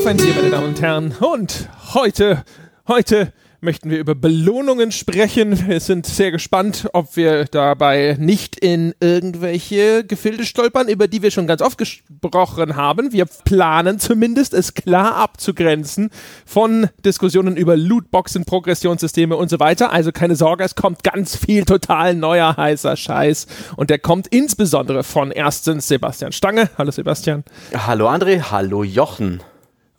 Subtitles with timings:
[0.00, 1.14] Laufendier, meine Damen und Herren.
[1.20, 2.42] Und heute,
[2.88, 5.68] heute möchten wir über Belohnungen sprechen.
[5.68, 11.30] Wir sind sehr gespannt, ob wir dabei nicht in irgendwelche Gefilde stolpern, über die wir
[11.30, 13.12] schon ganz oft gesprochen haben.
[13.12, 16.08] Wir planen zumindest, es klar abzugrenzen
[16.46, 19.92] von Diskussionen über Lootboxen, Progressionssysteme und so weiter.
[19.92, 23.46] Also keine Sorge, es kommt ganz viel total neuer heißer Scheiß.
[23.76, 26.70] Und der kommt insbesondere von erstens Sebastian Stange.
[26.78, 27.44] Hallo Sebastian.
[27.76, 29.42] Hallo André, hallo Jochen.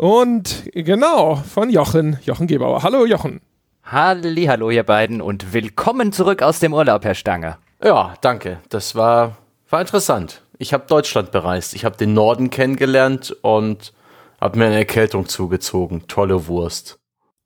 [0.01, 2.81] Und genau, von Jochen, Jochen Gebauer.
[2.81, 3.39] Hallo Jochen.
[3.83, 7.57] Hallo ihr beiden und willkommen zurück aus dem Urlaub, Herr Stange.
[7.83, 8.57] Ja, danke.
[8.69, 9.37] Das war,
[9.69, 10.41] war interessant.
[10.57, 11.75] Ich habe Deutschland bereist.
[11.75, 13.93] Ich habe den Norden kennengelernt und
[14.39, 16.07] habe mir eine Erkältung zugezogen.
[16.07, 16.97] Tolle Wurst.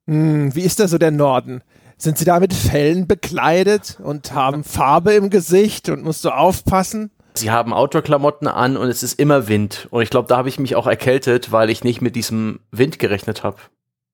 [0.08, 1.62] Hm, wie ist da so der Norden?
[1.98, 7.12] Sind Sie da mit Fellen bekleidet und haben Farbe im Gesicht und musst du aufpassen?
[7.38, 9.88] Sie haben Outdoor-Klamotten an und es ist immer Wind.
[9.91, 13.00] Und ich glaube, da habe ich mich auch erkältet, weil ich nicht mit diesem Wind
[13.00, 13.58] gerechnet habe.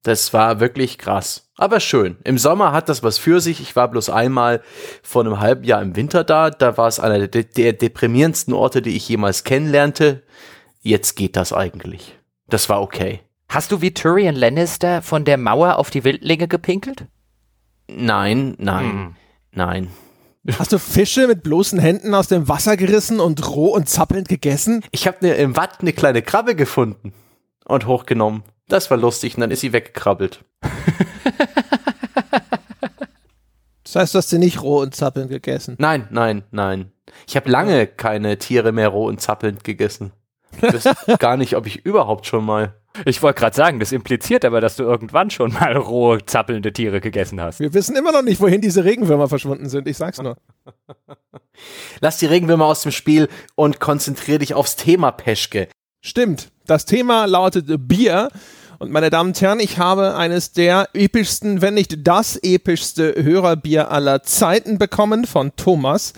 [0.04, 1.52] Das war wirklich krass.
[1.58, 2.18] Aber schön.
[2.24, 3.62] Im Sommer hat das was für sich.
[3.62, 4.62] Ich war bloß einmal
[5.04, 6.50] vor einem halben Jahr im Winter da.
[6.50, 10.24] Da war es einer der, der deprimierendsten Orte, die ich jemals kennenlernte.
[10.82, 12.18] Jetzt geht das eigentlich.
[12.50, 13.22] Das war okay.
[13.50, 17.06] Hast du wie Tyrion Lannister von der Mauer auf die Wildlinge gepinkelt?
[17.88, 19.16] Nein, nein, hm.
[19.52, 19.88] nein.
[20.58, 24.84] Hast du Fische mit bloßen Händen aus dem Wasser gerissen und roh und zappelnd gegessen?
[24.92, 27.14] Ich habe ne, im Watt eine kleine Krabbe gefunden
[27.66, 28.42] und hochgenommen.
[28.68, 30.44] Das war lustig und dann ist sie weggekrabbelt.
[33.84, 35.76] das heißt, du hast sie nicht roh und zappelnd gegessen?
[35.78, 36.92] Nein, nein, nein.
[37.28, 40.12] Ich habe lange keine Tiere mehr roh und zappelnd gegessen.
[40.58, 42.81] Ich weiß gar nicht, ob ich überhaupt schon mal.
[43.06, 47.00] Ich wollte gerade sagen, das impliziert aber, dass du irgendwann schon mal rohe, zappelnde Tiere
[47.02, 47.60] gegessen hast.
[47.60, 49.88] Wir wissen immer noch nicht, wohin diese Regenwürmer verschwunden sind.
[49.88, 50.38] Ich sag's nur.
[52.02, 55.68] Lass die Regenwürmer aus dem Spiel und konzentrier dich aufs Thema Peschke.
[56.02, 56.50] Stimmt.
[56.66, 58.30] Das Thema lautet Bier.
[58.80, 63.92] Und meine Damen und Herren, ich habe eines der epischsten, wenn nicht das epischste Hörerbier
[63.92, 66.14] aller Zeiten bekommen von Thomas.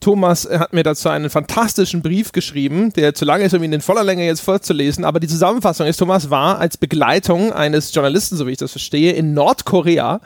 [0.00, 3.80] Thomas hat mir dazu einen fantastischen Brief geschrieben, der zu lange ist, um ihn in
[3.80, 5.04] voller Länge jetzt vorzulesen.
[5.04, 9.12] Aber die Zusammenfassung ist, Thomas war als Begleitung eines Journalisten, so wie ich das verstehe,
[9.12, 10.20] in Nordkorea.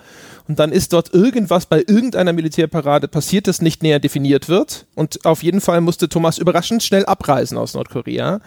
[0.49, 4.87] Und dann ist dort irgendwas bei irgendeiner Militärparade passiert, das nicht näher definiert wird.
[4.95, 8.41] Und auf jeden Fall musste Thomas überraschend schnell abreisen aus Nordkorea.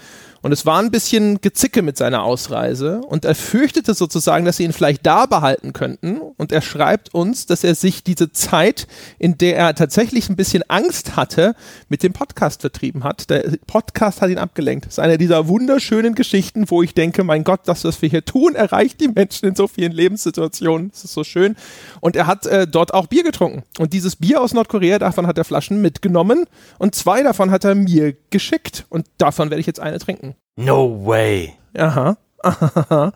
[0.45, 4.63] Und es war ein bisschen Gezicke mit seiner Ausreise und er fürchtete sozusagen, dass sie
[4.63, 6.19] ihn vielleicht da behalten könnten.
[6.19, 8.85] Und er schreibt uns, dass er sich diese Zeit,
[9.17, 11.55] in der er tatsächlich ein bisschen Angst hatte,
[11.89, 13.31] mit dem Podcast vertrieben hat.
[13.31, 14.85] Der Podcast hat ihn abgelenkt.
[14.85, 18.23] Das ist eine dieser wunderschönen Geschichten, wo ich denke, mein Gott, das, was wir hier
[18.23, 20.91] tun, erreicht die Menschen in so vielen Lebenssituationen.
[20.91, 21.55] Das ist so schön.
[22.01, 23.63] Und er hat äh, dort auch Bier getrunken.
[23.79, 26.45] Und dieses Bier aus Nordkorea, davon hat er Flaschen mitgenommen
[26.77, 28.85] und zwei davon hat er mir geschickt.
[28.89, 30.34] Und davon werde ich jetzt eine trinken.
[30.55, 31.53] No way.
[31.77, 32.17] Aha.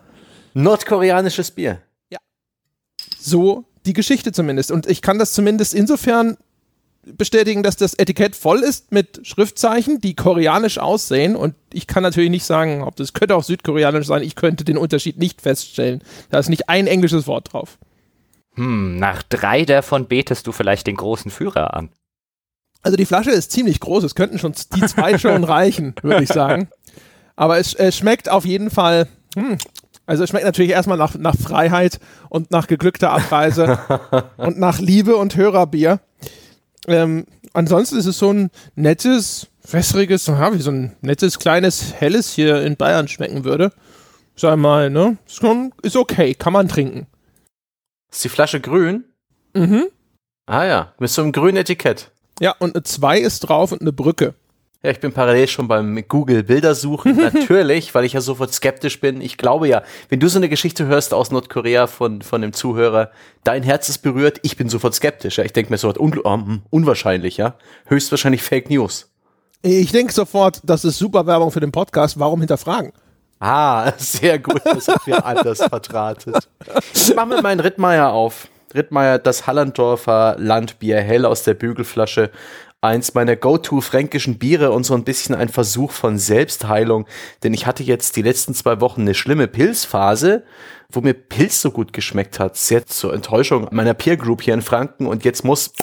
[0.53, 1.81] Nordkoreanisches Bier.
[2.09, 2.19] Ja.
[3.17, 4.71] So die Geschichte zumindest.
[4.71, 6.37] Und ich kann das zumindest insofern
[7.03, 11.35] bestätigen, dass das Etikett voll ist mit Schriftzeichen, die koreanisch aussehen.
[11.35, 14.21] Und ich kann natürlich nicht sagen, ob das könnte auch südkoreanisch sein.
[14.21, 16.03] Ich könnte den Unterschied nicht feststellen.
[16.29, 17.77] Da ist nicht ein englisches Wort drauf.
[18.55, 21.89] Hm, nach drei davon betest du vielleicht den großen Führer an.
[22.81, 24.03] Also die Flasche ist ziemlich groß.
[24.03, 26.69] Es könnten schon die zwei schon reichen, würde ich sagen.
[27.39, 29.07] Aber es, es schmeckt auf jeden Fall.
[29.33, 29.57] Hm,
[30.05, 33.79] also es schmeckt natürlich erstmal nach, nach Freiheit und nach geglückter Abreise
[34.37, 36.01] und nach Liebe und Hörerbier.
[36.85, 42.33] Ähm, ansonsten ist es so ein nettes, wässriges, ja, wie so ein nettes, kleines, helles
[42.33, 43.71] hier in Bayern schmecken würde.
[44.35, 45.17] Sag mal, ne?
[45.81, 47.07] Ist, okay, kann man trinken.
[48.11, 49.05] Ist die Flasche grün?
[49.53, 49.85] Mhm.
[50.45, 52.11] Ah ja, mit so einem grünen Etikett.
[52.41, 54.33] Ja, und eine 2 ist drauf und eine Brücke.
[54.81, 57.17] Ja, ich bin parallel schon beim Google Bildersuchen.
[57.33, 59.19] Natürlich, weil ich ja sofort skeptisch bin.
[59.19, 63.11] Ich glaube ja, wenn du so eine Geschichte hörst aus Nordkorea von, von dem Zuhörer,
[63.43, 65.37] dein Herz ist berührt, ich bin sofort skeptisch.
[65.37, 65.43] Ja.
[65.43, 67.55] Ich denke mir sofort un um, unwahrscheinlich, ja.
[67.87, 69.11] Höchstwahrscheinlich Fake News.
[69.61, 72.17] Ich denke sofort, das ist super Werbung für den Podcast.
[72.17, 72.93] Warum hinterfragen?
[73.41, 76.47] Ah, sehr gut, das hat wir anders vertratet.
[76.93, 78.47] Ich mach mir meinen Rittmeier auf.
[78.73, 82.29] Rittmeier, das Hallandorfer Landbier hell aus der Bügelflasche
[82.81, 87.05] eins meiner go-to-fränkischen Biere und so ein bisschen ein Versuch von Selbstheilung,
[87.43, 90.43] denn ich hatte jetzt die letzten zwei Wochen eine schlimme Pilzphase,
[90.89, 94.61] wo mir Pilz so gut geschmeckt hat, sehr zur Enttäuschung meiner Peer Group hier in
[94.61, 95.73] Franken und jetzt muss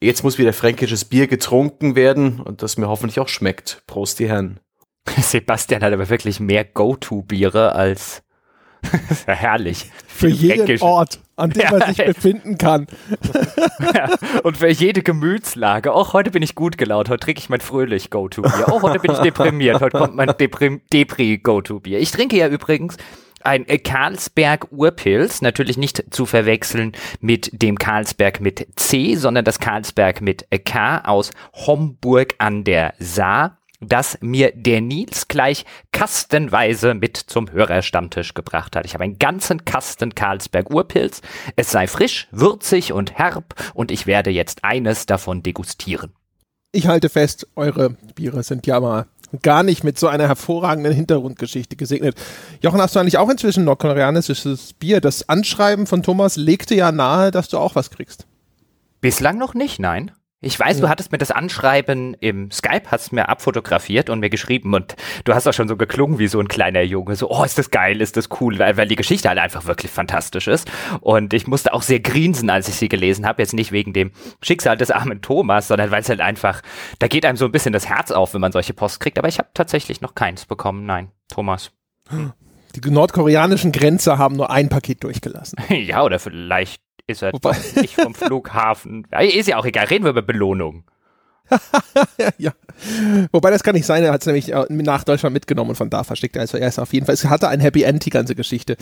[0.00, 3.82] jetzt muss wieder fränkisches Bier getrunken werden und das mir hoffentlich auch schmeckt.
[3.86, 4.60] Prost die Herren.
[5.20, 8.22] Sebastian hat aber wirklich mehr Go-to-Biere als
[9.26, 9.90] ja herrlich.
[10.06, 10.82] Für jeden Fränkisch.
[10.82, 12.12] Ort, an dem man Ja, sich ey.
[12.12, 12.86] befinden kann.
[13.94, 14.08] Ja,
[14.44, 15.92] und für jede Gemütslage.
[15.92, 17.08] Auch heute bin ich gut gelaunt.
[17.08, 18.72] Heute trinke ich mein fröhlich Go-To-Bier.
[18.72, 19.80] Auch heute bin ich deprimiert.
[19.80, 21.98] Heute kommt mein Deprim Depri-Go-To-Bier.
[21.98, 22.96] Ich trinke ja übrigens
[23.42, 29.58] ein äh, Carlsberg Urpils, natürlich nicht zu verwechseln mit dem Carlsberg mit C, sondern das
[29.58, 36.94] Carlsberg mit äh, K aus Homburg an der Saar, das mir der Nils gleich kastenweise
[36.94, 38.86] mit zum Hörerstammtisch gebracht hat.
[38.86, 41.20] Ich habe einen ganzen Kasten Carlsberg Urpils.
[41.56, 46.12] Es sei frisch, würzig und herb und ich werde jetzt eines davon degustieren.
[46.72, 49.06] Ich halte fest, eure Biere sind ja mal
[49.40, 52.16] gar nicht mit so einer hervorragenden Hintergrundgeschichte gesegnet.
[52.60, 55.00] Jochen, hast du eigentlich auch inzwischen nordkoreanisches Bier?
[55.00, 58.26] Das Anschreiben von Thomas legte ja nahe, dass du auch was kriegst.
[59.00, 60.12] Bislang noch nicht, nein.
[60.44, 64.74] Ich weiß, du hattest mir das Anschreiben im Skype, hast mir abfotografiert und mir geschrieben
[64.74, 67.58] und du hast auch schon so geklungen wie so ein kleiner Junge, so, oh, ist
[67.58, 70.68] das geil, ist das cool, weil, weil die Geschichte halt einfach wirklich fantastisch ist.
[71.00, 74.10] Und ich musste auch sehr grinsen, als ich sie gelesen habe, jetzt nicht wegen dem
[74.42, 76.60] Schicksal des armen Thomas, sondern weil es halt einfach,
[76.98, 79.18] da geht einem so ein bisschen das Herz auf, wenn man solche Post kriegt.
[79.18, 81.70] Aber ich habe tatsächlich noch keins bekommen, nein, Thomas.
[82.74, 85.58] Die nordkoreanischen Grenzer haben nur ein Paket durchgelassen.
[85.68, 89.06] ja, oder vielleicht ist er Wobei- nicht vom Flughafen.
[89.20, 90.84] Ist ja auch egal, reden wir über Belohnung.
[92.38, 92.52] ja.
[93.32, 95.90] Wobei das kann nicht sein, er hat es nämlich äh, nach Deutschland mitgenommen und von
[95.90, 96.38] da versteckt.
[96.38, 98.76] Also er ist auf jeden Fall, es hatte ein Happy End, die ganze Geschichte.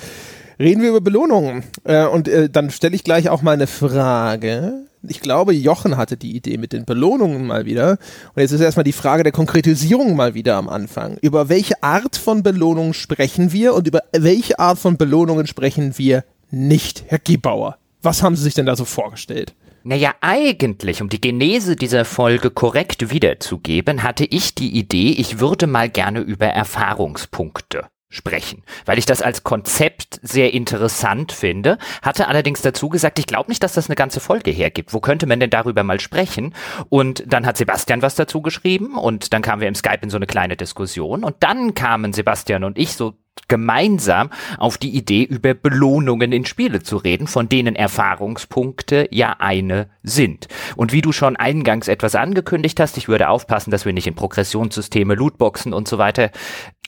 [0.58, 1.64] Reden wir über Belohnungen.
[1.84, 4.87] Äh, und äh, dann stelle ich gleich auch mal eine Frage.
[5.02, 7.99] Ich glaube, Jochen hatte die Idee mit den Belohnungen mal wieder.
[8.34, 11.17] Und jetzt ist erstmal die Frage der Konkretisierung mal wieder am Anfang.
[11.22, 16.25] Über welche Art von Belohnungen sprechen wir und über welche Art von Belohnungen sprechen wir
[16.50, 17.78] nicht, Herr Gebauer?
[18.02, 19.55] Was haben Sie sich denn da so vorgestellt?
[19.82, 25.67] Naja, eigentlich, um die Genese dieser Folge korrekt wiederzugeben, hatte ich die Idee, ich würde
[25.67, 32.61] mal gerne über Erfahrungspunkte sprechen, weil ich das als Konzept sehr interessant finde, hatte allerdings
[32.61, 34.93] dazu gesagt, ich glaube nicht, dass das eine ganze Folge hergibt.
[34.93, 36.55] Wo könnte man denn darüber mal sprechen?
[36.88, 40.17] Und dann hat Sebastian was dazu geschrieben und dann kamen wir im Skype in so
[40.17, 43.14] eine kleine Diskussion und dann kamen Sebastian und ich so
[43.49, 49.91] gemeinsam auf die Idee, über Belohnungen in Spiele zu reden, von denen Erfahrungspunkte ja eine
[50.03, 50.49] sind.
[50.77, 54.15] Und wie du schon eingangs etwas angekündigt hast, ich würde aufpassen, dass wir nicht in
[54.15, 56.31] Progressionssysteme, Lootboxen und so weiter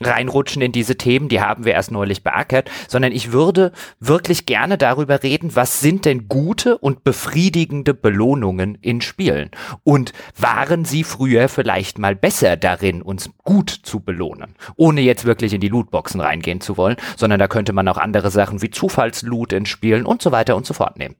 [0.01, 4.79] reinrutschen in diese Themen, die haben wir erst neulich beackert, sondern ich würde wirklich gerne
[4.79, 9.51] darüber reden, was sind denn gute und befriedigende Belohnungen in Spielen?
[9.85, 14.55] Und waren sie früher vielleicht mal besser darin, uns gut zu belohnen?
[14.77, 18.31] Ohne jetzt wirklich in die Lootboxen reingehen zu wollen, sondern da könnte man auch andere
[18.31, 21.17] Sachen wie Zufallsloot in Spielen und so weiter und so fort nehmen.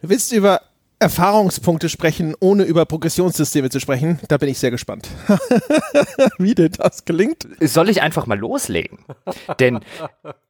[0.00, 0.62] Du willst über
[1.00, 4.18] Erfahrungspunkte sprechen, ohne über Progressionssysteme zu sprechen.
[4.26, 5.08] Da bin ich sehr gespannt.
[6.38, 7.46] Wie denn das gelingt?
[7.60, 8.98] Soll ich einfach mal loslegen?
[9.60, 9.78] Denn,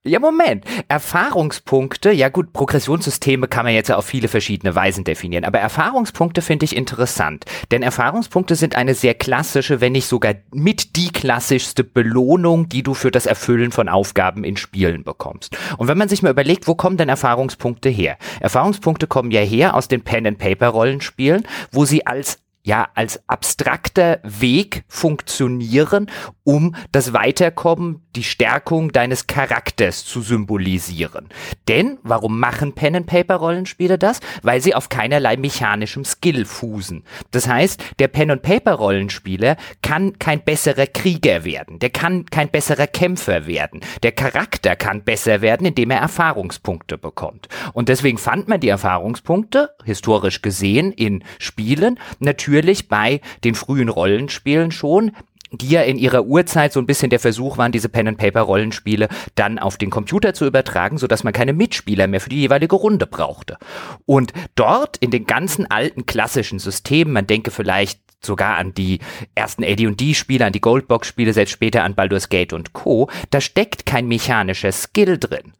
[0.04, 0.64] ja, Moment.
[0.88, 6.40] Erfahrungspunkte, ja gut, Progressionssysteme kann man jetzt ja auf viele verschiedene Weisen definieren, aber Erfahrungspunkte
[6.40, 7.44] finde ich interessant.
[7.70, 12.94] Denn Erfahrungspunkte sind eine sehr klassische, wenn nicht sogar mit die klassischste Belohnung, die du
[12.94, 15.58] für das Erfüllen von Aufgaben in Spielen bekommst.
[15.76, 18.16] Und wenn man sich mal überlegt, wo kommen denn Erfahrungspunkte her?
[18.40, 20.02] Erfahrungspunkte kommen ja her aus den
[20.38, 22.38] Pen-and-Paper-Rollenspielen, wo sie als
[22.68, 26.10] ja, als abstrakter Weg funktionieren,
[26.44, 31.30] um das Weiterkommen, die Stärkung deines Charakters zu symbolisieren.
[31.66, 34.20] Denn, warum machen Pen-and-Paper-Rollenspiele das?
[34.42, 37.04] Weil sie auf keinerlei mechanischem Skill fußen.
[37.30, 43.80] Das heißt, der Pen-and-Paper-Rollenspieler kann kein besserer Krieger werden, der kann kein besserer Kämpfer werden,
[44.02, 47.48] der Charakter kann besser werden, indem er Erfahrungspunkte bekommt.
[47.72, 52.57] Und deswegen fand man die Erfahrungspunkte, historisch gesehen, in Spielen, natürlich
[52.88, 55.12] bei den frühen Rollenspielen schon,
[55.50, 59.76] die ja in ihrer Urzeit so ein bisschen der Versuch waren, diese Pen-and-Paper-Rollenspiele dann auf
[59.76, 63.56] den Computer zu übertragen, sodass man keine Mitspieler mehr für die jeweilige Runde brauchte.
[64.04, 68.98] Und dort in den ganzen alten klassischen Systemen, man denke vielleicht sogar an die
[69.34, 74.08] ersten AD&D-Spiele, an die Goldbox-Spiele, selbst später an Baldur's Gate und Co., da steckt kein
[74.08, 75.54] mechanischer Skill drin.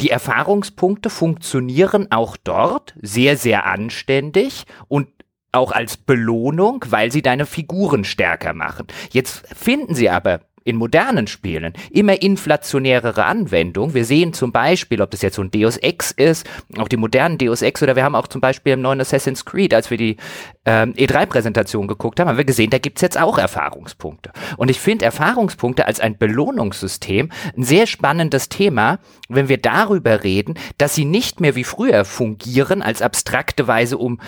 [0.00, 5.08] Die Erfahrungspunkte funktionieren auch dort sehr, sehr anständig und
[5.54, 8.86] auch als Belohnung, weil sie deine Figuren stärker machen.
[9.10, 13.94] Jetzt finden sie aber in modernen Spielen immer inflationärere Anwendung.
[13.94, 17.38] Wir sehen zum Beispiel, ob das jetzt so ein Deus Ex ist, auch die modernen
[17.38, 20.16] Deus Ex oder wir haben auch zum Beispiel im neuen Assassin's Creed, als wir die
[20.64, 24.32] ähm, E3-Präsentation geguckt haben, haben wir gesehen, da gibt's jetzt auch Erfahrungspunkte.
[24.56, 30.54] Und ich finde Erfahrungspunkte als ein Belohnungssystem ein sehr spannendes Thema, wenn wir darüber reden,
[30.78, 34.18] dass sie nicht mehr wie früher fungieren als abstrakte Weise, um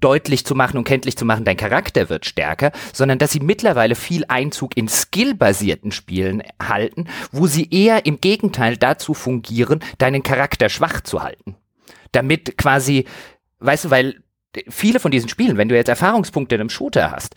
[0.00, 3.94] deutlich zu machen und kenntlich zu machen, dein Charakter wird stärker, sondern dass sie mittlerweile
[3.94, 10.68] viel Einzug in skillbasierten Spielen halten, wo sie eher im Gegenteil dazu fungieren, deinen Charakter
[10.68, 11.56] schwach zu halten.
[12.12, 13.06] Damit quasi,
[13.60, 14.22] weißt du, weil
[14.68, 17.36] viele von diesen Spielen, wenn du jetzt Erfahrungspunkte in einem Shooter hast,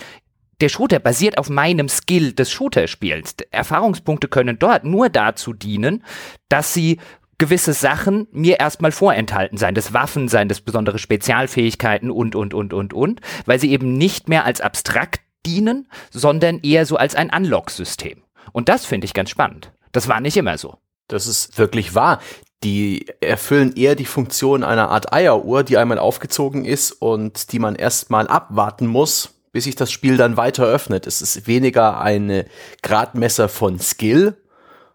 [0.62, 3.36] der Shooter basiert auf meinem Skill des Shooter-Spiels.
[3.52, 6.04] Erfahrungspunkte können dort nur dazu dienen,
[6.48, 7.00] dass sie
[7.38, 12.74] gewisse Sachen mir erstmal vorenthalten sein, das Waffen sein, das besondere Spezialfähigkeiten und, und, und,
[12.74, 17.30] und, und, weil sie eben nicht mehr als abstrakt dienen, sondern eher so als ein
[17.30, 18.24] Unlock-System.
[18.52, 19.72] Und das finde ich ganz spannend.
[19.92, 20.78] Das war nicht immer so.
[21.08, 22.20] Das ist wirklich wahr.
[22.64, 27.76] Die erfüllen eher die Funktion einer Art Eieruhr, die einmal aufgezogen ist und die man
[27.76, 31.06] erstmal abwarten muss, bis sich das Spiel dann weiter öffnet.
[31.06, 32.46] Es ist weniger eine
[32.82, 34.38] Gradmesser von Skill,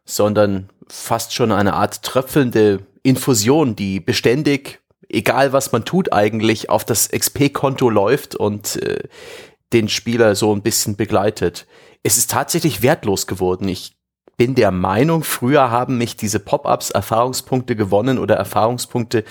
[0.07, 6.85] sondern fast schon eine Art tröpfelnde Infusion, die beständig, egal was man tut eigentlich, auf
[6.85, 9.09] das XP-Konto läuft und äh,
[9.73, 11.66] den Spieler so ein bisschen begleitet.
[12.02, 13.68] Es ist tatsächlich wertlos geworden.
[13.68, 13.97] Ich
[14.37, 19.25] bin der Meinung, früher haben mich diese Pop-ups Erfahrungspunkte gewonnen oder Erfahrungspunkte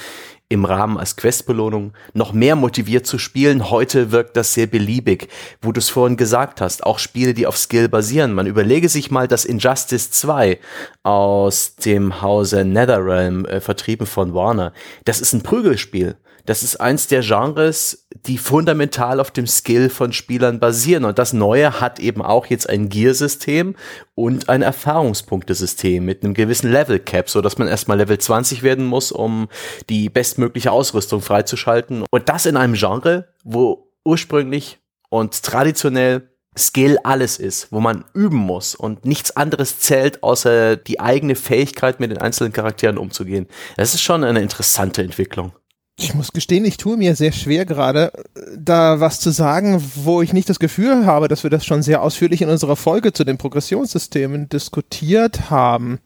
[0.50, 3.70] im Rahmen als Questbelohnung noch mehr motiviert zu spielen.
[3.70, 5.28] Heute wirkt das sehr beliebig,
[5.62, 8.34] wo du es vorhin gesagt hast, auch Spiele, die auf Skill basieren.
[8.34, 10.60] Man überlege sich mal, dass Injustice 2
[11.04, 14.72] aus dem Hause Netherrealm, äh, vertrieben von Warner,
[15.04, 16.16] das ist ein Prügelspiel.
[16.48, 21.04] Das ist eins der Genres, die fundamental auf dem Skill von Spielern basieren.
[21.04, 23.76] Und das Neue hat eben auch jetzt ein Gear-System
[24.16, 28.86] und ein Erfahrungspunktesystem mit einem gewissen Level Cap, so dass man erstmal Level 20 werden
[28.86, 29.50] muss, um
[29.90, 32.06] die bestmögliche Ausrüstung freizuschalten.
[32.10, 38.38] Und das in einem Genre, wo ursprünglich und traditionell Skill alles ist, wo man üben
[38.38, 43.48] muss und nichts anderes zählt, außer die eigene Fähigkeit, mit den einzelnen Charakteren umzugehen.
[43.76, 45.52] Das ist schon eine interessante Entwicklung.
[46.00, 48.12] Ich muss gestehen, ich tue mir sehr schwer gerade,
[48.56, 52.04] da was zu sagen, wo ich nicht das Gefühl habe, dass wir das schon sehr
[52.04, 55.98] ausführlich in unserer Folge zu den Progressionssystemen diskutiert haben.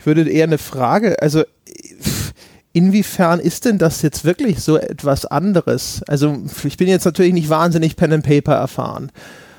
[0.00, 1.44] Ich würde eher eine Frage, also
[2.72, 6.02] inwiefern ist denn das jetzt wirklich so etwas anderes?
[6.08, 9.12] Also ich bin jetzt natürlich nicht wahnsinnig Pen and Paper erfahren,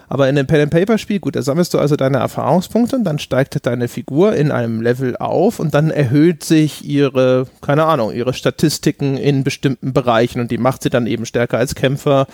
[0.10, 3.88] aber in einem Pen-and-Paper-Spiel, gut, da sammelst du also deine Erfahrungspunkte und dann steigt deine
[3.88, 9.44] Figur in einem Level auf und dann erhöht sich ihre, keine Ahnung, ihre Statistiken in
[9.44, 12.26] bestimmten Bereichen und die macht sie dann eben stärker als Kämpfer,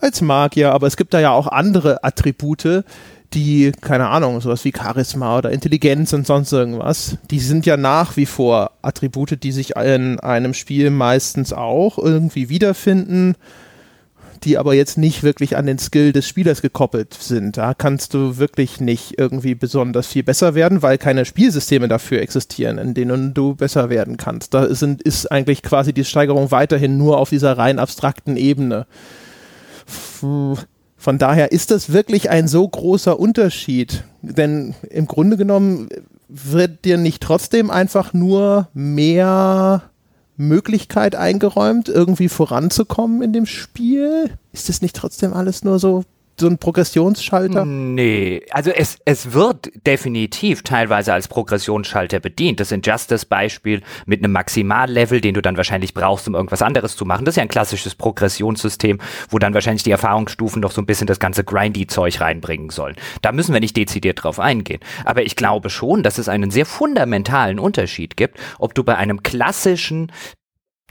[0.00, 2.84] als Magier, aber es gibt da ja auch andere Attribute,
[3.34, 8.16] die, keine Ahnung, sowas wie Charisma oder Intelligenz und sonst irgendwas, die sind ja nach
[8.16, 13.36] wie vor Attribute, die sich in einem Spiel meistens auch irgendwie wiederfinden
[14.44, 17.56] die aber jetzt nicht wirklich an den Skill des Spielers gekoppelt sind.
[17.56, 22.78] Da kannst du wirklich nicht irgendwie besonders viel besser werden, weil keine Spielsysteme dafür existieren,
[22.78, 24.54] in denen du besser werden kannst.
[24.54, 28.86] Da sind, ist eigentlich quasi die Steigerung weiterhin nur auf dieser rein abstrakten Ebene.
[31.02, 35.88] Von daher ist das wirklich ein so großer Unterschied, denn im Grunde genommen
[36.28, 39.82] wird dir nicht trotzdem einfach nur mehr
[40.36, 44.30] Möglichkeit eingeräumt, irgendwie voranzukommen in dem Spiel?
[44.52, 46.04] Ist das nicht trotzdem alles nur so
[46.42, 47.64] so ein Progressionsschalter?
[47.64, 52.60] Nee, also es, es wird definitiv teilweise als Progressionsschalter bedient.
[52.60, 57.24] Das Injustice-Beispiel mit einem Maximallevel, den du dann wahrscheinlich brauchst, um irgendwas anderes zu machen.
[57.24, 58.98] Das ist ja ein klassisches Progressionssystem,
[59.30, 62.96] wo dann wahrscheinlich die Erfahrungsstufen noch so ein bisschen das ganze Grindy-Zeug reinbringen sollen.
[63.22, 64.80] Da müssen wir nicht dezidiert drauf eingehen.
[65.04, 69.22] Aber ich glaube schon, dass es einen sehr fundamentalen Unterschied gibt, ob du bei einem
[69.22, 70.10] klassischen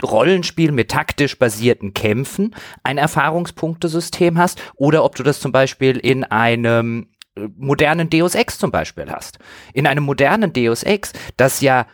[0.02, 6.24] Rollenspiel mit taktisch basierten Kämpfen ein Erfahrungspunktesystem hast oder ob du das zum Beispiel in
[6.24, 9.38] einem äh, modernen Deus Ex zum Beispiel hast.
[9.72, 11.86] In einem modernen Deus Ex, das ja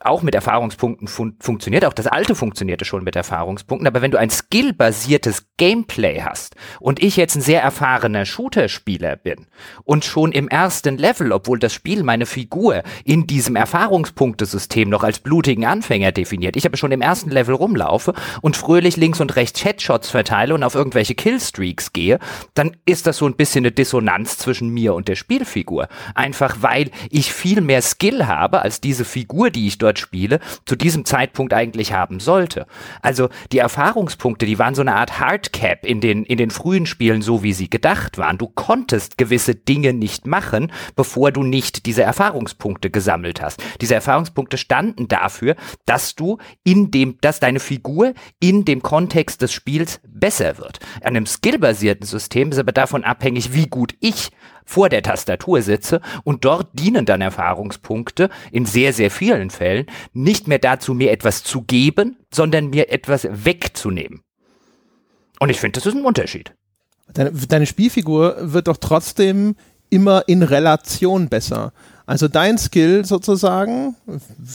[0.00, 1.84] auch mit Erfahrungspunkten fun funktioniert.
[1.84, 3.86] Auch das alte funktionierte schon mit Erfahrungspunkten.
[3.86, 9.46] Aber wenn du ein skillbasiertes Gameplay hast und ich jetzt ein sehr erfahrener Shooter-Spieler bin
[9.84, 15.18] und schon im ersten Level, obwohl das Spiel meine Figur in diesem Erfahrungspunktesystem noch als
[15.18, 18.12] blutigen Anfänger definiert, ich aber schon im ersten Level rumlaufe
[18.42, 22.18] und fröhlich links und rechts Headshots verteile und auf irgendwelche Killstreaks gehe,
[22.52, 25.88] dann ist das so ein bisschen eine Dissonanz zwischen mir und der Spielfigur.
[26.14, 30.40] Einfach weil ich viel mehr Skill habe als diese Figur, die ich dort dort spiele,
[30.64, 32.66] zu diesem Zeitpunkt eigentlich haben sollte.
[33.00, 37.22] Also die Erfahrungspunkte, die waren so eine Art Hardcap in den, in den frühen Spielen,
[37.22, 38.38] so wie sie gedacht waren.
[38.38, 43.62] Du konntest gewisse Dinge nicht machen, bevor du nicht diese Erfahrungspunkte gesammelt hast.
[43.80, 49.52] Diese Erfahrungspunkte standen dafür, dass du in dem, dass deine Figur in dem Kontext des
[49.52, 50.80] Spiels besser wird.
[51.00, 54.30] An einem skillbasierten System ist aber davon abhängig, wie gut ich
[54.66, 60.48] vor der Tastatur sitze und dort dienen dann Erfahrungspunkte in sehr, sehr vielen Fällen nicht
[60.48, 64.20] mehr dazu, mir etwas zu geben, sondern mir etwas wegzunehmen.
[65.38, 66.52] Und ich finde, das ist ein Unterschied.
[67.14, 69.54] Deine, deine Spielfigur wird doch trotzdem
[69.88, 71.72] immer in Relation besser.
[72.06, 73.96] Also dein Skill sozusagen,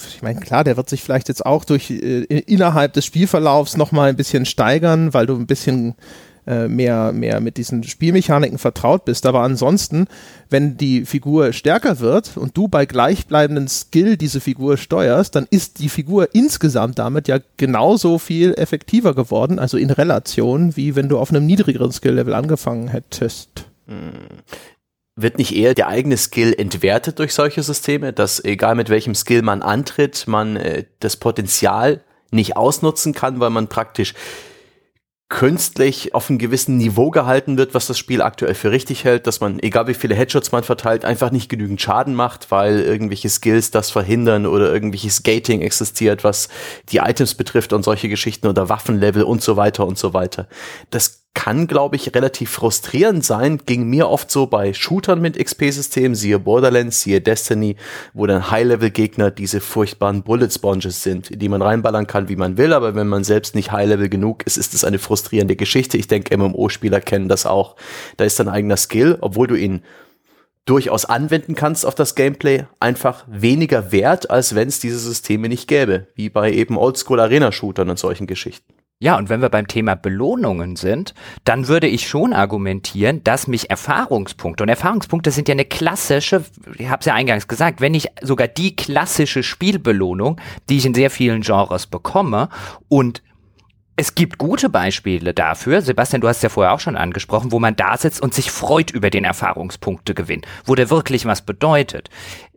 [0.10, 4.10] ich meine, klar, der wird sich vielleicht jetzt auch durch äh, innerhalb des Spielverlaufs nochmal
[4.10, 5.96] ein bisschen steigern, weil du ein bisschen
[6.46, 9.26] mehr, mehr mit diesen Spielmechaniken vertraut bist.
[9.26, 10.08] Aber ansonsten,
[10.50, 15.80] wenn die Figur stärker wird und du bei gleichbleibendem Skill diese Figur steuerst, dann ist
[15.80, 21.20] die Figur insgesamt damit ja genauso viel effektiver geworden, also in Relation, wie wenn du
[21.20, 23.66] auf einem niedrigeren Skill-Level angefangen hättest.
[25.16, 29.42] Wird nicht eher der eigene Skill entwertet durch solche Systeme, dass egal mit welchem Skill
[29.42, 34.14] man antritt, man äh, das Potenzial nicht ausnutzen kann, weil man praktisch
[35.32, 39.40] künstlich auf einem gewissen Niveau gehalten wird, was das Spiel aktuell für richtig hält, dass
[39.40, 43.72] man, egal wie viele Headshots man verteilt, einfach nicht genügend Schaden macht, weil irgendwelche Skills
[43.72, 46.50] das verhindern oder irgendwelches Gating existiert, was
[46.90, 50.48] die Items betrifft und solche Geschichten oder Waffenlevel und so weiter und so weiter.
[50.90, 53.60] Das kann, glaube ich, relativ frustrierend sein.
[53.66, 57.78] Ging mir oft so bei Shootern mit XP-Systemen, siehe Borderlands, siehe Destiny,
[58.14, 62.96] wo dann High-Level-Gegner diese furchtbaren Bullet-Sponges sind, die man reinballern kann, wie man will, aber
[62.96, 65.98] wenn man selbst nicht High-Level genug ist, ist es eine frustrierende Geschichte.
[65.98, 67.76] Ich denke, MMO-Spieler kennen das auch.
[68.18, 69.84] Da ist dein eigener Skill, obwohl du ihn
[70.66, 75.68] durchaus anwenden kannst auf das Gameplay, einfach weniger wert, als wenn es diese Systeme nicht
[75.68, 78.74] gäbe, wie bei eben Oldschool-Arena-Shootern und solchen Geschichten.
[79.02, 83.72] Ja, und wenn wir beim Thema Belohnungen sind, dann würde ich schon argumentieren, dass mich
[83.72, 86.46] Erfahrungspunkte, und Erfahrungspunkte sind ja eine klassische,
[86.78, 90.40] ich habe es ja eingangs gesagt, wenn nicht sogar die klassische Spielbelohnung,
[90.70, 92.50] die ich in sehr vielen Genres bekomme
[92.90, 93.24] und
[93.96, 97.76] es gibt gute Beispiele dafür, Sebastian, du hast ja vorher auch schon angesprochen, wo man
[97.76, 102.12] da sitzt und sich freut über den Erfahrungspunktegewinn, wo der wirklich was bedeutet.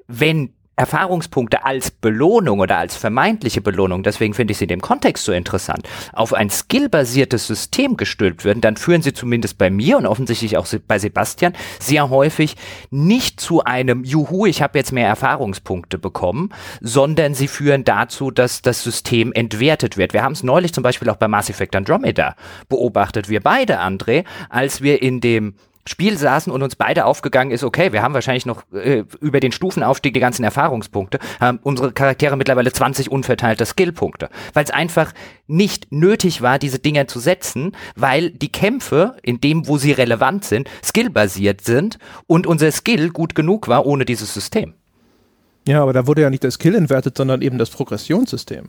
[0.08, 5.24] Wenn Erfahrungspunkte als Belohnung oder als vermeintliche Belohnung, deswegen finde ich sie in dem Kontext
[5.24, 10.06] so interessant, auf ein skillbasiertes System gestülpt werden, dann führen sie zumindest bei mir und
[10.06, 12.56] offensichtlich auch bei Sebastian sehr häufig
[12.90, 16.50] nicht zu einem Juhu, ich habe jetzt mehr Erfahrungspunkte bekommen,
[16.80, 20.12] sondern sie führen dazu, dass das System entwertet wird.
[20.12, 22.34] Wir haben es neulich zum Beispiel auch bei Mass Effect Andromeda
[22.68, 25.54] beobachtet, wir beide, André, als wir in dem
[25.86, 29.52] Spiel saßen und uns beide aufgegangen ist, okay, wir haben wahrscheinlich noch äh, über den
[29.52, 35.12] Stufenaufstieg die ganzen Erfahrungspunkte, haben unsere Charaktere mittlerweile 20 unverteilte Skillpunkte, weil es einfach
[35.46, 40.44] nicht nötig war, diese Dinger zu setzen, weil die Kämpfe, in dem, wo sie relevant
[40.44, 44.74] sind, skillbasiert sind und unser Skill gut genug war ohne dieses System.
[45.66, 48.68] Ja, aber da wurde ja nicht das Skill entwertet, sondern eben das Progressionssystem.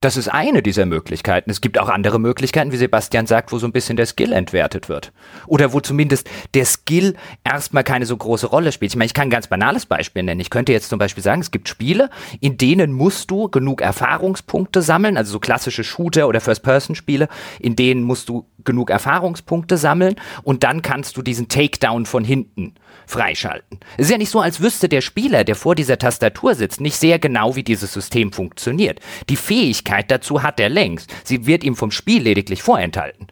[0.00, 1.50] Das ist eine dieser Möglichkeiten.
[1.50, 4.88] Es gibt auch andere Möglichkeiten, wie Sebastian sagt, wo so ein bisschen der Skill entwertet
[4.88, 5.12] wird.
[5.48, 8.92] Oder wo zumindest der Skill erstmal keine so große Rolle spielt.
[8.92, 10.38] Ich meine, ich kann ein ganz banales Beispiel nennen.
[10.38, 14.82] Ich könnte jetzt zum Beispiel sagen, es gibt Spiele, in denen musst du genug Erfahrungspunkte
[14.82, 17.26] sammeln, also so klassische Shooter- oder First-Person-Spiele,
[17.58, 22.74] in denen musst du genug Erfahrungspunkte sammeln und dann kannst du diesen Takedown von hinten
[23.08, 23.80] freischalten.
[23.96, 26.96] Es ist ja nicht so, als wüsste der Spieler, der vor dieser Tastatur sitzt, nicht
[26.96, 29.00] sehr genau, wie dieses System funktioniert.
[29.28, 31.10] Die Fähigkeit dazu hat er längst.
[31.24, 33.28] Sie wird ihm vom Spiel lediglich vorenthalten.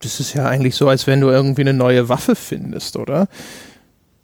[0.00, 3.28] Das ist ja eigentlich so, als wenn du irgendwie eine neue Waffe findest, oder?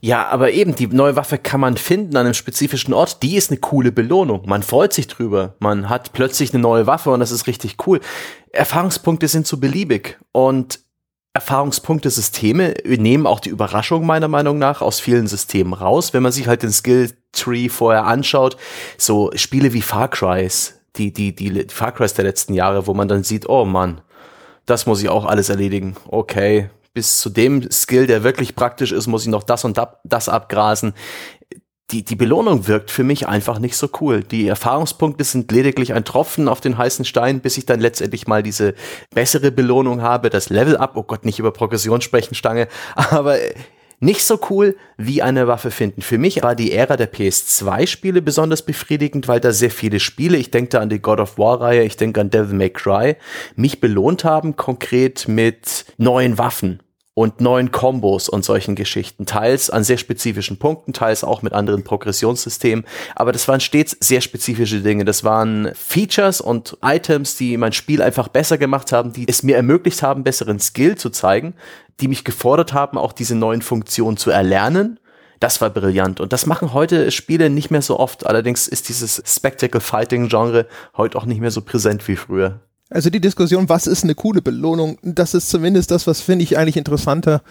[0.05, 3.23] Ja, aber eben, die neue Waffe kann man finden an einem spezifischen Ort.
[3.23, 4.43] Die ist eine coole Belohnung.
[4.47, 5.55] Man freut sich drüber.
[5.61, 8.01] Man hat plötzlich eine neue Waffe und das ist richtig cool.
[8.51, 10.81] Erfahrungspunkte sind so beliebig und
[11.35, 16.13] Erfahrungspunktesysteme nehmen auch die Überraschung meiner Meinung nach aus vielen Systemen raus.
[16.13, 18.57] Wenn man sich halt den Skill Tree vorher anschaut,
[18.99, 23.09] so Spiele wie Far Crys, die, die, die Far Crys der letzten Jahre, wo man
[23.09, 24.03] dann sieht, oh Mann,
[24.67, 25.97] das muss ich auch alles erledigen.
[26.07, 30.29] Okay, bis zu dem Skill, der wirklich praktisch ist, muss ich noch das und das
[30.29, 30.93] abgrasen
[31.91, 34.23] die, die Belohnung wirkt für mich einfach nicht so cool.
[34.23, 38.43] Die Erfahrungspunkte sind lediglich ein Tropfen auf den heißen Stein, bis ich dann letztendlich mal
[38.43, 38.75] diese
[39.15, 40.97] bessere Belohnung habe, das Level up.
[40.97, 42.69] Oh Gott, nicht über Progression sprechen, Stange.
[42.95, 43.37] Aber
[44.01, 46.03] nicht so cool wie eine Waffe finden.
[46.03, 50.51] Für mich war die Ära der PS2-Spiele besonders befriedigend, weil da sehr viele Spiele, ich
[50.51, 53.17] denke da an die God of War-Reihe, ich denke an Devil May Cry,
[53.55, 56.81] mich belohnt haben konkret mit neuen Waffen
[57.15, 59.27] und neuen Kombos und solchen Geschichten.
[59.27, 62.87] Teils an sehr spezifischen Punkten, teils auch mit anderen Progressionssystemen.
[63.15, 65.05] Aber das waren stets sehr spezifische Dinge.
[65.05, 69.57] Das waren Features und Items, die mein Spiel einfach besser gemacht haben, die es mir
[69.57, 71.55] ermöglicht haben, besseren Skill zu zeigen,
[72.01, 74.99] die mich gefordert haben, auch diese neuen Funktionen zu erlernen.
[75.39, 76.21] Das war brillant.
[76.21, 78.25] Und das machen heute Spiele nicht mehr so oft.
[78.25, 82.61] Allerdings ist dieses Spectacle Fighting Genre heute auch nicht mehr so präsent wie früher.
[82.93, 86.59] Also die Diskussion, was ist eine coole Belohnung, das ist zumindest das, was finde ich
[86.59, 87.43] eigentlich interessanter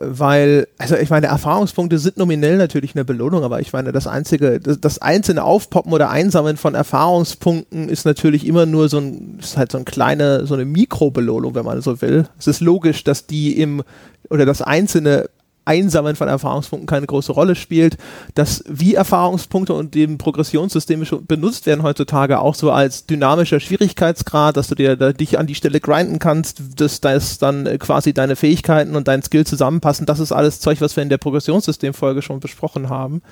[0.00, 4.58] weil, also ich meine, Erfahrungspunkte sind nominell natürlich eine Belohnung, aber ich meine, das einzige,
[4.58, 9.58] das, das einzelne Aufpoppen oder Einsammeln von Erfahrungspunkten ist natürlich immer nur so ein, ist
[9.58, 12.26] halt so eine kleine, so eine Mikrobelohnung, wenn man so will.
[12.38, 13.82] Es ist logisch, dass die im,
[14.30, 15.28] oder das einzelne
[15.64, 17.96] Einsammeln von Erfahrungspunkten keine große Rolle spielt,
[18.34, 24.56] dass wie Erfahrungspunkte und dem Progressionssystem schon benutzt werden heutzutage auch so als dynamischer Schwierigkeitsgrad,
[24.56, 28.12] dass du dir da, dich an die Stelle grinden kannst, dass das dann äh, quasi
[28.12, 30.06] deine Fähigkeiten und dein Skill zusammenpassen.
[30.06, 33.22] Das ist alles Zeug, was wir in der Progressionssystemfolge schon besprochen haben.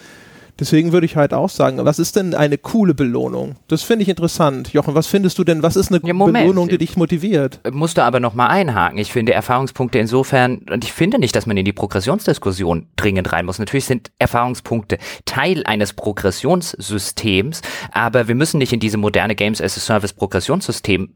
[0.61, 3.57] Deswegen würde ich halt auch sagen, was ist denn eine coole Belohnung?
[3.69, 4.73] Das finde ich interessant.
[4.73, 7.61] Jochen, was findest du denn, was ist eine ja, Belohnung, die dich motiviert?
[7.73, 8.99] Musst du aber nochmal einhaken.
[8.99, 13.47] Ich finde Erfahrungspunkte insofern, und ich finde nicht, dass man in die Progressionsdiskussion dringend rein
[13.47, 13.59] muss.
[13.59, 19.77] Natürlich sind Erfahrungspunkte Teil eines Progressionssystems, aber wir müssen nicht in diese moderne Games as
[19.77, 21.15] a Service Progressionssystem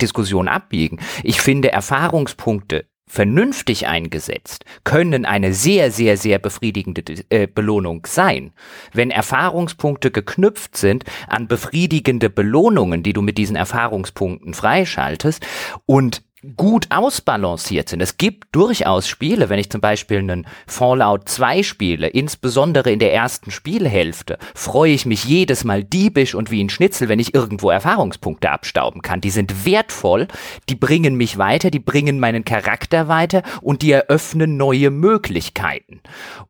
[0.00, 0.98] Diskussion abbiegen.
[1.22, 8.52] Ich finde Erfahrungspunkte vernünftig eingesetzt, können eine sehr, sehr, sehr befriedigende äh, Belohnung sein.
[8.92, 15.46] Wenn Erfahrungspunkte geknüpft sind an befriedigende Belohnungen, die du mit diesen Erfahrungspunkten freischaltest
[15.86, 16.22] und
[16.56, 18.00] gut ausbalanciert sind.
[18.00, 23.12] Es gibt durchaus Spiele, wenn ich zum Beispiel einen Fallout 2 spiele, insbesondere in der
[23.12, 27.70] ersten Spielhälfte, freue ich mich jedes Mal diebisch und wie ein Schnitzel, wenn ich irgendwo
[27.70, 29.20] Erfahrungspunkte abstauben kann.
[29.20, 30.28] Die sind wertvoll,
[30.68, 36.00] die bringen mich weiter, die bringen meinen Charakter weiter und die eröffnen neue Möglichkeiten.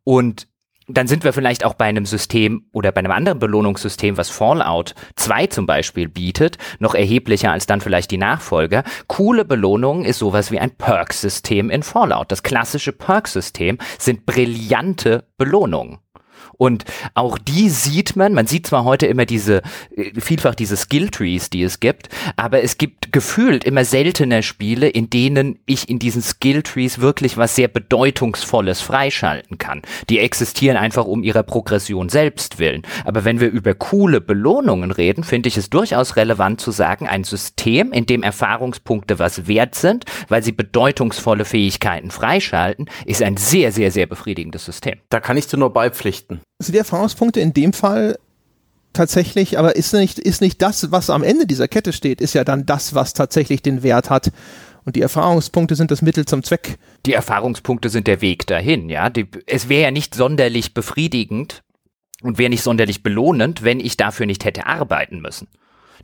[0.02, 0.48] Und
[0.86, 4.94] dann sind wir vielleicht auch bei einem System oder bei einem anderen Belohnungssystem, was Fallout
[5.16, 8.84] 2 zum Beispiel bietet, noch erheblicher als dann vielleicht die Nachfolger.
[9.06, 12.30] Coole Belohnung ist sowas wie ein Perk-System in Fallout.
[12.30, 16.03] Das klassische Perk-System sind brillante Belohnungen.
[16.56, 19.62] Und auch die sieht man, man sieht zwar heute immer diese,
[19.96, 25.10] äh, vielfach diese Skill-Trees, die es gibt, aber es gibt gefühlt immer seltener Spiele, in
[25.10, 29.82] denen ich in diesen Skill-Trees wirklich was sehr Bedeutungsvolles freischalten kann.
[30.08, 32.82] Die existieren einfach um ihrer Progression selbst willen.
[33.04, 37.24] Aber wenn wir über coole Belohnungen reden, finde ich es durchaus relevant zu sagen, ein
[37.24, 43.72] System, in dem Erfahrungspunkte was wert sind, weil sie bedeutungsvolle Fähigkeiten freischalten, ist ein sehr,
[43.72, 45.00] sehr, sehr befriedigendes System.
[45.08, 48.18] Da kann ich dir nur beipflichten sind die Erfahrungspunkte in dem Fall
[48.92, 52.44] tatsächlich, aber ist nicht, ist nicht das, was am Ende dieser Kette steht, ist ja
[52.44, 54.30] dann das, was tatsächlich den Wert hat.
[54.84, 56.78] Und die Erfahrungspunkte sind das Mittel zum Zweck.
[57.06, 59.10] Die Erfahrungspunkte sind der Weg dahin, ja.
[59.10, 61.62] Die, es wäre ja nicht sonderlich befriedigend
[62.22, 65.48] und wäre nicht sonderlich belohnend, wenn ich dafür nicht hätte arbeiten müssen.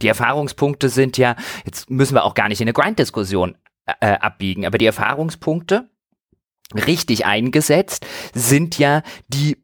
[0.02, 3.56] Die Erfahrungspunkte sind ja, jetzt müssen wir auch gar nicht in eine Grind-Diskussion
[4.00, 5.88] äh, abbiegen, aber die Erfahrungspunkte,
[6.74, 9.58] richtig eingesetzt, sind ja die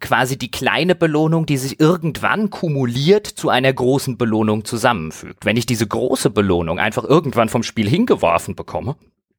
[0.00, 5.44] quasi die kleine Belohnung, die sich irgendwann kumuliert zu einer großen Belohnung zusammenfügt.
[5.44, 8.96] Wenn ich diese große Belohnung einfach irgendwann vom Spiel hingeworfen bekomme,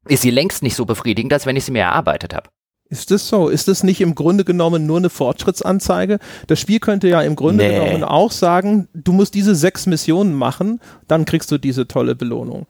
[0.08, 2.50] ist sie längst nicht so befriedigend, als wenn ich sie mir erarbeitet habe.
[2.90, 3.50] Ist das so?
[3.50, 6.20] Ist das nicht im Grunde genommen nur eine Fortschrittsanzeige?
[6.48, 7.74] Das Spiel könnte ja im Grunde nee.
[7.74, 12.66] genommen auch sagen, du musst diese sechs Missionen machen, dann kriegst du diese tolle Belohnung.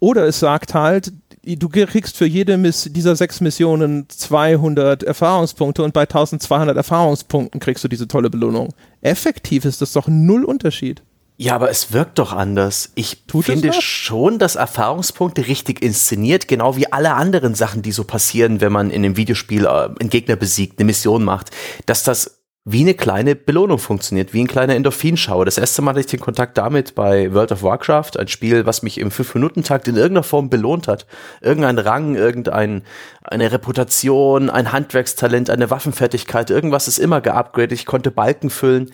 [0.00, 1.12] Oder es sagt halt,
[1.56, 7.84] du kriegst für jede Miss dieser sechs Missionen 200 Erfahrungspunkte und bei 1200 Erfahrungspunkten kriegst
[7.84, 8.74] du diese tolle Belohnung.
[9.00, 11.02] Effektiv ist das doch null Unterschied.
[11.40, 12.90] Ja, aber es wirkt doch anders.
[12.96, 18.02] Ich Tut finde schon, dass Erfahrungspunkte richtig inszeniert, genau wie alle anderen Sachen, die so
[18.02, 21.52] passieren, wenn man in einem Videospiel äh, einen Gegner besiegt, eine Mission macht,
[21.86, 22.37] dass das
[22.70, 25.46] wie eine kleine Belohnung funktioniert, wie ein kleiner Endorphinschauer.
[25.46, 28.82] Das erste Mal hatte ich den Kontakt damit bei World of Warcraft, ein Spiel, was
[28.82, 31.06] mich im 5-Minuten-Takt in irgendeiner Form belohnt hat.
[31.40, 32.82] Irgendein Rang, irgendeine
[33.30, 37.72] Reputation, ein Handwerkstalent, eine Waffenfertigkeit, irgendwas ist immer geupgradet.
[37.72, 38.92] Ich konnte Balken füllen.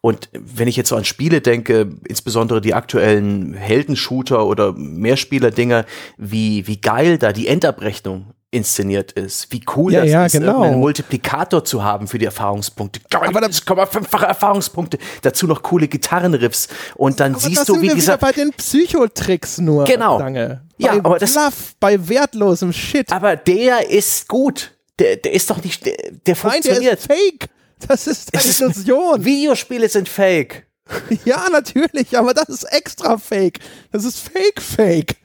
[0.00, 5.84] Und wenn ich jetzt so an Spiele denke, insbesondere die aktuellen Heldenshooter oder Mehrspieler-Dinger,
[6.16, 9.52] wie, wie geil da die Endabrechnung inszeniert ist.
[9.52, 10.62] Wie cool ja, das ja, ist, genau.
[10.62, 13.00] einen Multiplikator zu haben für die Erfahrungspunkte.
[13.10, 14.98] Aber das fache Erfahrungspunkte.
[15.22, 16.68] Dazu noch coole Gitarrenriffs.
[16.94, 18.20] Und dann aber siehst du, wie gesagt.
[18.20, 19.84] bei den Psychotricks nur.
[19.84, 20.18] Genau.
[20.18, 20.62] Lange.
[20.78, 21.32] Ja, bei aber das.
[21.32, 23.12] Fluff, bei wertlosem Shit.
[23.12, 24.72] Aber der ist gut.
[24.98, 26.80] Der, der ist doch nicht, der, der funktioniert.
[26.80, 27.50] Nein, der ist fake.
[27.86, 29.24] Das ist eine Illusion.
[29.24, 30.66] Videospiele sind fake.
[31.24, 33.60] Ja, natürlich, aber das ist extra fake.
[33.92, 35.16] Das ist fake, fake.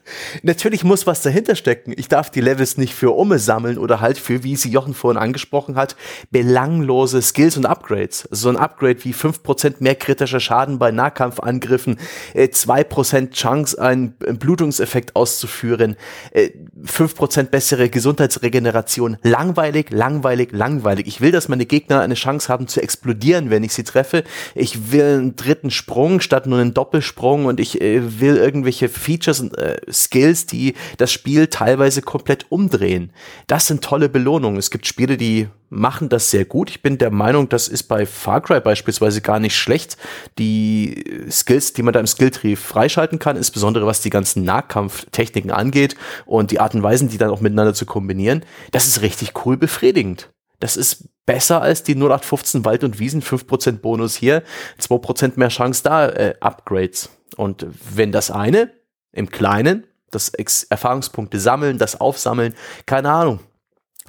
[0.43, 1.93] Natürlich muss was dahinter stecken.
[1.95, 5.21] Ich darf die Levels nicht für Umme sammeln oder halt für, wie sie Jochen vorhin
[5.21, 5.95] angesprochen hat,
[6.31, 8.27] belanglose Skills und Upgrades.
[8.31, 11.97] So ein Upgrade wie 5% mehr kritischer Schaden bei Nahkampfangriffen,
[12.35, 15.95] 2% äh, Chance, einen Blutungseffekt auszuführen,
[16.33, 19.17] 5% äh, bessere Gesundheitsregeneration.
[19.23, 21.07] Langweilig, langweilig, langweilig.
[21.07, 24.23] Ich will, dass meine Gegner eine Chance haben zu explodieren, wenn ich sie treffe.
[24.55, 29.39] Ich will einen dritten Sprung statt nur einen Doppelsprung und ich äh, will irgendwelche Features
[29.39, 29.57] und
[30.03, 33.11] Skills, die das Spiel teilweise komplett umdrehen.
[33.47, 34.57] Das sind tolle Belohnungen.
[34.57, 36.69] Es gibt Spiele, die machen das sehr gut.
[36.69, 39.97] Ich bin der Meinung, das ist bei Far Cry beispielsweise gar nicht schlecht.
[40.37, 45.95] Die Skills, die man da im Skilltree freischalten kann, insbesondere was die ganzen Nahkampftechniken angeht
[46.25, 49.57] und die Arten und Weisen, die dann auch miteinander zu kombinieren, das ist richtig cool
[49.57, 50.29] befriedigend.
[50.59, 54.43] Das ist besser als die 0815 Wald und Wiesen, 5% Bonus hier,
[54.79, 57.09] 2% mehr Chance da, äh, Upgrades.
[57.37, 58.71] Und wenn das eine
[59.11, 62.53] im Kleinen, das Ex Erfahrungspunkte sammeln, das Aufsammeln,
[62.85, 63.39] keine Ahnung,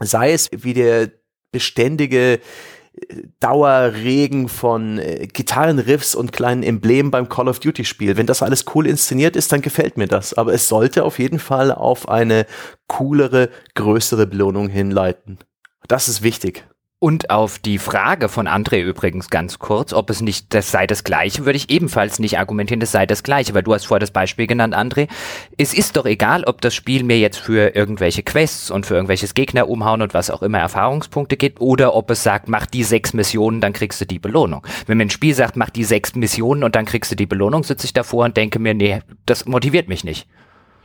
[0.00, 1.10] sei es wie der
[1.52, 2.40] beständige äh,
[3.40, 8.16] Dauerregen von äh, Gitarrenriffs und kleinen Emblemen beim Call of Duty Spiel.
[8.16, 10.34] Wenn das alles cool inszeniert ist, dann gefällt mir das.
[10.34, 12.46] Aber es sollte auf jeden Fall auf eine
[12.88, 15.38] coolere, größere Belohnung hinleiten.
[15.88, 16.64] Das ist wichtig.
[17.02, 21.02] Und auf die Frage von André übrigens ganz kurz, ob es nicht das sei das
[21.02, 24.12] Gleiche, würde ich ebenfalls nicht argumentieren, das sei das Gleiche, weil du hast vorher das
[24.12, 25.08] Beispiel genannt, André.
[25.58, 29.34] Es ist doch egal, ob das Spiel mir jetzt für irgendwelche Quests und für irgendwelches
[29.34, 33.14] Gegner umhauen und was auch immer Erfahrungspunkte gibt oder ob es sagt, mach die sechs
[33.14, 34.64] Missionen, dann kriegst du die Belohnung.
[34.86, 37.64] Wenn mir ein Spiel sagt, mach die sechs Missionen und dann kriegst du die Belohnung,
[37.64, 40.28] sitze ich davor und denke mir, nee, das motiviert mich nicht.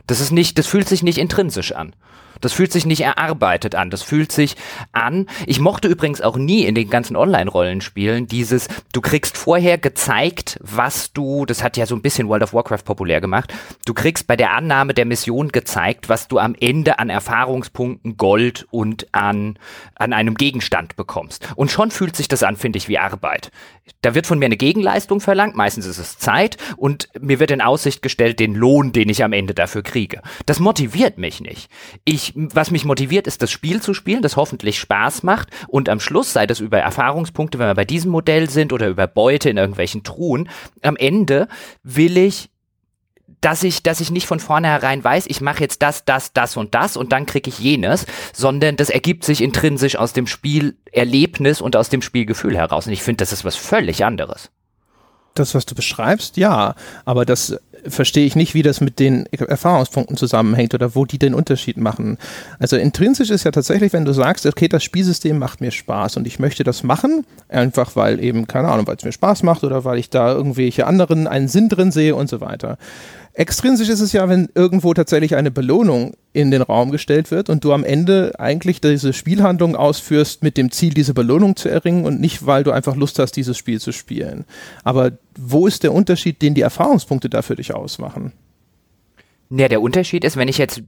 [0.08, 1.94] Das ist nicht, das fühlt sich nicht intrinsisch an.
[2.40, 3.90] Das fühlt sich nicht erarbeitet an.
[3.90, 4.56] Das fühlt sich
[4.92, 5.26] an.
[5.46, 11.12] Ich mochte übrigens auch nie in den ganzen Online-Rollenspielen dieses, du kriegst vorher gezeigt, was
[11.12, 13.52] du, das hat ja so ein bisschen World of Warcraft populär gemacht,
[13.84, 18.66] du kriegst bei der Annahme der Mission gezeigt, was du am Ende an Erfahrungspunkten, Gold
[18.70, 19.58] und an,
[19.94, 21.48] an einem Gegenstand bekommst.
[21.56, 23.50] Und schon fühlt sich das an, finde ich, wie Arbeit.
[24.02, 27.60] Da wird von mir eine Gegenleistung verlangt, meistens ist es Zeit, und mir wird in
[27.60, 30.22] Aussicht gestellt den Lohn, den ich am Ende dafür kriege.
[30.46, 31.70] Das motiviert mich nicht.
[32.04, 36.00] Ich was mich motiviert, ist das Spiel zu spielen, das hoffentlich Spaß macht und am
[36.00, 39.56] Schluss, sei das über Erfahrungspunkte, wenn wir bei diesem Modell sind oder über Beute in
[39.56, 40.48] irgendwelchen Truhen,
[40.82, 41.48] am Ende
[41.82, 42.50] will ich
[43.40, 46.74] dass ich, dass ich nicht von vornherein weiß, ich mache jetzt das, das, das und
[46.74, 51.76] das und dann kriege ich jenes, sondern das ergibt sich intrinsisch aus dem Spielerlebnis und
[51.76, 52.86] aus dem Spielgefühl heraus.
[52.86, 54.50] Und ich finde, das ist was völlig anderes.
[55.34, 60.16] Das, was du beschreibst, ja, aber das verstehe ich nicht, wie das mit den Erfahrungspunkten
[60.16, 62.18] zusammenhängt oder wo die den Unterschied machen.
[62.58, 66.26] Also intrinsisch ist ja tatsächlich, wenn du sagst, okay, das Spielsystem macht mir Spaß und
[66.26, 69.84] ich möchte das machen, einfach weil eben, keine Ahnung, weil es mir Spaß macht oder
[69.84, 72.78] weil ich da irgendwelche anderen einen Sinn drin sehe und so weiter.
[73.34, 77.64] Extrinsisch ist es ja, wenn irgendwo tatsächlich eine Belohnung in den Raum gestellt wird und
[77.64, 82.20] du am Ende eigentlich diese Spielhandlung ausführst mit dem Ziel, diese Belohnung zu erringen und
[82.20, 84.44] nicht, weil du einfach Lust hast, dieses Spiel zu spielen.
[84.82, 88.32] Aber wo ist der Unterschied, den die Erfahrungspunkte da für dich ausmachen?
[89.50, 90.82] Ja, der Unterschied ist, wenn ich jetzt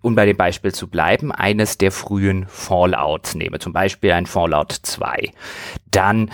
[0.00, 4.72] um bei dem Beispiel zu bleiben, eines der frühen Fallouts nehme, zum Beispiel ein Fallout
[4.72, 5.32] 2,
[5.90, 6.30] dann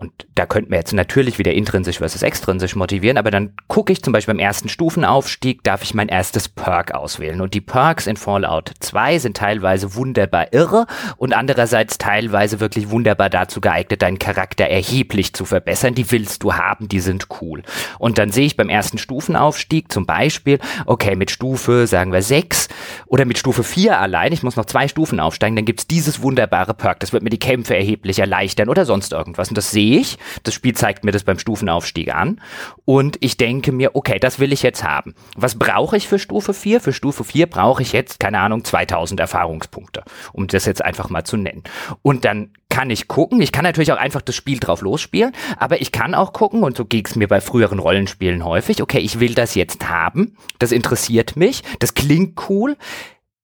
[0.00, 4.02] und da könnten wir jetzt natürlich wieder intrinsisch versus extrinsisch motivieren, aber dann gucke ich
[4.02, 7.42] zum Beispiel beim ersten Stufenaufstieg, darf ich mein erstes Perk auswählen.
[7.42, 10.86] Und die Perks in Fallout 2 sind teilweise wunderbar irre
[11.18, 15.94] und andererseits teilweise wirklich wunderbar dazu geeignet, deinen Charakter erheblich zu verbessern.
[15.94, 17.62] Die willst du haben, die sind cool.
[17.98, 22.68] Und dann sehe ich beim ersten Stufenaufstieg zum Beispiel, okay, mit Stufe, sagen wir 6
[23.04, 26.72] oder mit Stufe 4 allein, ich muss noch zwei Stufen aufsteigen, dann gibt's dieses wunderbare
[26.72, 27.00] Perk.
[27.00, 29.50] Das wird mir die Kämpfe erheblich erleichtern oder sonst irgendwas.
[29.50, 32.40] Und das sehe ich, das Spiel zeigt mir das beim Stufenaufstieg an
[32.84, 35.14] und ich denke mir, okay, das will ich jetzt haben.
[35.36, 36.80] Was brauche ich für Stufe 4?
[36.80, 41.24] Für Stufe 4 brauche ich jetzt, keine Ahnung, 2000 Erfahrungspunkte, um das jetzt einfach mal
[41.24, 41.62] zu nennen.
[42.02, 45.80] Und dann kann ich gucken, ich kann natürlich auch einfach das Spiel drauf losspielen, aber
[45.80, 49.20] ich kann auch gucken, und so ging es mir bei früheren Rollenspielen häufig, okay, ich
[49.20, 52.76] will das jetzt haben, das interessiert mich, das klingt cool,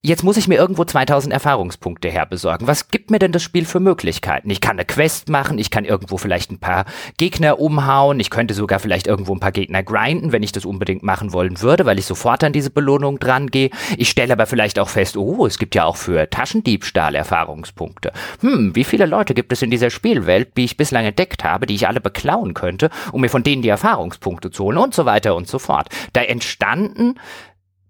[0.03, 2.67] Jetzt muss ich mir irgendwo 2000 Erfahrungspunkte herbesorgen.
[2.67, 4.47] Was gibt mir denn das Spiel für Möglichkeiten?
[4.51, 6.85] Ich kann eine Quest machen, ich kann irgendwo vielleicht ein paar
[7.17, 11.01] Gegner umhauen, ich könnte sogar vielleicht irgendwo ein paar Gegner grinden, wenn ich das unbedingt
[11.01, 13.71] machen wollen würde, weil ich sofort an diese Belohnung dran gehe.
[13.97, 18.13] Ich stelle aber vielleicht auch fest, oh, es gibt ja auch für Taschendiebstahl Erfahrungspunkte.
[18.41, 21.75] Hm, wie viele Leute gibt es in dieser Spielwelt, die ich bislang entdeckt habe, die
[21.75, 25.35] ich alle beklauen könnte, um mir von denen die Erfahrungspunkte zu holen und so weiter
[25.35, 25.89] und so fort.
[26.13, 27.15] Da entstanden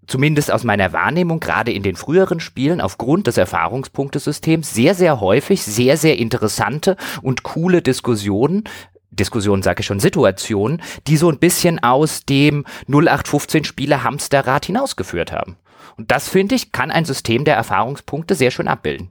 [0.08, 5.62] zumindest aus meiner Wahrnehmung, gerade in den früheren Spielen aufgrund des Erfahrungspunktesystems sehr, sehr häufig
[5.62, 8.64] sehr, sehr interessante und coole Diskussionen
[9.10, 15.32] Diskussionen sage ich schon, Situationen, die so ein bisschen aus dem 0815 Spiele Hamsterrad hinausgeführt
[15.32, 15.56] haben.
[15.96, 19.10] Und das finde ich, kann ein System der Erfahrungspunkte sehr schön abbilden.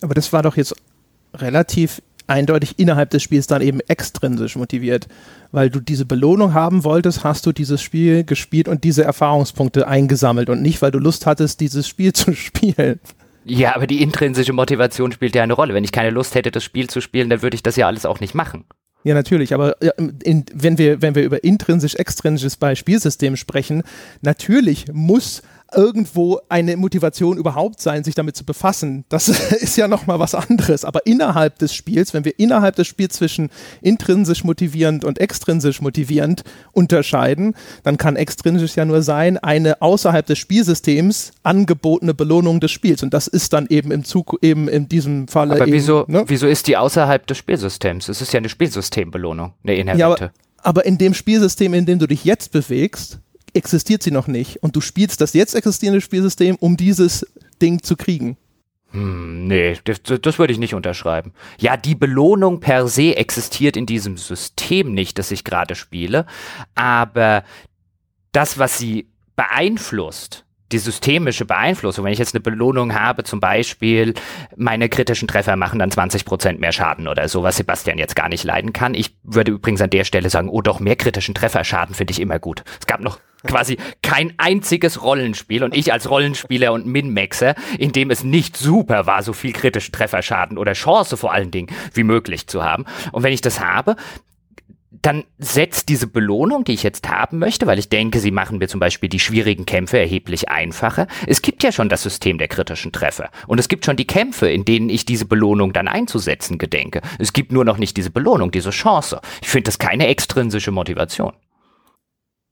[0.00, 0.74] Aber das war doch jetzt
[1.34, 5.08] relativ eindeutig innerhalb des Spiels dann eben extrinsisch motiviert.
[5.52, 10.48] Weil du diese Belohnung haben wolltest, hast du dieses Spiel gespielt und diese Erfahrungspunkte eingesammelt
[10.50, 13.00] und nicht, weil du Lust hattest, dieses Spiel zu spielen.
[13.44, 15.74] Ja, aber die intrinsische Motivation spielt ja eine Rolle.
[15.74, 18.06] Wenn ich keine Lust hätte, das Spiel zu spielen, dann würde ich das ja alles
[18.06, 18.64] auch nicht machen.
[19.04, 19.76] Ja, natürlich, aber
[20.22, 23.82] in, wenn, wir, wenn wir über intrinsisch-extrinsisches bei Spielsystemen sprechen,
[24.22, 25.42] natürlich muss
[25.74, 29.04] irgendwo eine Motivation überhaupt sein, sich damit zu befassen.
[29.08, 30.84] Das ist ja nochmal was anderes.
[30.84, 33.50] Aber innerhalb des Spiels, wenn wir innerhalb des Spiels zwischen
[33.82, 40.38] intrinsisch motivierend und extrinsisch motivierend unterscheiden, dann kann extrinsisch ja nur sein, eine außerhalb des
[40.38, 43.02] Spielsystems angebotene Belohnung des Spiels.
[43.02, 45.54] Und das ist dann eben im Zug, eben in diesem Falle.
[45.54, 46.24] Aber eben, wieso, ne?
[46.26, 48.08] wieso ist die außerhalb des Spielsystems?
[48.08, 50.00] Es ist ja eine Spielsystembelohnung, eine inhärente.
[50.00, 50.30] Ja, aber,
[50.62, 53.20] aber in dem Spielsystem, in dem du dich jetzt bewegst,
[53.54, 54.62] existiert sie noch nicht.
[54.62, 57.26] Und du spielst das jetzt existierende Spielsystem, um dieses
[57.60, 58.36] Ding zu kriegen.
[58.90, 61.32] Hm, nee, das, das würde ich nicht unterschreiben.
[61.58, 66.26] Ja, die Belohnung per se existiert in diesem System nicht, das ich gerade spiele,
[66.76, 67.42] aber
[68.30, 74.14] das, was sie beeinflusst, die systemische Beeinflussung, wenn ich jetzt eine Belohnung habe, zum Beispiel
[74.56, 78.44] meine kritischen Treffer machen dann 20% mehr Schaden oder so, was Sebastian jetzt gar nicht
[78.44, 78.94] leiden kann.
[78.94, 82.38] Ich würde übrigens an der Stelle sagen, oh doch, mehr kritischen Trefferschaden finde ich immer
[82.38, 82.64] gut.
[82.80, 88.10] Es gab noch quasi kein einziges Rollenspiel und ich als Rollenspieler und Min-Maxer, in dem
[88.10, 92.46] es nicht super war, so viel kritische Trefferschaden oder Chance vor allen Dingen wie möglich
[92.46, 92.84] zu haben.
[93.12, 93.96] Und wenn ich das habe,
[95.04, 98.68] dann setzt diese Belohnung, die ich jetzt haben möchte, weil ich denke, sie machen mir
[98.68, 101.06] zum Beispiel die schwierigen Kämpfe erheblich einfacher.
[101.26, 103.28] Es gibt ja schon das System der kritischen Treffer.
[103.46, 107.02] Und es gibt schon die Kämpfe, in denen ich diese Belohnung dann einzusetzen gedenke.
[107.18, 109.20] Es gibt nur noch nicht diese Belohnung, diese Chance.
[109.42, 111.34] Ich finde das keine extrinsische Motivation.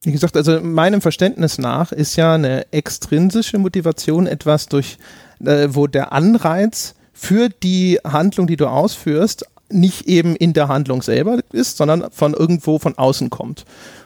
[0.03, 4.99] Wie gesagt, also meinem Verständnis nach ist ja eine extrinsische Motivation etwas durch,
[5.45, 11.03] äh, wo der Anreiz für die Handlung, die du ausführst, nicht eben in der Handlung
[11.03, 13.65] selber ist, sondern von irgendwo von außen kommt.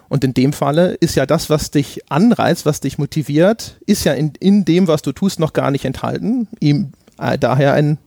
[0.08, 4.12] Und in dem Falle ist ja das, was dich anreizt, was dich motiviert, ist ja
[4.12, 6.46] in, in dem, was du tust, noch gar nicht enthalten.
[6.60, 7.98] Ihm äh, daher ein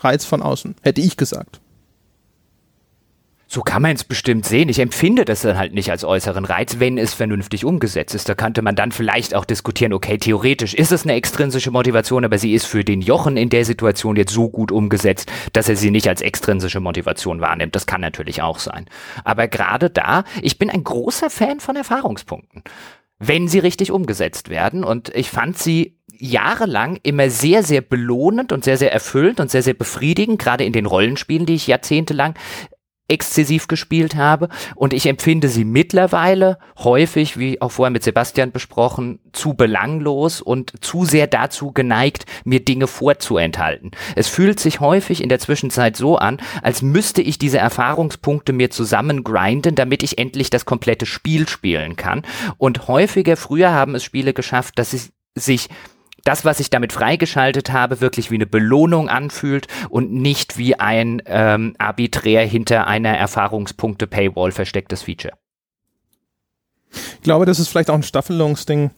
[0.00, 1.60] Reiz von außen, hätte ich gesagt.
[3.54, 4.68] So kann man es bestimmt sehen.
[4.68, 8.28] Ich empfinde das dann halt nicht als äußeren Reiz, wenn es vernünftig umgesetzt ist.
[8.28, 12.36] Da könnte man dann vielleicht auch diskutieren, okay, theoretisch ist es eine extrinsische Motivation, aber
[12.36, 15.92] sie ist für den Jochen in der Situation jetzt so gut umgesetzt, dass er sie
[15.92, 17.76] nicht als extrinsische Motivation wahrnimmt.
[17.76, 18.86] Das kann natürlich auch sein.
[19.22, 22.64] Aber gerade da, ich bin ein großer Fan von Erfahrungspunkten,
[23.20, 24.82] wenn sie richtig umgesetzt werden.
[24.82, 29.62] Und ich fand sie jahrelang immer sehr, sehr belohnend und sehr, sehr erfüllend und sehr,
[29.62, 32.34] sehr befriedigend, gerade in den Rollenspielen, die ich jahrzehntelang
[33.08, 39.18] exzessiv gespielt habe und ich empfinde sie mittlerweile häufig, wie auch vorher mit Sebastian besprochen,
[39.32, 43.90] zu belanglos und zu sehr dazu geneigt, mir Dinge vorzuenthalten.
[44.16, 48.70] Es fühlt sich häufig in der Zwischenzeit so an, als müsste ich diese Erfahrungspunkte mir
[48.70, 52.22] zusammengrinden, damit ich endlich das komplette Spiel spielen kann.
[52.56, 55.68] Und häufiger früher haben es Spiele geschafft, dass sie sich
[56.24, 61.22] das, was ich damit freigeschaltet habe, wirklich wie eine Belohnung anfühlt und nicht wie ein
[61.26, 65.34] ähm, arbiträr hinter einer Erfahrungspunkte-Paywall verstecktes Feature.
[67.16, 68.90] Ich glaube, das ist vielleicht auch ein Staffelungsding.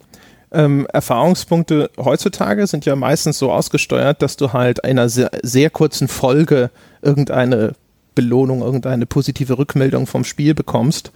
[0.53, 6.09] Ähm, Erfahrungspunkte heutzutage sind ja meistens so ausgesteuert, dass du halt einer sehr, sehr kurzen
[6.09, 6.71] Folge
[7.03, 7.75] irgendeine
[8.15, 11.13] Belohnung, irgendeine positive Rückmeldung vom Spiel bekommst.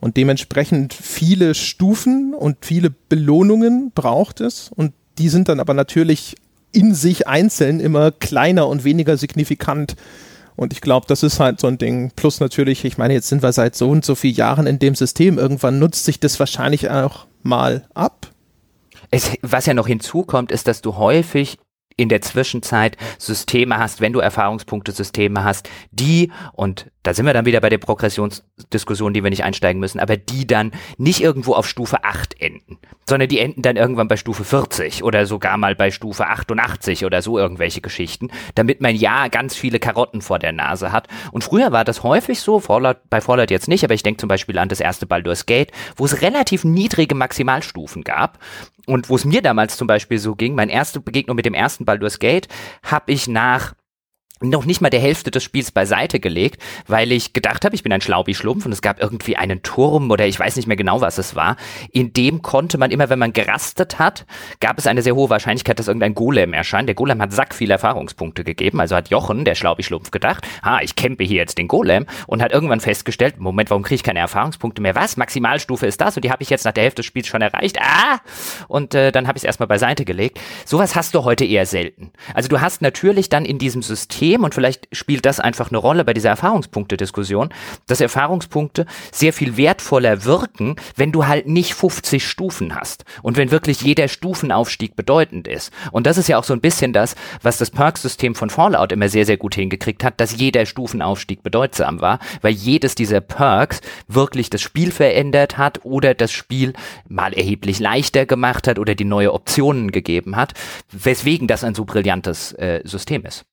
[0.00, 4.70] Und dementsprechend viele Stufen und viele Belohnungen braucht es.
[4.74, 6.36] Und die sind dann aber natürlich
[6.72, 9.96] in sich einzeln immer kleiner und weniger signifikant.
[10.56, 12.12] Und ich glaube, das ist halt so ein Ding.
[12.14, 14.94] Plus natürlich, ich meine, jetzt sind wir seit so und so vielen Jahren in dem
[14.94, 15.38] System.
[15.38, 18.30] Irgendwann nutzt sich das wahrscheinlich auch mal ab.
[19.10, 21.58] Es, was ja noch hinzukommt, ist, dass du häufig
[21.96, 27.46] in der Zwischenzeit Systeme hast, wenn du Erfahrungspunkte-Systeme hast, die, und da sind wir dann
[27.46, 31.68] wieder bei der Progressionsdiskussion, die wir nicht einsteigen müssen, aber die dann nicht irgendwo auf
[31.68, 35.90] Stufe 8 enden, sondern die enden dann irgendwann bei Stufe 40 oder sogar mal bei
[35.90, 40.92] Stufe 88 oder so irgendwelche Geschichten, damit man ja ganz viele Karotten vor der Nase
[40.92, 41.08] hat.
[41.32, 44.28] Und früher war das häufig so, Fallout, bei Fallout jetzt nicht, aber ich denke zum
[44.28, 48.38] Beispiel an das erste Baldur's Gate, wo es relativ niedrige Maximalstufen gab
[48.86, 51.84] und wo es mir damals zum Beispiel so ging, meine erste Begegnung mit dem ersten
[51.84, 52.48] Baldur's Gate
[52.82, 53.74] habe ich nach
[54.42, 57.92] noch nicht mal der Hälfte des Spiels beiseite gelegt, weil ich gedacht habe, ich bin
[57.92, 61.18] ein Schlaubi-Schlumpf und es gab irgendwie einen Turm oder ich weiß nicht mehr genau, was
[61.18, 61.56] es war.
[61.90, 64.26] In dem konnte man immer, wenn man gerastet hat,
[64.60, 66.88] gab es eine sehr hohe Wahrscheinlichkeit, dass irgendein Golem erscheint.
[66.88, 70.96] Der Golem hat sack viele Erfahrungspunkte gegeben, also hat Jochen, der Schlaubi-Schlumpf, gedacht, ha, ich
[70.96, 74.82] campe hier jetzt den Golem und hat irgendwann festgestellt, Moment, warum kriege ich keine Erfahrungspunkte
[74.82, 74.94] mehr?
[74.94, 75.16] Was?
[75.16, 77.78] Maximalstufe ist das und die habe ich jetzt nach der Hälfte des Spiels schon erreicht.
[77.80, 78.20] Ah!
[78.68, 80.40] Und äh, dann habe ich es erstmal beiseite gelegt.
[80.64, 82.12] Sowas hast du heute eher selten.
[82.34, 85.76] Also du hast natürlich dann in diesem System System, und vielleicht spielt das einfach eine
[85.78, 87.50] Rolle bei dieser Erfahrungspunkte-Diskussion,
[87.86, 93.50] dass Erfahrungspunkte sehr viel wertvoller wirken, wenn du halt nicht 50 Stufen hast und wenn
[93.50, 95.70] wirklich jeder Stufenaufstieg bedeutend ist.
[95.90, 99.10] Und das ist ja auch so ein bisschen das, was das Perk-System von Fallout immer
[99.10, 104.48] sehr, sehr gut hingekriegt hat, dass jeder Stufenaufstieg bedeutsam war, weil jedes dieser Perks wirklich
[104.48, 106.72] das Spiel verändert hat oder das Spiel
[107.06, 110.54] mal erheblich leichter gemacht hat oder die neue Optionen gegeben hat,
[110.90, 113.44] weswegen das ein so brillantes äh, System ist.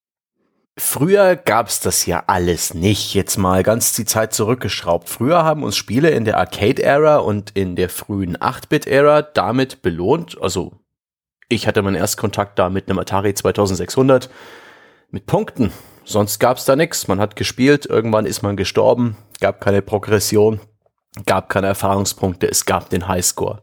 [0.80, 3.13] Früher gab's das ja alles nicht.
[3.13, 5.09] Jetzt mal ganz die Zeit zurückgeschraubt.
[5.09, 10.41] Früher haben uns Spiele in der Arcade-Ära und in der frühen 8-Bit-Ära damit belohnt.
[10.41, 10.71] Also
[11.49, 14.30] ich hatte meinen Erstkontakt da mit einem Atari 2600
[15.11, 15.73] mit Punkten.
[16.05, 17.09] Sonst gab's da nichts.
[17.09, 20.61] Man hat gespielt, irgendwann ist man gestorben, gab keine Progression,
[21.25, 23.61] gab keine Erfahrungspunkte, es gab den Highscore.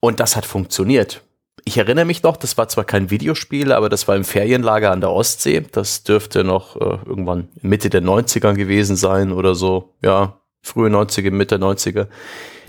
[0.00, 1.22] Und das hat funktioniert
[1.64, 5.00] ich erinnere mich noch, das war zwar kein Videospiel, aber das war im Ferienlager an
[5.00, 5.64] der Ostsee.
[5.72, 9.94] Das dürfte noch äh, irgendwann Mitte der 90er gewesen sein oder so.
[10.02, 12.08] Ja, frühe 90er, Mitte 90er.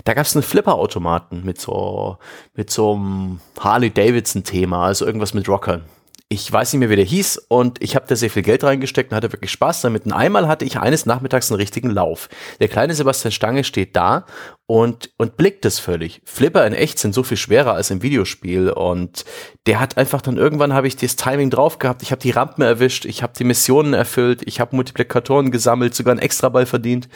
[0.04, 2.18] Da gab es einen Flipper-Automaten mit so,
[2.54, 5.84] mit so einem Harley-Davidson-Thema, also irgendwas mit Rockern
[6.32, 9.10] ich weiß nicht mehr, wie der hieß und ich habe da sehr viel Geld reingesteckt
[9.10, 10.06] und hatte wirklich Spaß damit.
[10.06, 12.30] Und einmal hatte ich eines Nachmittags einen richtigen Lauf.
[12.58, 14.24] Der kleine Sebastian Stange steht da
[14.66, 16.22] und, und blickt es völlig.
[16.24, 19.26] Flipper in echt sind so viel schwerer als im Videospiel und
[19.66, 22.02] der hat einfach dann irgendwann habe ich das Timing drauf gehabt.
[22.02, 26.12] Ich habe die Rampen erwischt, ich habe die Missionen erfüllt, ich habe Multiplikatoren gesammelt, sogar
[26.12, 27.10] einen Extraball verdient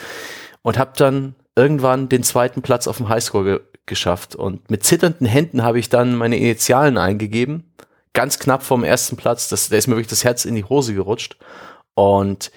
[0.61, 4.35] und habe dann irgendwann den zweiten Platz auf dem Highscore ge geschafft.
[4.35, 7.71] Und mit zitternden Händen habe ich dann meine Initialen eingegeben
[8.13, 9.49] ganz knapp vom ersten Platz.
[9.49, 11.37] Das, da ist mir wirklich das Herz in die Hose gerutscht.
[11.93, 12.51] Und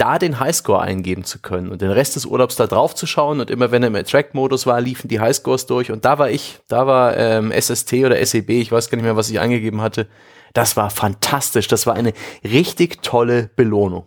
[0.00, 3.38] da den Highscore eingeben zu können und den Rest des Urlaubs da drauf zu schauen
[3.38, 6.58] und immer wenn er im Attract-Modus war, liefen die Highscores durch und da war ich,
[6.68, 10.08] da war ähm, SST oder SEB, ich weiß gar nicht mehr, was ich eingegeben hatte.
[10.54, 14.06] Das war fantastisch, das war eine richtig tolle Belohnung.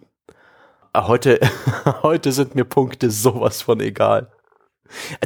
[0.98, 1.40] Heute,
[2.02, 4.32] heute sind mir Punkte sowas von egal.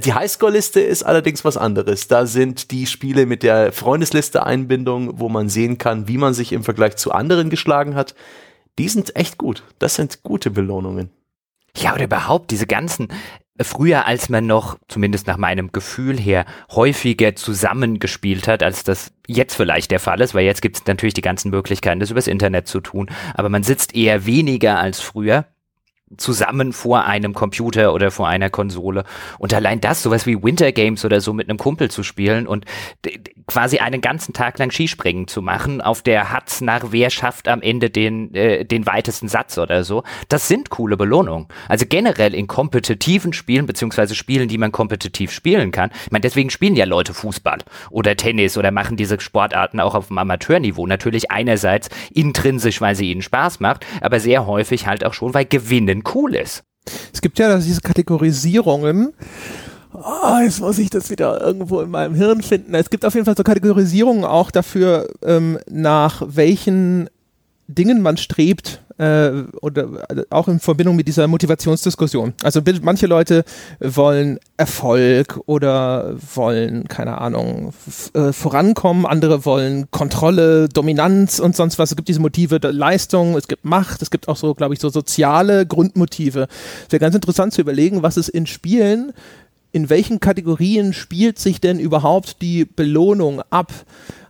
[0.03, 2.07] Die Highscore-Liste ist allerdings was anderes.
[2.07, 6.63] Da sind die Spiele mit der Freundesliste-Einbindung, wo man sehen kann, wie man sich im
[6.63, 8.15] Vergleich zu anderen geschlagen hat.
[8.79, 9.63] Die sind echt gut.
[9.79, 11.09] Das sind gute Belohnungen.
[11.75, 13.09] Ja, oder überhaupt diese ganzen,
[13.57, 19.11] äh, früher als man noch, zumindest nach meinem Gefühl her, häufiger zusammengespielt hat, als das
[19.27, 22.27] jetzt vielleicht der Fall ist, weil jetzt gibt es natürlich die ganzen Möglichkeiten, das übers
[22.27, 23.09] Internet zu tun.
[23.35, 25.45] Aber man sitzt eher weniger als früher
[26.15, 29.03] zusammen vor einem Computer oder vor einer Konsole.
[29.39, 32.65] Und allein das, sowas wie Winter Games oder so mit einem Kumpel zu spielen und
[33.47, 37.61] quasi einen ganzen Tag lang Skispringen zu machen, auf der Hatz nach wer schafft am
[37.61, 41.47] Ende den, äh, den weitesten Satz oder so, das sind coole Belohnungen.
[41.67, 45.91] Also generell in kompetitiven Spielen, beziehungsweise Spielen, die man kompetitiv spielen kann.
[46.05, 50.07] Ich meine, deswegen spielen ja Leute Fußball oder Tennis oder machen diese Sportarten auch auf
[50.07, 50.87] dem Amateurniveau.
[50.87, 55.45] Natürlich einerseits intrinsisch, weil sie ihnen Spaß macht, aber sehr häufig halt auch schon, weil
[55.45, 56.63] Gewinnen denn cool ist.
[57.13, 59.13] Es gibt ja diese Kategorisierungen.
[59.93, 62.73] Oh, jetzt muss ich das wieder irgendwo in meinem Hirn finden.
[62.75, 67.09] Es gibt auf jeden Fall so Kategorisierungen auch dafür, ähm, nach welchen
[67.67, 69.29] Dingen man strebt, äh,
[69.61, 72.33] oder äh, auch in Verbindung mit dieser Motivationsdiskussion.
[72.43, 73.43] Also manche Leute
[73.79, 77.73] wollen Erfolg oder wollen, keine Ahnung,
[78.13, 81.91] äh, vorankommen, andere wollen Kontrolle, Dominanz und sonst was.
[81.91, 84.79] Es gibt diese Motive der Leistung, es gibt Macht, es gibt auch so, glaube ich,
[84.79, 86.47] so soziale Grundmotive.
[86.85, 89.13] Es wäre ganz interessant zu überlegen, was es in Spielen
[89.71, 93.71] in welchen Kategorien spielt sich denn überhaupt die Belohnung ab?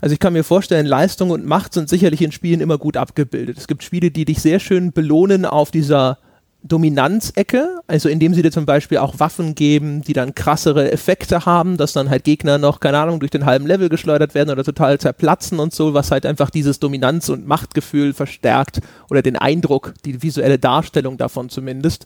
[0.02, 3.58] Also ich kann mir vorstellen, Leistung und Macht sind sicherlich in Spielen immer gut abgebildet.
[3.58, 6.18] Es gibt Spiele, die dich sehr schön belohnen auf dieser
[6.64, 11.78] Dominanzecke, also indem sie dir zum Beispiel auch Waffen geben, die dann krassere Effekte haben,
[11.78, 15.00] dass dann halt Gegner noch, keine Ahnung, durch den halben Level geschleudert werden oder total
[15.00, 20.22] zerplatzen und so, was halt einfach dieses Dominanz- und Machtgefühl verstärkt oder den Eindruck, die
[20.22, 22.06] visuelle Darstellung davon zumindest.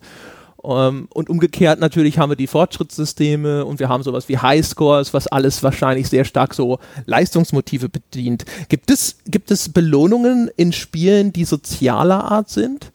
[0.63, 5.11] Um, ähm, und umgekehrt natürlich haben wir die Fortschrittssysteme und wir haben sowas wie Highscores,
[5.11, 8.45] was alles wahrscheinlich sehr stark so Leistungsmotive bedient.
[8.69, 12.91] Gibt es, gibt es Belohnungen in Spielen, die sozialer Art sind?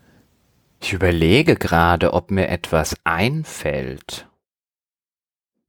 [0.80, 4.28] Ich überlege gerade, ob mir etwas einfällt.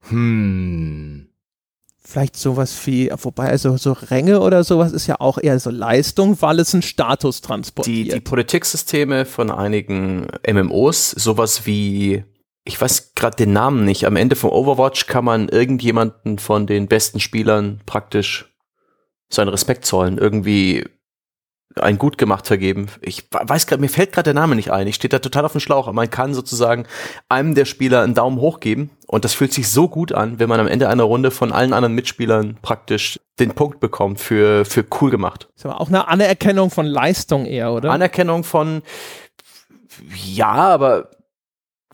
[0.08, 1.27] Hm
[2.08, 6.40] vielleicht sowas wie, wobei also so Ränge oder sowas ist ja auch eher so Leistung,
[6.40, 8.06] weil es einen Status transportiert.
[8.06, 12.24] Die, die Politiksysteme von einigen MMOs, sowas wie,
[12.64, 16.88] ich weiß gerade den Namen nicht, am Ende von Overwatch kann man irgendjemanden von den
[16.88, 18.54] besten Spielern praktisch
[19.28, 20.16] seinen Respekt zollen.
[20.16, 20.86] Irgendwie
[21.76, 22.88] ein gut gemacht vergeben.
[23.00, 24.86] Ich weiß gerade, mir fällt gerade der Name nicht ein.
[24.86, 25.86] Ich stehe da total auf dem Schlauch.
[25.86, 26.86] Aber man kann sozusagen
[27.28, 30.48] einem der Spieler einen Daumen hoch geben und das fühlt sich so gut an, wenn
[30.48, 34.84] man am Ende einer Runde von allen anderen Mitspielern praktisch den Punkt bekommt für, für
[35.00, 35.48] cool gemacht.
[35.56, 37.90] Ist aber auch eine Anerkennung von Leistung eher, oder?
[37.90, 38.82] Anerkennung von,
[40.24, 41.10] ja, aber,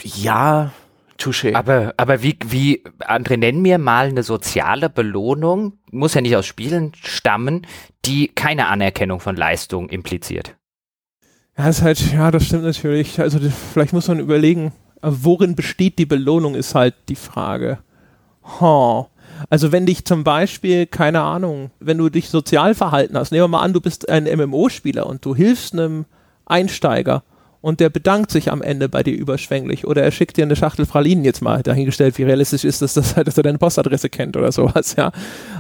[0.03, 0.73] ja,
[1.19, 1.55] Touché.
[1.55, 6.47] Aber, aber wie, wie, André, nenn mir mal eine soziale Belohnung, muss ja nicht aus
[6.47, 7.67] Spielen stammen,
[8.05, 10.57] die keine Anerkennung von Leistung impliziert.
[11.57, 13.21] Ja, das ist halt, ja, das stimmt natürlich.
[13.21, 13.39] Also
[13.73, 17.79] vielleicht muss man überlegen, worin besteht die Belohnung, ist halt die Frage.
[18.61, 19.07] Huh.
[19.51, 23.49] Also wenn dich zum Beispiel, keine Ahnung, wenn du dich sozial verhalten hast, nehmen wir
[23.49, 26.07] mal an, du bist ein MMO-Spieler und du hilfst einem
[26.47, 27.23] Einsteiger
[27.65, 30.85] und der bedankt sich am Ende bei dir überschwänglich oder er schickt dir eine Schachtel
[30.85, 34.53] Pralinen jetzt mal dahingestellt, wie realistisch ist das, dass, dass er deine Postadresse kennt oder
[34.53, 35.13] sowas, ja.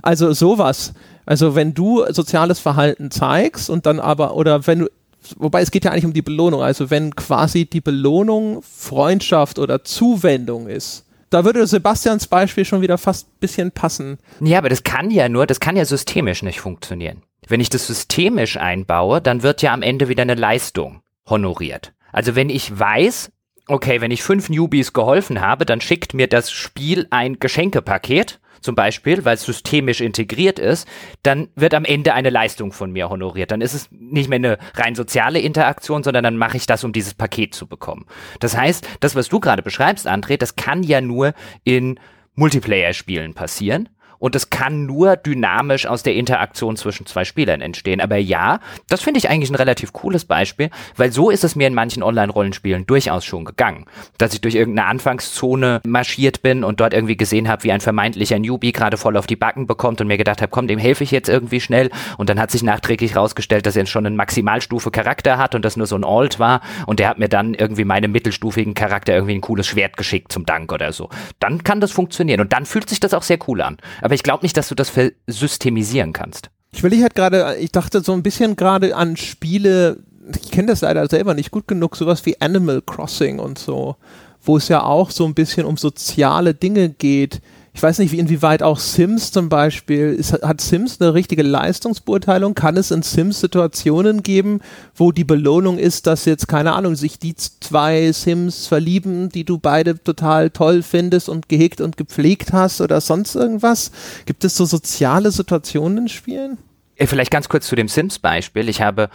[0.02, 0.92] Also sowas.
[1.24, 4.90] Also wenn du soziales Verhalten zeigst und dann aber, oder wenn du,
[5.38, 9.82] wobei es geht ja eigentlich um die Belohnung, also wenn quasi die Belohnung Freundschaft oder
[9.82, 14.18] Zuwendung ist, da würde Sebastians Beispiel schon wieder fast ein bisschen passen.
[14.40, 17.22] Ja, aber das kann ja nur, das kann ja systemisch nicht funktionieren.
[17.48, 21.93] Wenn ich das systemisch einbaue, dann wird ja am Ende wieder eine Leistung honoriert.
[22.12, 23.33] Also wenn ich weiß,
[23.68, 28.75] okay, wenn ich fünf Newbies geholfen habe, dann schickt mir das Spiel ein Geschenkepaket, zum
[28.75, 30.89] Beispiel, weil es systemisch integriert ist,
[31.22, 33.51] dann wird am Ende eine Leistung von mir honoriert.
[33.51, 36.93] Dann ist es nicht mehr eine rein soziale Interaktion, sondern dann mache ich das, um
[36.93, 38.07] dieses Paket zu bekommen.
[38.41, 42.01] Das heißt, das, was du gerade beschreibst, André, das kann ja nur in
[42.37, 48.01] Multiplayer-Spielen passieren und es kann nur dynamisch aus der Interaktion zwischen zwei Spielern entstehen.
[48.01, 51.67] Aber ja, das finde ich eigentlich ein relativ cooles Beispiel, weil so ist es mir
[51.67, 53.87] in manchen Online-Rollenspielen durchaus schon gegangen,
[54.19, 58.39] dass ich durch irgendeine Anfangszone marschiert bin und dort irgendwie gesehen habe, wie ein vermeintlicher
[58.39, 61.11] Newbie gerade voll auf die Backen bekommt und mir gedacht habe, komm, dem helfe ich
[61.11, 65.39] jetzt irgendwie schnell und dann hat sich nachträglich rausgestellt, dass er schon einen Maximalstufe Charakter
[65.39, 68.12] hat und das nur so ein Alt war und der hat mir dann irgendwie meinem
[68.12, 71.11] mittelstufigen Charakter irgendwie ein cooles Schwert geschickt zum Dank oder so.
[71.41, 73.79] Dann kann das funktionieren und dann fühlt sich das auch sehr cool an.
[74.05, 74.92] Aber ich glaube nicht, dass du das
[75.26, 76.50] systemisieren kannst.
[76.72, 79.96] Ich will halt gerade, ich dachte so ein bisschen gerade an Spiele,
[80.42, 83.96] ich kenne das leider selber nicht gut genug, sowas wie Animal Crossing und so,
[84.42, 87.40] wo es ja auch so ein bisschen um soziale Dinge geht
[87.75, 92.55] ich weiß nicht, wie inwieweit auch Sims zum Beispiel, ist, hat Sims eine richtige Leistungsbeurteilung?
[92.55, 94.61] Kann es in Sims Situationen geben,
[94.95, 99.59] wo die Belohnung ist, dass jetzt, keine Ahnung, sich die zwei Sims verlieben, die du
[99.59, 103.91] beide total toll findest und gehegt und gepflegt hast oder sonst irgendwas?
[104.25, 106.59] Gibt es so soziale Situationen in Spielen?
[106.97, 108.68] Vielleicht ganz kurz zu dem Sims-Beispiel.
[108.68, 109.11] Ich habe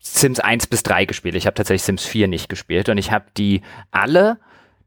[0.00, 1.34] Sims 1 bis 3 gespielt.
[1.34, 4.38] Ich habe tatsächlich Sims 4 nicht gespielt und ich habe die alle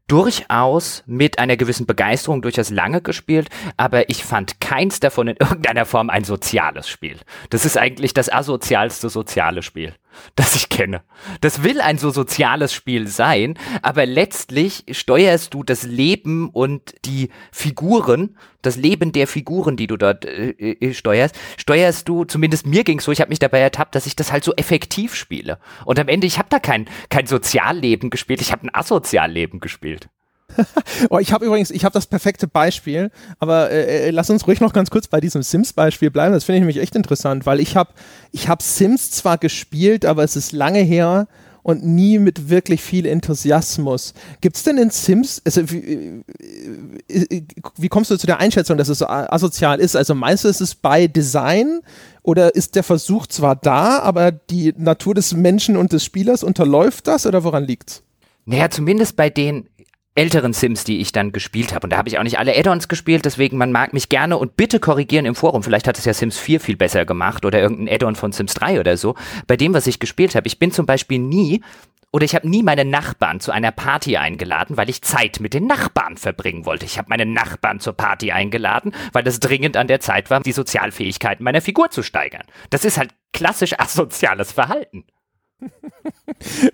[0.08, 5.86] durchaus mit einer gewissen Begeisterung durchaus lange gespielt, aber ich fand keins davon in irgendeiner
[5.86, 7.18] Form ein soziales Spiel.
[7.50, 9.94] Das ist eigentlich das asozialste soziale Spiel
[10.36, 11.02] das ich kenne.
[11.40, 17.30] Das will ein so soziales Spiel sein, aber letztlich steuerst du das Leben und die
[17.50, 22.84] Figuren, das Leben der Figuren, die du dort äh, äh steuerst, steuerst du, zumindest mir
[22.84, 25.58] ging's so, ich habe mich dabei ertappt, dass ich das halt so effektiv spiele.
[25.84, 30.08] Und am Ende, ich habe da kein, kein Sozialleben gespielt, ich habe ein Asozialleben gespielt.
[31.10, 34.60] oh, ich habe übrigens, ich habe das perfekte Beispiel, aber äh, äh, lass uns ruhig
[34.60, 36.32] noch ganz kurz bei diesem Sims-Beispiel bleiben.
[36.32, 37.92] Das finde ich nämlich echt interessant, weil ich habe
[38.30, 41.26] ich hab Sims zwar gespielt, aber es ist lange her
[41.62, 44.14] und nie mit wirklich viel Enthusiasmus.
[44.40, 46.22] Gibt es denn in Sims, also wie,
[47.08, 47.42] äh, äh,
[47.76, 49.96] wie, kommst du zu der Einschätzung, dass es so asozial ist?
[49.96, 51.80] Also meinst du, ist es bei Design
[52.22, 57.06] oder ist der Versuch zwar da, aber die Natur des Menschen und des Spielers unterläuft
[57.06, 58.02] das oder woran liegt's?
[58.44, 59.68] Naja, zumindest bei den
[60.14, 61.86] älteren Sims, die ich dann gespielt habe.
[61.86, 64.56] Und da habe ich auch nicht alle Add-ons gespielt, deswegen man mag mich gerne und
[64.56, 65.62] bitte korrigieren im Forum.
[65.62, 68.80] Vielleicht hat es ja Sims 4 viel besser gemacht oder irgendein Add-on von Sims 3
[68.80, 69.14] oder so.
[69.46, 71.62] Bei dem, was ich gespielt habe, ich bin zum Beispiel nie
[72.12, 75.66] oder ich habe nie meine Nachbarn zu einer Party eingeladen, weil ich Zeit mit den
[75.66, 76.84] Nachbarn verbringen wollte.
[76.84, 80.52] Ich habe meine Nachbarn zur Party eingeladen, weil es dringend an der Zeit war, die
[80.52, 82.44] Sozialfähigkeiten meiner Figur zu steigern.
[82.68, 85.04] Das ist halt klassisch asoziales Verhalten.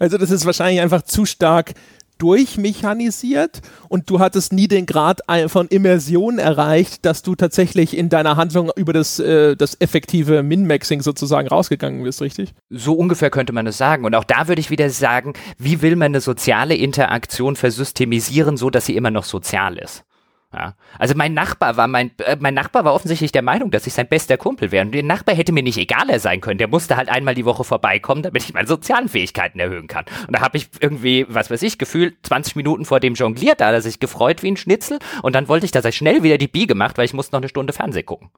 [0.01, 1.75] Also das ist wahrscheinlich einfach zu stark
[2.19, 8.37] durchmechanisiert und du hattest nie den Grad von Immersion erreicht, dass du tatsächlich in deiner
[8.37, 12.55] Handlung über das, äh, das effektive Min-Maxing sozusagen rausgegangen bist, richtig?
[12.71, 14.05] So ungefähr könnte man es sagen.
[14.05, 18.71] Und auch da würde ich wieder sagen, wie will man eine soziale Interaktion versystemisieren, so
[18.71, 20.05] dass sie immer noch sozial ist?
[20.53, 20.77] Ja.
[20.99, 24.09] Also mein Nachbar war mein, äh, mein Nachbar war offensichtlich der Meinung, dass ich sein
[24.09, 24.85] bester Kumpel wäre.
[24.87, 26.57] Und der Nachbar hätte mir nicht egaler sein können.
[26.57, 30.07] Der musste halt einmal die Woche vorbeikommen, damit ich meine sozialen Fähigkeiten erhöhen kann.
[30.27, 33.67] Und da habe ich irgendwie, was weiß ich, gefühlt 20 Minuten vor dem jongliert, da
[33.67, 34.99] hat er sich gefreut wie ein Schnitzel.
[35.23, 37.41] Und dann wollte ich, dass er schnell wieder die Biege macht, weil ich musste noch
[37.41, 38.31] eine Stunde Fernsehen gucken.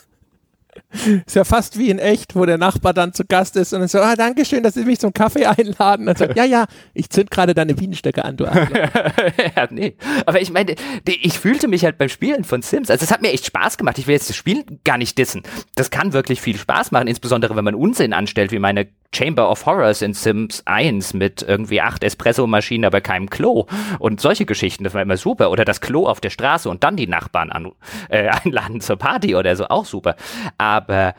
[1.26, 3.88] Ist ja fast wie in echt, wo der Nachbar dann zu Gast ist und dann
[3.88, 6.08] so, ah, danke schön, dass Sie mich zum Kaffee einladen.
[6.08, 8.44] Und sagt, ja, ja, ich zünd gerade deine Bienenstöcke an, du
[9.56, 9.96] Ja, nee.
[10.26, 10.74] Aber ich meine,
[11.06, 13.98] ich fühlte mich halt beim Spielen von Sims, also es hat mir echt Spaß gemacht.
[13.98, 15.42] Ich will jetzt das Spiel gar nicht dissen.
[15.76, 19.66] Das kann wirklich viel Spaß machen, insbesondere wenn man Unsinn anstellt, wie meine Chamber of
[19.66, 23.66] Horrors in Sims 1 mit irgendwie acht Espresso-Maschinen, aber keinem Klo
[23.98, 25.50] und solche Geschichten, das war immer super.
[25.50, 27.72] Oder das Klo auf der Straße und dann die Nachbarn an,
[28.08, 30.16] äh, einladen zur Party oder so, auch super.
[30.58, 31.14] Aber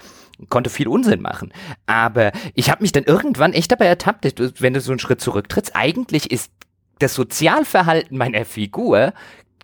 [0.49, 1.53] konnte viel Unsinn machen.
[1.85, 4.25] Aber ich habe mich dann irgendwann echt dabei ertappt,
[4.61, 6.51] wenn du so einen Schritt zurücktrittst, eigentlich ist
[6.99, 9.13] das Sozialverhalten meiner Figur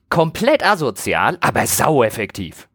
[0.09, 2.67] komplett asozial, aber sau effektiv.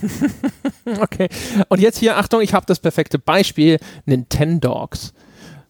[1.00, 1.28] okay.
[1.68, 5.12] Und jetzt hier, Achtung, ich habe das perfekte Beispiel: Nintendogs.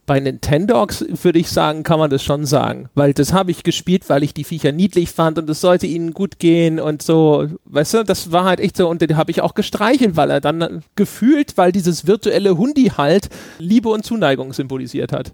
[0.06, 4.08] Bei Nintendogs würde ich sagen, kann man das schon sagen, weil das habe ich gespielt,
[4.08, 7.94] weil ich die Viecher niedlich fand und es sollte ihnen gut gehen und so, weißt
[7.94, 10.82] du, das war halt echt so und den habe ich auch gestreichelt, weil er dann
[10.96, 15.32] gefühlt, weil dieses virtuelle Hundi halt Liebe und Zuneigung symbolisiert hat.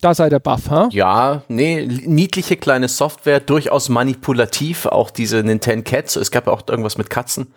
[0.00, 0.88] Da sei der Buff, ha?
[0.92, 6.62] Ja, nee, niedliche kleine Software, durchaus manipulativ, auch diese Nintendo Cats, es gab ja auch
[6.68, 7.52] irgendwas mit Katzen.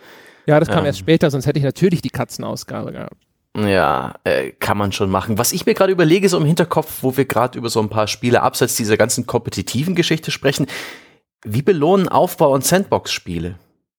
[0.48, 0.88] Ja, das kam ähm.
[0.88, 3.16] erst später, sonst hätte ich natürlich die Katzenausgabe gehabt.
[3.56, 5.38] Ja, äh, kann man schon machen.
[5.38, 8.08] Was ich mir gerade überlege, so im Hinterkopf, wo wir gerade über so ein paar
[8.08, 10.68] Spiele abseits dieser ganzen kompetitiven Geschichte sprechen,
[11.44, 13.56] wie belohnen Aufbau- und Sandbox-Spiele?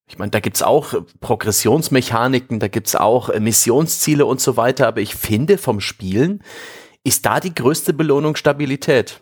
[0.09, 5.01] Ich meine, da gibt's auch Progressionsmechaniken, da gibt's auch äh, Missionsziele und so weiter, aber
[5.01, 6.43] ich finde vom Spielen
[7.05, 9.20] ist da die größte Belohnung Stabilität.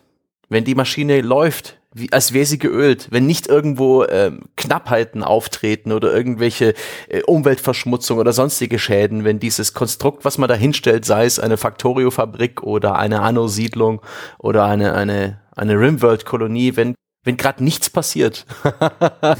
[0.49, 5.91] Wenn die Maschine läuft, wie, als wäre sie geölt, wenn nicht irgendwo ähm, Knappheiten auftreten
[5.91, 6.73] oder irgendwelche
[7.09, 11.57] äh, Umweltverschmutzung oder sonstige Schäden, wenn dieses Konstrukt, was man da hinstellt, sei es eine
[11.57, 14.01] Factorio-Fabrik oder eine Anno-Siedlung
[14.39, 18.45] oder eine, eine, eine Rimworld-Kolonie, wenn, wenn gerade nichts passiert.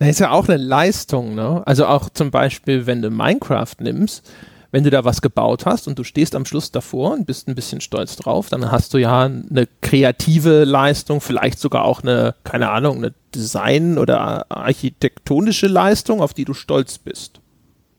[0.00, 1.62] Das ist ja auch eine Leistung, ne?
[1.66, 4.26] Also auch zum Beispiel, wenn du Minecraft nimmst,
[4.70, 7.54] wenn du da was gebaut hast und du stehst am Schluss davor und bist ein
[7.54, 12.70] bisschen stolz drauf, dann hast du ja eine kreative Leistung, vielleicht sogar auch eine, keine
[12.70, 17.40] Ahnung, eine Design- oder architektonische Leistung, auf die du stolz bist.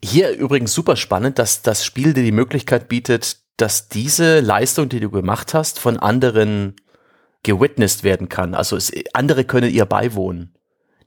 [0.03, 4.99] Hier übrigens super spannend, dass das Spiel dir die Möglichkeit bietet, dass diese Leistung, die
[4.99, 6.75] du gemacht hast, von anderen
[7.43, 8.55] gewitnessed werden kann.
[8.55, 10.53] Also es, andere können ihr beiwohnen.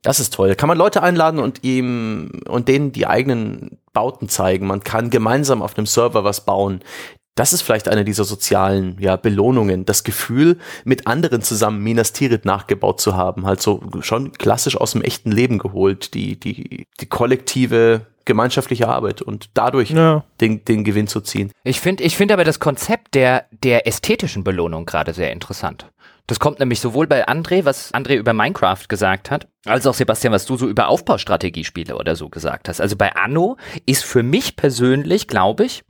[0.05, 0.55] Das ist toll.
[0.55, 4.67] Kann man Leute einladen und ihm und denen die eigenen Bauten zeigen.
[4.67, 6.81] Man kann gemeinsam auf einem Server was bauen.
[7.37, 9.87] Das ist vielleicht eine dieser sozialen ja, Belohnungen.
[9.87, 13.47] Das Gefühl, mit anderen zusammen Minas Tirith nachgebaut zu haben.
[13.47, 16.15] Halt so schon klassisch aus dem echten Leben geholt.
[16.15, 20.25] Die, die, die kollektive gemeinschaftliche Arbeit und dadurch ja.
[20.41, 21.51] den, den Gewinn zu ziehen.
[21.63, 25.87] Ich finde ich finde aber das Konzept der, der ästhetischen Belohnung gerade sehr interessant.
[26.27, 30.33] Das kommt nämlich sowohl bei André, was André über Minecraft gesagt hat, als auch Sebastian,
[30.33, 32.81] was du so über Aufbaustrategiespiele oder so gesagt hast.
[32.81, 35.85] Also bei Anno ist für mich persönlich, glaube ich,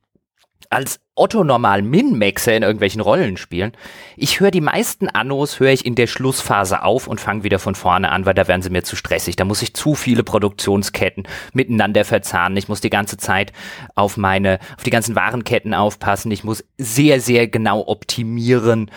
[0.71, 3.71] als Otto normal Min-Maxer in irgendwelchen Rollenspielen.
[4.17, 7.77] Ich höre die meisten Annos, höre ich in der Schlussphase auf und fange wieder von
[7.77, 9.37] vorne an, weil da werden sie mir zu stressig.
[9.37, 12.57] Da muss ich zu viele Produktionsketten miteinander verzahnen.
[12.57, 13.53] Ich muss die ganze Zeit
[13.95, 16.33] auf meine, auf die ganzen Warenketten aufpassen.
[16.33, 18.91] Ich muss sehr, sehr genau optimieren,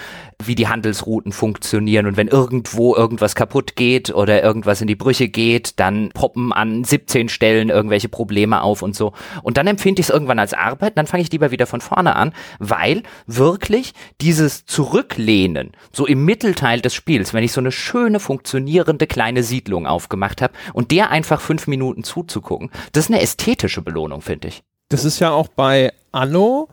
[0.43, 2.07] wie die Handelsrouten funktionieren.
[2.07, 6.84] Und wenn irgendwo irgendwas kaputt geht oder irgendwas in die Brüche geht, dann poppen an
[6.84, 9.13] 17 Stellen irgendwelche Probleme auf und so.
[9.43, 12.07] Und dann empfinde ich es irgendwann als Arbeit, dann fange ich lieber wieder von vorne
[12.08, 17.72] vorne an, weil wirklich dieses Zurücklehnen, so im Mittelteil des Spiels, wenn ich so eine
[17.72, 23.22] schöne, funktionierende kleine Siedlung aufgemacht habe und der einfach fünf Minuten zuzugucken, das ist eine
[23.22, 24.64] ästhetische Belohnung, finde ich.
[24.89, 26.70] Das ist ja auch bei Anno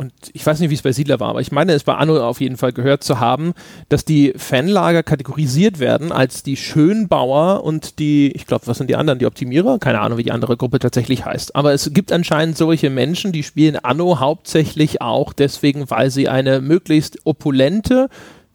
[0.00, 2.26] und ich weiß nicht, wie es bei Siedler war, aber ich meine, es bei Anno
[2.26, 3.52] auf jeden Fall gehört zu haben,
[3.90, 8.96] dass die Fanlager kategorisiert werden als die Schönbauer und die, ich glaube, was sind die
[8.96, 9.78] anderen, die Optimierer?
[9.78, 11.54] Keine Ahnung, wie die andere Gruppe tatsächlich heißt.
[11.54, 16.62] Aber es gibt anscheinend solche Menschen, die spielen Anno hauptsächlich auch deswegen, weil sie eine
[16.62, 18.08] möglichst opulente,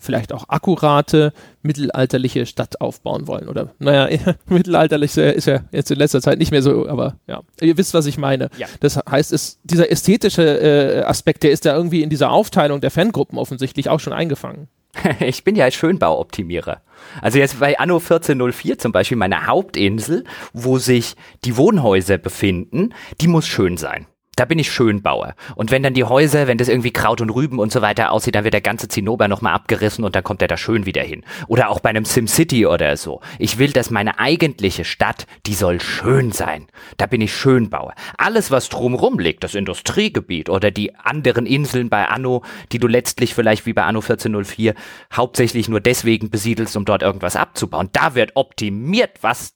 [0.06, 3.50] vielleicht auch akkurate mittelalterliche Stadt aufbauen wollen.
[3.50, 7.78] Oder, naja, mittelalterlich ist ja jetzt in letzter Zeit nicht mehr so, aber ja, ihr
[7.78, 8.50] wisst, was ich meine.
[8.58, 8.68] Ja.
[8.80, 12.92] Das heißt, es, dieser ästhetische äh, Aspekt, der ist da irgendwie in dieser Aufteilung der
[12.92, 14.68] Fangruppen offensichtlich auch schon eingefangen.
[15.20, 16.82] ich bin ja als Schönbauoptimierer.
[17.22, 23.28] Also jetzt bei Anno 1404 zum Beispiel, meine Hauptinsel, wo sich die Wohnhäuser befinden, die
[23.28, 25.36] muss schön sein da bin ich Schönbauer.
[25.56, 28.36] Und wenn dann die Häuser, wenn das irgendwie Kraut und Rüben und so weiter aussieht,
[28.36, 31.24] dann wird der ganze Zinnober nochmal abgerissen und dann kommt er da schön wieder hin.
[31.48, 33.22] Oder auch bei einem SimCity oder so.
[33.40, 36.68] Ich will, dass meine eigentliche Stadt, die soll schön sein.
[36.98, 37.94] Da bin ich Schönbauer.
[38.18, 43.34] Alles, was drumrum liegt, das Industriegebiet oder die anderen Inseln bei Anno, die du letztlich
[43.34, 44.76] vielleicht wie bei Anno 1404
[45.14, 49.56] hauptsächlich nur deswegen besiedelst, um dort irgendwas abzubauen, da wird optimiert, was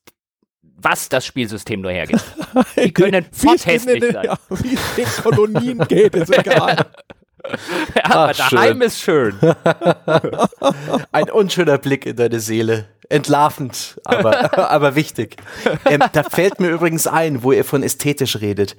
[0.82, 2.24] was das Spielsystem nur hergibt.
[2.76, 4.24] Die können hässlich sein.
[4.24, 6.86] Ja, wie es den Kolonien geht, ist egal.
[7.96, 8.82] Ja, aber Ach, daheim schön.
[8.82, 9.40] ist schön.
[11.12, 12.90] Ein unschöner Blick in deine Seele.
[13.08, 15.38] Entlarvend, aber, aber wichtig.
[15.86, 18.76] Ähm, da fällt mir übrigens ein, wo ihr von ästhetisch redet.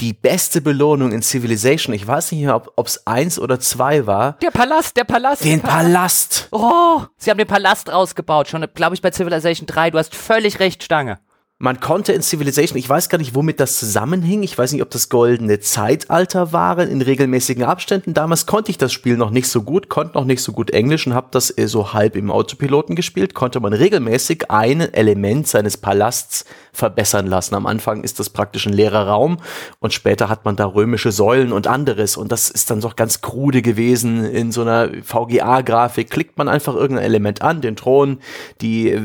[0.00, 4.32] Die beste Belohnung in Civilization, ich weiß nicht mehr, ob es eins oder zwei war.
[4.42, 5.44] Der Palast, der Palast.
[5.44, 6.48] Den Palast.
[6.50, 7.02] Palast.
[7.02, 9.90] Oh, sie haben den Palast rausgebaut, schon, glaube ich, bei Civilization 3.
[9.92, 11.18] Du hast völlig recht, Stange.
[11.64, 14.42] Man konnte in Civilization, ich weiß gar nicht, womit das zusammenhing.
[14.42, 18.14] Ich weiß nicht, ob das goldene Zeitalter waren in regelmäßigen Abständen.
[18.14, 21.06] Damals konnte ich das Spiel noch nicht so gut, konnte noch nicht so gut Englisch
[21.06, 23.34] und habe das äh, so halb im Autopiloten gespielt.
[23.34, 27.54] Konnte man regelmäßig ein Element seines Palasts verbessern lassen.
[27.54, 29.36] Am Anfang ist das praktisch ein leerer Raum
[29.78, 32.16] und später hat man da römische Säulen und anderes.
[32.16, 36.10] Und das ist dann doch ganz krude gewesen in so einer VGA-Grafik.
[36.10, 38.18] Klickt man einfach irgendein Element an, den Thron,
[38.60, 39.00] die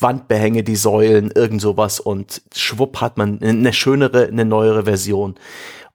[0.00, 5.34] Wandbehänge, die Säulen, irgend sowas und schwupp hat man eine schönere, eine neuere Version.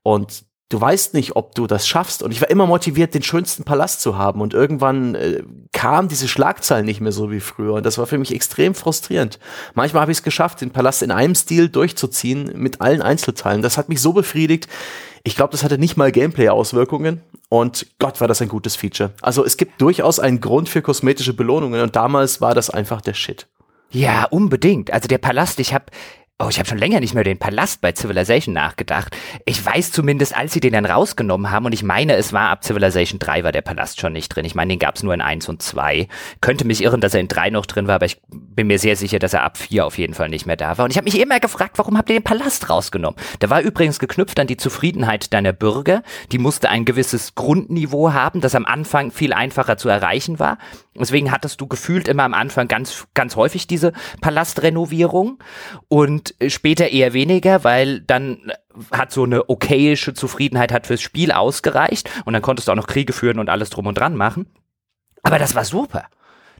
[0.04, 2.24] Und du weißt nicht, ob du das schaffst.
[2.24, 4.41] Und ich war immer motiviert, den schönsten Palast zu haben.
[4.41, 7.74] Und irgendwann äh, kam diese Schlagzeilen nicht mehr so wie früher.
[7.74, 9.39] Und das war für mich extrem frustrierend.
[9.76, 13.62] Manchmal habe ich es geschafft, den Palast in einem Stil durchzuziehen mit allen Einzelteilen.
[13.62, 14.68] Das hat mich so befriedigt.
[15.24, 17.22] Ich glaube, das hatte nicht mal Gameplay-Auswirkungen.
[17.49, 19.12] Und Gott, war das ein gutes Feature.
[19.22, 21.82] Also es gibt durchaus einen Grund für kosmetische Belohnungen.
[21.82, 23.47] Und damals war das einfach der Shit.
[23.94, 24.91] Ja, unbedingt.
[24.91, 25.86] Also der Palast, ich habe
[26.44, 29.16] Oh, ich habe schon länger nicht mehr den Palast bei Civilization nachgedacht.
[29.46, 32.66] Ich weiß zumindest, als sie den dann rausgenommen haben, und ich meine, es war ab
[32.66, 34.44] Civilization 3 war der Palast schon nicht drin.
[34.44, 36.10] Ich meine, den gab es nur in 1 und 2.
[36.41, 38.98] Könnte mich irren, dass er in 3 noch drin war, aber ich bin mir sehr
[38.98, 40.84] sicher, dass er ab 4 auf jeden Fall nicht mehr da war.
[40.84, 43.18] Und ich habe mich immer gefragt, warum habt ihr den Palast rausgenommen?
[43.39, 46.04] Der war übrigens geknüpft an die Zufriedenheit deiner Bürger.
[46.34, 50.58] Die musste ein gewisses Grundniveau haben, das am Anfang viel einfacher zu erreichen war.
[50.96, 55.39] Deswegen hattest du gefühlt immer am Anfang ganz, ganz häufig diese Palastrenovierung
[55.88, 58.52] und später eher weniger, weil dann
[58.92, 62.88] hat so eine okayische Zufriedenheit hat fürs Spiel ausgereicht und dann konntest du auch noch
[62.88, 64.48] Kriege führen und alles drum und dran machen.
[65.22, 66.08] Aber das war super.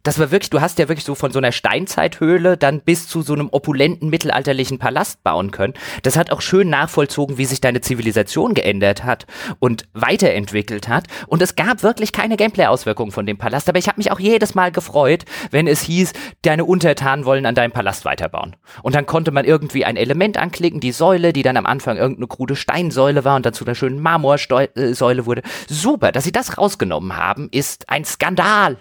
[0.04, 3.22] Das war wirklich, du hast ja wirklich so von so einer Steinzeithöhle dann bis zu
[3.22, 5.74] so einem opulenten mittelalterlichen Palast bauen können.
[6.02, 9.26] Das hat auch schön nachvollzogen, wie sich deine Zivilisation geändert hat
[9.60, 11.06] und weiterentwickelt hat.
[11.28, 13.70] Und es gab wirklich keine Gameplay-Auswirkungen von dem Palast.
[13.70, 17.56] Aber ich habe mich auch jedes Mal gefreut, wenn es hieß, deine Untertanen wollen an
[17.56, 18.58] deinem Palast weiterbauen.
[18.82, 22.28] Und dann konnte man irgendwie ein Element anklicken, die Säule, die dann am Anfang irgendeine
[22.28, 25.44] krude Steinsäule war und dazu einer schönen Marmorsäule wurde.
[25.70, 28.78] Super, dass sie das rausgenommen haben, ist ein Skandal.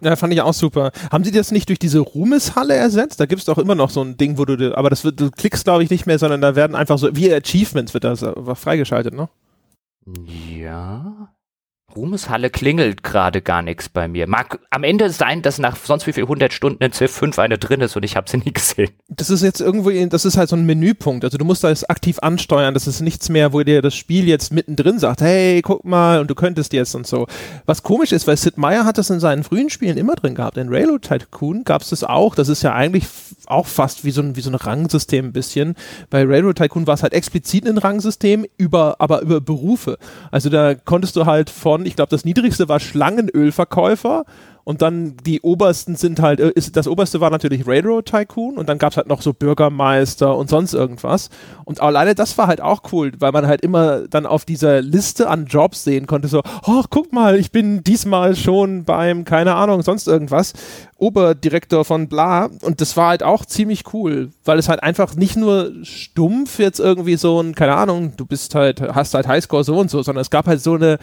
[0.00, 0.92] Ja, fand ich auch super.
[1.10, 3.20] Haben Sie das nicht durch diese Ruhmeshalle ersetzt?
[3.20, 5.30] Da gibt es doch immer noch so ein Ding, wo du, aber das wird, du
[5.30, 8.24] klickst glaube ich nicht mehr, sondern da werden einfach so, wie Achievements wird das
[8.54, 9.28] freigeschaltet, ne?
[10.26, 11.33] Ja.
[11.96, 14.26] Ruhmeshalle klingelt gerade gar nichts bei mir.
[14.26, 17.58] Mag am Ende sein, dass nach sonst wie viel 100 Stunden in Civ 5 eine
[17.58, 18.90] drin ist und ich habe sie nie gesehen.
[19.08, 21.24] Das ist jetzt irgendwo, das ist halt so ein Menüpunkt.
[21.24, 22.74] Also du musst das aktiv ansteuern.
[22.74, 26.28] Das ist nichts mehr, wo dir das Spiel jetzt mittendrin sagt, hey, guck mal und
[26.28, 27.26] du könntest jetzt und so.
[27.66, 30.56] Was komisch ist, weil Sid Meier hat das in seinen frühen Spielen immer drin gehabt.
[30.56, 32.34] In Railroad Tycoon gab es das auch.
[32.34, 33.04] Das ist ja eigentlich
[33.46, 35.74] auch fast wie so ein, wie so ein Rangsystem ein bisschen.
[36.10, 39.98] Bei Railroad Tycoon war es halt explizit ein Rangsystem, über, aber über Berufe.
[40.30, 44.24] Also da konntest du halt von, ich glaube, das niedrigste war Schlangenölverkäufer
[44.64, 48.68] und dann die obersten sind halt, äh, ist, das oberste war natürlich Railroad Tycoon und
[48.68, 51.28] dann gab es halt noch so Bürgermeister und sonst irgendwas.
[51.64, 55.28] Und alleine das war halt auch cool, weil man halt immer dann auf dieser Liste
[55.28, 59.82] an Jobs sehen konnte, so, oh, guck mal, ich bin diesmal schon beim, keine Ahnung,
[59.82, 60.54] sonst irgendwas,
[60.96, 62.48] Oberdirektor von bla.
[62.62, 66.80] Und das war halt auch ziemlich cool, weil es halt einfach nicht nur stumpf jetzt
[66.80, 70.22] irgendwie so ein, keine Ahnung, du bist halt, hast halt Highscore so und so, sondern
[70.22, 70.98] es gab halt so eine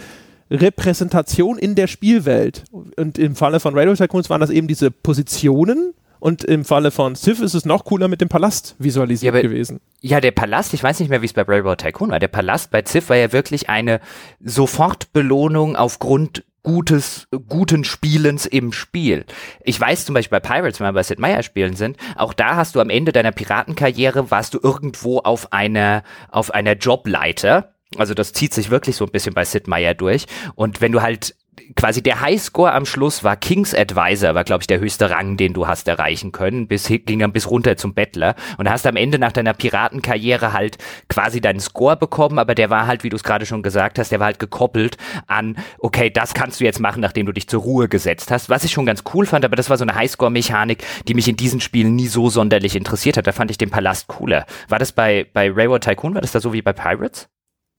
[0.51, 2.65] Repräsentation in der Spielwelt.
[2.71, 5.93] Und im Falle von Radio Tycoons waren das eben diese Positionen.
[6.19, 9.79] Und im Falle von Civ ist es noch cooler mit dem Palast visualisiert ja, gewesen.
[10.01, 12.19] Ja, der Palast, ich weiß nicht mehr, wie es bei Railroad Tycoon war.
[12.19, 14.01] Der Palast bei Civ war ja wirklich eine
[14.39, 19.25] Sofortbelohnung aufgrund gutes, guten Spielens im Spiel.
[19.63, 22.55] Ich weiß zum Beispiel bei Pirates, wenn wir bei Sid Meier spielen sind, auch da
[22.55, 28.13] hast du am Ende deiner Piratenkarriere warst du irgendwo auf einer, auf einer Jobleiter also
[28.13, 30.25] das zieht sich wirklich so ein bisschen bei Sid Meier durch.
[30.55, 31.35] Und wenn du halt
[31.75, 35.53] quasi der Highscore am Schluss war King's Advisor, war glaube ich der höchste Rang, den
[35.53, 39.19] du hast erreichen können, bis ging dann bis runter zum Bettler und hast am Ende
[39.19, 40.77] nach deiner Piratenkarriere halt
[41.09, 44.11] quasi deinen Score bekommen, aber der war halt, wie du es gerade schon gesagt hast,
[44.11, 47.61] der war halt gekoppelt an, okay, das kannst du jetzt machen, nachdem du dich zur
[47.61, 50.83] Ruhe gesetzt hast, was ich schon ganz cool fand, aber das war so eine Highscore-Mechanik,
[51.07, 53.27] die mich in diesen Spielen nie so sonderlich interessiert hat.
[53.27, 54.45] Da fand ich den Palast cooler.
[54.67, 57.29] War das bei bei Railroad Tycoon, war das da so wie bei Pirates?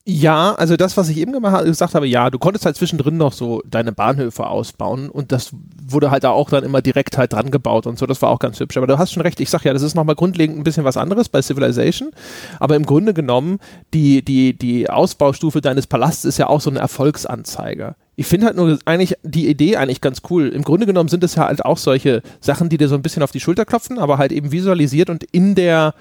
[0.04, 3.62] Ja, also das, was ich eben gesagt habe, ja, du konntest halt zwischendrin noch so
[3.64, 5.50] deine Bahnhöfe ausbauen und das
[5.80, 8.58] wurde halt auch dann immer direkt halt dran gebaut und so, das war auch ganz
[8.58, 8.76] hübsch.
[8.76, 10.96] Aber du hast schon recht, ich sag ja, das ist nochmal grundlegend ein bisschen was
[10.96, 12.10] anderes bei Civilization,
[12.58, 13.60] aber im Grunde genommen,
[13.94, 17.94] die, die, die Ausbaustufe deines Palasts ist ja auch so ein Erfolgsanzeiger.
[18.16, 20.48] Ich finde halt nur eigentlich die Idee eigentlich ganz cool.
[20.48, 23.22] Im Grunde genommen sind es ja halt auch solche Sachen, die dir so ein bisschen
[23.22, 25.94] auf die Schulter klopfen, aber halt eben visualisiert und in der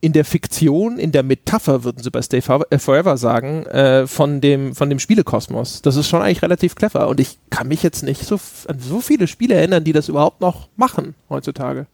[0.00, 4.40] in der Fiktion, in der Metapher, würden sie bei Stay äh, Forever sagen, äh, von,
[4.40, 5.82] dem, von dem Spielekosmos.
[5.82, 7.08] Das ist schon eigentlich relativ clever.
[7.08, 8.38] Und ich kann mich jetzt nicht so
[8.68, 11.86] an so viele Spiele erinnern, die das überhaupt noch machen heutzutage.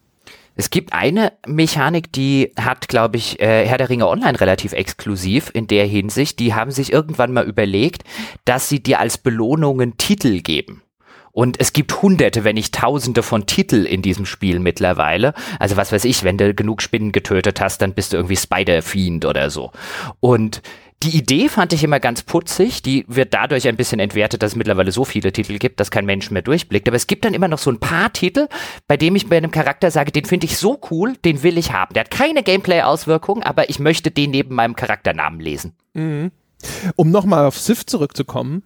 [0.57, 5.51] Es gibt eine Mechanik, die hat, glaube ich, äh, Herr der Ringe Online relativ exklusiv
[5.55, 6.38] in der Hinsicht.
[6.38, 8.03] Die haben sich irgendwann mal überlegt,
[8.44, 10.82] dass sie dir als Belohnungen Titel geben.
[11.33, 15.35] Und es gibt hunderte, wenn nicht tausende von Titel in diesem Spiel mittlerweile.
[15.59, 19.24] Also was weiß ich, wenn du genug Spinnen getötet hast, dann bist du irgendwie Spider-Fiend
[19.24, 19.72] oder so.
[20.18, 20.62] Und
[21.03, 22.83] die Idee fand ich immer ganz putzig.
[22.83, 26.05] Die wird dadurch ein bisschen entwertet, dass es mittlerweile so viele Titel gibt, dass kein
[26.05, 26.87] Mensch mehr durchblickt.
[26.89, 28.49] Aber es gibt dann immer noch so ein paar Titel,
[28.87, 31.72] bei dem ich bei einem Charakter sage, den finde ich so cool, den will ich
[31.72, 31.95] haben.
[31.95, 35.72] Der hat keine Gameplay-Auswirkungen, aber ich möchte den neben meinem Charakternamen lesen.
[35.95, 36.33] Mhm.
[36.97, 38.62] Um nochmal auf Sif zurückzukommen,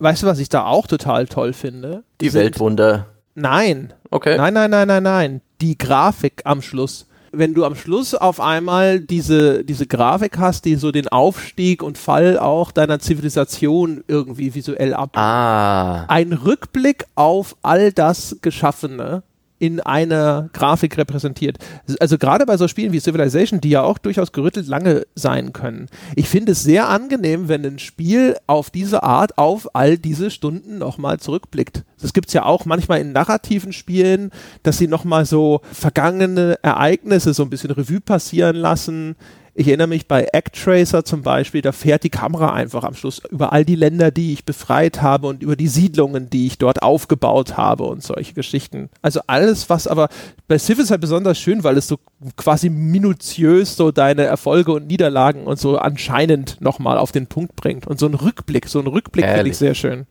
[0.00, 2.04] Weißt du, was ich da auch total toll finde?
[2.22, 3.06] Die Sind, Weltwunder.
[3.34, 3.92] Nein.
[4.10, 4.36] Okay.
[4.38, 5.40] Nein, nein, nein, nein, nein.
[5.60, 7.06] Die Grafik am Schluss.
[7.32, 11.98] Wenn du am Schluss auf einmal diese, diese Grafik hast, die so den Aufstieg und
[11.98, 15.16] Fall auch deiner Zivilisation irgendwie visuell ab.
[15.16, 16.06] Ah.
[16.08, 19.22] Ein Rückblick auf all das Geschaffene
[19.60, 21.58] in einer Grafik repräsentiert.
[22.00, 25.88] Also gerade bei so Spielen wie Civilization, die ja auch durchaus gerüttelt lange sein können.
[26.16, 30.78] Ich finde es sehr angenehm, wenn ein Spiel auf diese Art auf all diese Stunden
[30.78, 31.84] nochmal zurückblickt.
[32.00, 34.30] Das gibt es ja auch manchmal in narrativen Spielen,
[34.62, 39.14] dass sie nochmal so vergangene Ereignisse so ein bisschen Revue passieren lassen.
[39.60, 43.52] Ich erinnere mich bei Actracer zum Beispiel, da fährt die Kamera einfach am Schluss über
[43.52, 47.58] all die Länder, die ich befreit habe und über die Siedlungen, die ich dort aufgebaut
[47.58, 48.88] habe und solche Geschichten.
[49.02, 50.08] Also alles, was aber
[50.48, 51.98] bei Civ ist halt besonders schön, weil es so
[52.38, 57.86] quasi minutiös so deine Erfolge und Niederlagen und so anscheinend nochmal auf den Punkt bringt.
[57.86, 60.06] Und so ein Rückblick, so ein Rückblick finde ich sehr schön.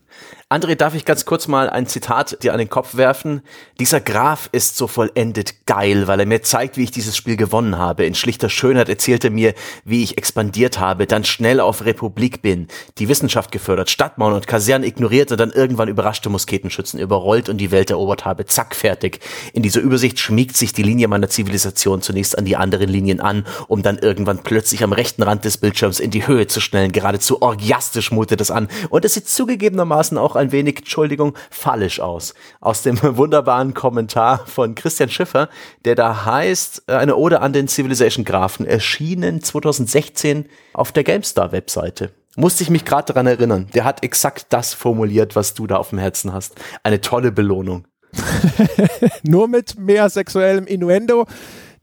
[0.48, 3.42] André, darf ich ganz kurz mal ein Zitat dir an den Kopf werfen?
[3.78, 7.78] Dieser Graf ist so vollendet geil, weil er mir zeigt, wie ich dieses Spiel gewonnen
[7.78, 8.04] habe.
[8.04, 9.54] In schlichter Schönheit erzählt er mir,
[9.84, 12.66] wie ich expandiert habe, dann schnell auf Republik bin,
[12.98, 17.70] die Wissenschaft gefördert, Stadtmauern und Kasernen ignoriert und dann irgendwann überraschte Musketenschützen überrollt und die
[17.70, 18.46] Welt erobert habe.
[18.46, 19.20] Zack, fertig.
[19.52, 23.46] In dieser Übersicht schmiegt sich die Linie meiner Zivilisation zunächst an die anderen Linien an,
[23.68, 26.92] um dann irgendwann plötzlich am rechten Rand des Bildschirms in die Höhe zu schnellen.
[26.92, 28.68] Geradezu orgiastisch mutet es an.
[28.88, 32.34] Und es sieht zugegebenermaßen auch ein wenig, Entschuldigung, fallisch aus.
[32.60, 35.48] Aus dem wunderbaren Kommentar von Christian Schiffer,
[35.84, 42.12] der da heißt, äh, eine Ode an den Civilization Grafen, erschienen 2016 auf der GameStar-Webseite.
[42.36, 43.66] Musste ich mich gerade daran erinnern.
[43.74, 46.54] Der hat exakt das formuliert, was du da auf dem Herzen hast.
[46.84, 47.86] Eine tolle Belohnung.
[49.22, 51.26] Nur mit mehr sexuellem Innuendo.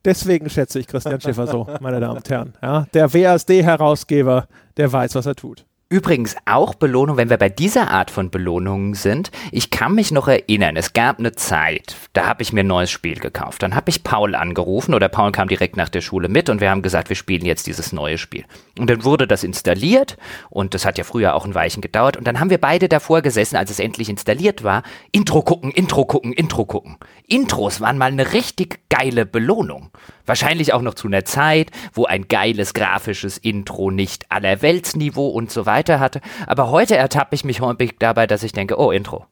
[0.05, 2.53] Deswegen schätze ich Christian Schiffer so, meine Damen und Herren.
[2.61, 5.65] Ja, der WASD-Herausgeber, der weiß, was er tut.
[5.89, 9.31] Übrigens auch Belohnung, wenn wir bei dieser Art von Belohnungen sind.
[9.53, 12.91] Ich kann mich noch erinnern, es gab eine Zeit, da habe ich mir ein neues
[12.91, 13.63] Spiel gekauft.
[13.63, 16.71] Dann habe ich Paul angerufen oder Paul kam direkt nach der Schule mit und wir
[16.71, 18.43] haben gesagt, wir spielen jetzt dieses neue Spiel.
[18.80, 20.17] Und dann wurde das installiert
[20.49, 22.17] und das hat ja früher auch ein Weichen gedauert.
[22.17, 24.84] Und dann haben wir beide davor gesessen, als es endlich installiert war.
[25.11, 26.97] Intro gucken, Intro gucken, Intro gucken.
[27.28, 29.91] Intros waren mal eine richtig geile Belohnung.
[30.25, 35.65] Wahrscheinlich auch noch zu einer Zeit, wo ein geiles grafisches Intro nicht allerweltsniveau und so
[35.65, 36.21] weiter hatte.
[36.45, 39.25] Aber heute ertappe ich mich häufig dabei, dass ich denke, oh, Intro.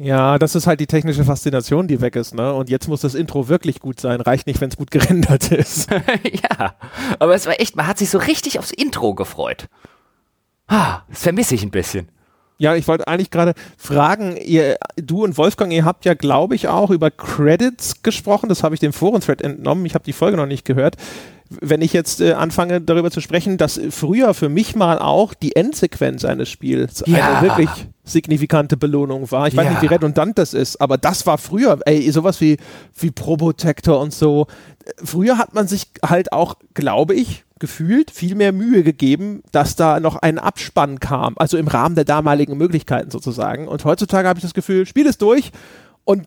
[0.00, 2.54] Ja, das ist halt die technische Faszination, die weg ist, ne?
[2.54, 4.20] Und jetzt muss das Intro wirklich gut sein.
[4.20, 5.90] Reicht nicht, wenn es gut gerendert ist.
[6.22, 6.74] ja,
[7.18, 9.66] aber es war echt, man hat sich so richtig aufs Intro gefreut.
[10.68, 12.08] Ah, das vermisse ich ein bisschen.
[12.58, 16.68] Ja, ich wollte eigentlich gerade fragen, ihr, du und Wolfgang, ihr habt ja, glaube ich,
[16.68, 18.48] auch über Credits gesprochen.
[18.48, 19.84] Das habe ich dem Foren-Thread entnommen.
[19.86, 20.96] Ich habe die Folge noch nicht gehört.
[21.48, 25.56] Wenn ich jetzt äh, anfange, darüber zu sprechen, dass früher für mich mal auch die
[25.56, 27.38] Endsequenz eines Spiels ja.
[27.38, 27.70] eine wirklich
[28.08, 29.48] signifikante Belohnung war.
[29.48, 29.70] Ich weiß ja.
[29.70, 32.56] nicht, wie redundant das ist, aber das war früher, ey, sowas wie,
[32.98, 34.46] wie Probotector und so.
[35.02, 40.00] Früher hat man sich halt auch, glaube ich, gefühlt viel mehr Mühe gegeben, dass da
[40.00, 43.68] noch ein Abspann kam, also im Rahmen der damaligen Möglichkeiten sozusagen.
[43.68, 45.50] Und heutzutage habe ich das Gefühl, Spiel ist durch
[46.04, 46.26] und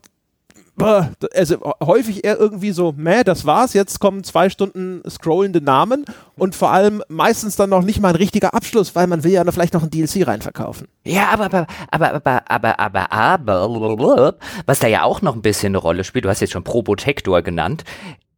[0.78, 6.04] also häufig eher irgendwie so, meh, das war's, jetzt kommen zwei Stunden scrollende Namen
[6.36, 9.44] und vor allem meistens dann noch nicht mal ein richtiger Abschluss, weil man will ja
[9.52, 10.88] vielleicht noch ein DLC reinverkaufen.
[11.04, 14.34] Ja, aber, aber, aber, aber, aber, aber, aber,
[14.66, 17.42] was da ja auch noch ein bisschen eine Rolle spielt, du hast jetzt schon Probotector
[17.42, 17.84] genannt,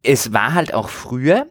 [0.03, 1.47] es war halt auch früher,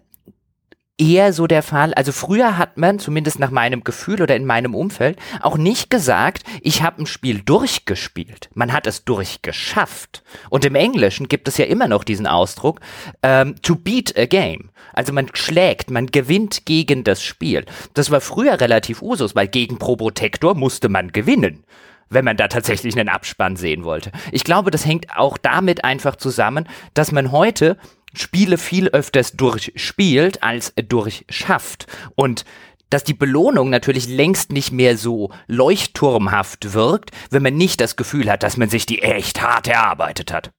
[0.99, 1.93] eher so der Fall.
[1.95, 6.45] Also früher hat man, zumindest nach meinem Gefühl oder in meinem Umfeld, auch nicht gesagt,
[6.61, 8.49] ich habe ein Spiel durchgespielt.
[8.55, 10.23] Man hat es durchgeschafft.
[10.51, 12.81] Und im Englischen gibt es ja immer noch diesen Ausdruck,
[13.23, 14.71] ähm, to beat a game.
[14.93, 17.65] Also man schlägt, man gewinnt gegen das Spiel.
[17.95, 21.65] Das war früher relativ Usus, weil gegen Probotector musste man gewinnen
[22.11, 24.13] wenn man da tatsächlich einen Abspann sehen wollte.
[24.31, 27.77] Ich glaube, das hängt auch damit einfach zusammen, dass man heute
[28.17, 31.87] Spiele viel öfters durchspielt als durchschafft.
[32.15, 32.45] Und
[32.91, 38.31] dass die Belohnung natürlich längst nicht mehr so leuchtturmhaft wirkt, wenn man nicht das Gefühl
[38.31, 40.53] hat, dass man sich die echt hart erarbeitet hat.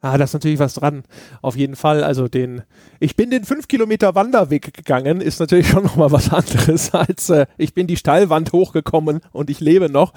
[0.00, 1.04] Ah, da ist natürlich was dran.
[1.40, 2.04] Auf jeden Fall.
[2.04, 2.62] Also den,
[3.00, 7.46] ich bin den 5 Kilometer Wanderweg gegangen, ist natürlich schon nochmal was anderes als äh,
[7.56, 10.12] ich bin die Steilwand hochgekommen und ich lebe noch.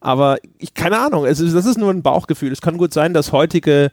[0.00, 2.52] Aber ich, keine Ahnung, es ist, das ist nur ein Bauchgefühl.
[2.52, 3.90] Es kann gut sein, dass heutige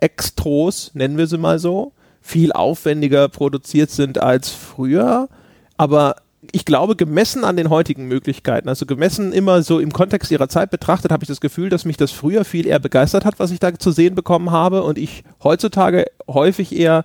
[0.00, 5.28] Extros, nennen wir sie mal so, viel aufwendiger produziert sind als früher.
[5.76, 6.16] Aber
[6.52, 10.70] ich glaube, gemessen an den heutigen Möglichkeiten, also gemessen immer so im Kontext ihrer Zeit
[10.70, 13.60] betrachtet, habe ich das Gefühl, dass mich das früher viel eher begeistert hat, was ich
[13.60, 17.04] da zu sehen bekommen habe und ich heutzutage häufig eher,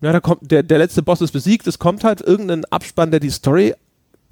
[0.00, 3.20] ja, da kommt, der, der letzte Boss ist besiegt, es kommt halt irgendein Abspann, der
[3.20, 3.74] die Story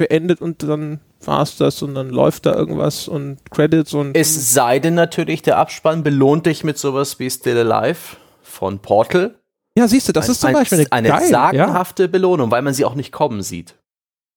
[0.03, 4.17] beendet und dann war es das und dann läuft da irgendwas und Credits und.
[4.17, 9.37] Es sei denn natürlich, der Abspann belohnt dich mit sowas wie Still Alive von Portal.
[9.79, 12.09] Ja, siehst du, das ein, ist zum Beispiel eine, eine geil, sagenhafte ja.
[12.09, 13.77] Belohnung, weil man sie auch nicht kommen sieht.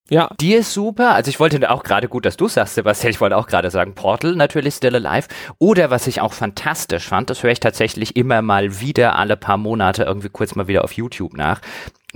[0.07, 0.29] Ja.
[0.39, 1.15] Die ist super.
[1.15, 3.95] Also ich wollte auch gerade gut, dass du sagst, Sebastian, ich wollte auch gerade sagen,
[3.95, 5.27] Portal natürlich Still Alive.
[5.57, 9.57] Oder was ich auch fantastisch fand, das höre ich tatsächlich immer mal wieder alle paar
[9.57, 11.59] Monate irgendwie kurz mal wieder auf YouTube nach.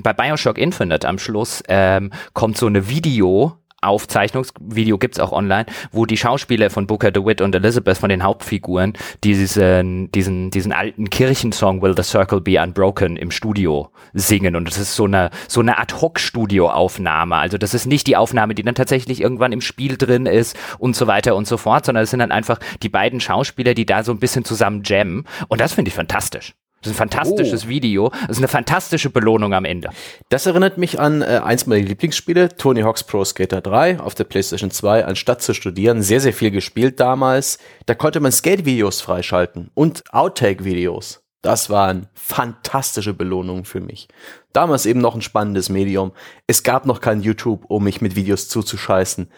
[0.02, 6.06] Bei Bioshock Infinite am Schluss ähm, kommt so eine Video, Aufzeichnungsvideo gibt's auch online, wo
[6.06, 8.94] die Schauspieler von Booker DeWitt und Elizabeth von den Hauptfiguren
[9.24, 14.56] diesen, diesen, diesen alten Kirchensong Will the Circle Be Unbroken im Studio singen.
[14.56, 17.36] Und das ist so eine, so eine Ad-Hoc-Studio-Aufnahme.
[17.36, 20.96] Also das ist nicht die Aufnahme, die dann tatsächlich irgendwann im Spiel drin ist und
[20.96, 24.04] so weiter und so fort, sondern es sind dann einfach die beiden Schauspieler, die da
[24.04, 25.26] so ein bisschen zusammen jammen.
[25.48, 26.54] Und das finde ich fantastisch.
[26.82, 27.70] Das ist ein fantastisches oh.
[27.70, 28.10] Video.
[28.10, 29.90] Das ist eine fantastische Belohnung am Ende.
[30.30, 34.24] Das erinnert mich an äh, eins meiner Lieblingsspiele, Tony Hawk's Pro Skater 3 auf der
[34.24, 35.06] PlayStation 2.
[35.06, 37.60] Anstatt zu studieren, sehr, sehr viel gespielt damals.
[37.86, 41.22] Da konnte man Skate-Videos freischalten und Outtake-Videos.
[41.42, 44.10] Das waren fantastische Belohnungen für mich.
[44.52, 46.12] Damals eben noch ein spannendes Medium.
[46.48, 49.30] Es gab noch kein YouTube, um mich mit Videos zuzuscheißen.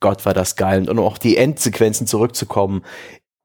[0.00, 0.88] Gott, war das geil.
[0.88, 2.82] Und um auch die Endsequenzen zurückzukommen.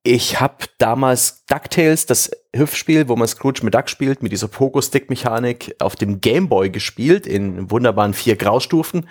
[0.08, 5.78] Ich habe damals DuckTales, das Hüpfspiel, wo man Scrooge mit Duck spielt, mit dieser Pogo-Stick-Mechanik
[5.80, 9.10] auf dem Gameboy gespielt, in wunderbaren vier Graustufen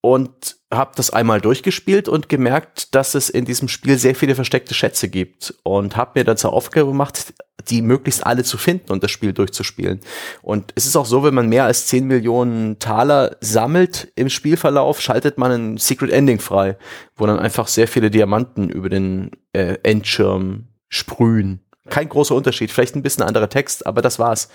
[0.00, 4.74] und habe das einmal durchgespielt und gemerkt, dass es in diesem Spiel sehr viele versteckte
[4.74, 7.34] Schätze gibt und habe mir dann zur Aufgabe gemacht,
[7.68, 10.00] die möglichst alle zu finden und das Spiel durchzuspielen.
[10.42, 15.00] Und es ist auch so, wenn man mehr als 10 Millionen Taler sammelt im Spielverlauf,
[15.00, 16.76] schaltet man ein Secret Ending frei,
[17.16, 21.60] wo dann einfach sehr viele Diamanten über den äh, Endschirm sprühen.
[21.88, 24.48] Kein großer Unterschied, vielleicht ein bisschen anderer Text, aber das war's.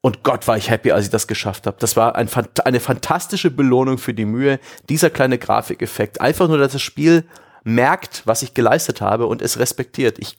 [0.00, 1.76] Und Gott war ich happy, als ich das geschafft habe.
[1.80, 2.28] Das war ein,
[2.64, 4.60] eine fantastische Belohnung für die Mühe.
[4.88, 6.20] Dieser kleine Grafikeffekt.
[6.20, 7.24] Einfach nur, dass das Spiel
[7.64, 10.18] merkt, was ich geleistet habe und es respektiert.
[10.18, 10.38] Ich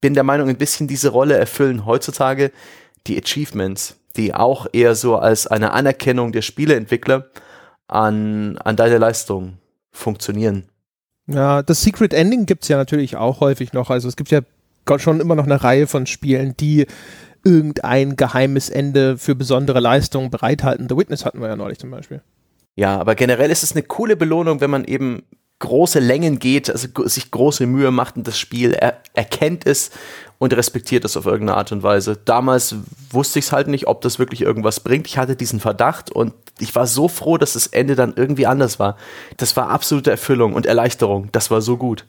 [0.00, 2.50] bin der Meinung, ein bisschen diese Rolle erfüllen heutzutage
[3.06, 7.30] die Achievements, die auch eher so als eine Anerkennung der Spieleentwickler
[7.88, 9.58] an, an deine Leistung
[9.92, 10.68] funktionieren.
[11.26, 13.90] Ja, das Secret Ending gibt's ja natürlich auch häufig noch.
[13.90, 14.40] Also es gibt ja
[14.98, 16.86] schon immer noch eine Reihe von Spielen, die
[17.44, 20.88] irgendein geheimes Ende für besondere Leistungen bereithalten.
[20.88, 22.22] The Witness hatten wir ja neulich zum Beispiel.
[22.76, 25.22] Ja, aber generell ist es eine coole Belohnung, wenn man eben
[25.60, 29.92] große Längen geht, also sich große Mühe macht und das Spiel er erkennt es
[30.38, 32.18] und respektiert es auf irgendeine Art und Weise.
[32.24, 32.74] Damals
[33.10, 35.06] wusste ich es halt nicht, ob das wirklich irgendwas bringt.
[35.06, 38.78] Ich hatte diesen Verdacht und ich war so froh, dass das Ende dann irgendwie anders
[38.78, 38.96] war.
[39.36, 41.28] Das war absolute Erfüllung und Erleichterung.
[41.32, 42.04] Das war so gut.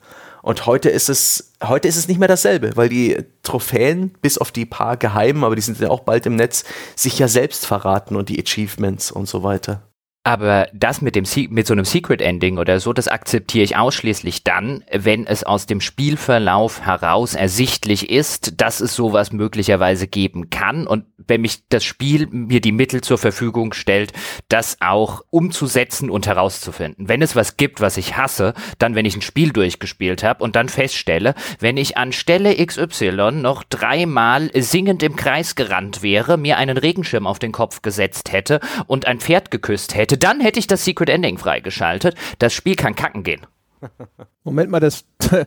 [0.46, 4.52] Und heute ist es, heute ist es nicht mehr dasselbe, weil die Trophäen, bis auf
[4.52, 6.66] die paar geheimen, aber die sind ja auch bald im Netz,
[6.96, 9.82] sich ja selbst verraten und die Achievements und so weiter.
[10.26, 14.44] Aber das mit dem mit so einem Secret Ending oder so, das akzeptiere ich ausschließlich
[14.44, 20.88] dann, wenn es aus dem Spielverlauf heraus ersichtlich ist, dass es sowas möglicherweise geben kann
[20.88, 24.14] und wenn mich das Spiel mir die Mittel zur Verfügung stellt,
[24.50, 27.08] das auch umzusetzen und herauszufinden.
[27.08, 30.56] Wenn es was gibt, was ich hasse, dann wenn ich ein Spiel durchgespielt habe und
[30.56, 36.58] dann feststelle, wenn ich an Stelle XY noch dreimal singend im Kreis gerannt wäre, mir
[36.58, 40.60] einen Regenschirm auf den Kopf gesetzt hätte und ein Pferd geküsst hätte, hätte, dann hätte
[40.60, 42.16] ich das Secret Ending freigeschaltet.
[42.40, 43.42] Das Spiel kann kacken gehen.
[44.44, 45.06] Moment mal, das,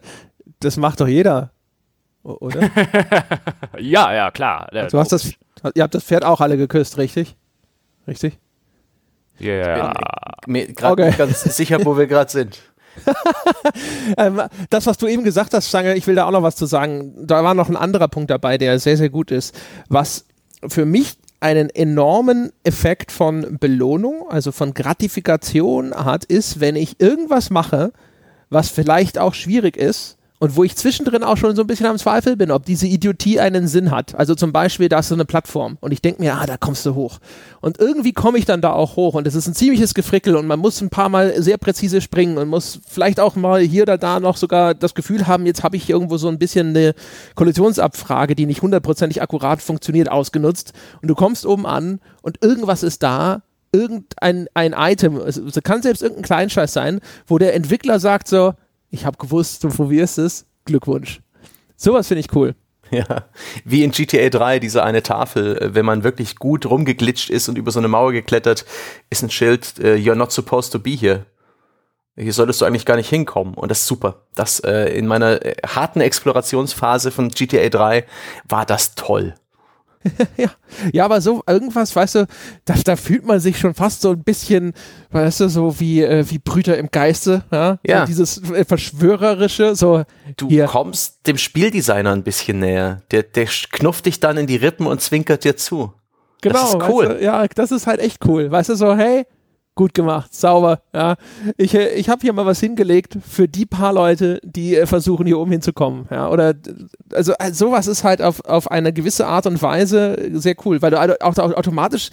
[0.61, 1.53] das macht doch jeder,
[2.23, 2.71] oder?
[3.79, 4.69] ja, ja, klar.
[4.91, 5.33] Du hast das,
[5.75, 7.37] ihr habt das Pferd auch alle geküsst, richtig?
[8.07, 8.39] Richtig?
[9.39, 9.93] Ja.
[10.47, 11.07] Mir gerade Okay.
[11.07, 12.61] nicht ganz sicher, wo wir gerade sind.
[14.17, 16.67] Ähm, das, was du eben gesagt hast, Stange, ich will da auch noch was zu
[16.67, 17.15] sagen.
[17.27, 19.59] Da war noch ein anderer Punkt dabei, der sehr, sehr gut ist.
[19.89, 20.27] Was
[20.67, 27.51] für mich einen enormen Effekt von Belohnung, also von Gratifikation hat, ist, wenn ich irgendwas
[27.51, 27.93] mache,
[28.51, 31.99] was vielleicht auch schwierig ist und wo ich zwischendrin auch schon so ein bisschen am
[31.99, 34.15] Zweifel bin, ob diese Idiotie einen Sinn hat.
[34.15, 35.79] Also zum Beispiel, da ist so eine Plattform.
[35.81, 37.19] Und ich denke mir, ah, da kommst du hoch.
[37.61, 39.15] Und irgendwie komme ich dann da auch hoch.
[39.15, 40.37] Und es ist ein ziemliches Gefrickel.
[40.37, 43.83] Und man muss ein paar Mal sehr präzise springen und muss vielleicht auch mal hier
[43.83, 46.95] oder da noch sogar das Gefühl haben, jetzt habe ich irgendwo so ein bisschen eine
[47.35, 50.73] Kollisionsabfrage, die nicht hundertprozentig akkurat funktioniert, ausgenutzt.
[51.03, 55.83] Und du kommst oben an und irgendwas ist da, irgendein ein Item, es, es kann
[55.83, 58.55] selbst irgendein Kleinscheiß sein, wo der Entwickler sagt so,
[58.91, 61.21] ich habe gewusst, du probierst es, Glückwunsch.
[61.77, 62.55] Sowas finde ich cool.
[62.91, 63.25] Ja,
[63.67, 67.59] wie in GTA 3, diese eine Tafel, äh, wenn man wirklich gut rumgeglitscht ist und
[67.59, 68.65] über so eine Mauer geklettert,
[69.11, 71.27] ist ein Schild, äh, you're not supposed to be here.
[72.17, 73.55] Hier solltest du eigentlich gar nicht hinkommen.
[73.55, 74.27] Und das ist super.
[74.35, 78.05] Das äh, in meiner äh, harten Explorationsphase von GTA 3
[78.49, 79.35] war das toll.
[80.37, 80.51] ja.
[80.93, 82.27] ja, aber so irgendwas, weißt du,
[82.65, 84.73] da, da fühlt man sich schon fast so ein bisschen,
[85.11, 88.01] weißt du, so wie, äh, wie Brüter im Geiste, ja, Ja.
[88.01, 90.05] So dieses äh, Verschwörerische, so
[90.37, 93.03] Du hier, kommst dem Spieldesigner ein bisschen näher.
[93.11, 95.93] Der, der knufft dich dann in die Rippen und zwinkert dir zu.
[96.41, 97.09] genau, das ist cool.
[97.09, 99.25] Weißt du, ja, das ist halt echt cool, weißt du, so, hey,
[99.79, 101.15] gut gemacht, sauber, ja.
[101.57, 105.25] Ich, äh, ich habe hier mal was hingelegt für die paar Leute, die äh, versuchen,
[105.25, 106.55] hier oben hinzukommen, ja, oder,
[107.13, 110.91] also äh, sowas ist halt auf, auf eine gewisse Art und Weise sehr cool, weil
[110.91, 112.11] du also auch, automatisch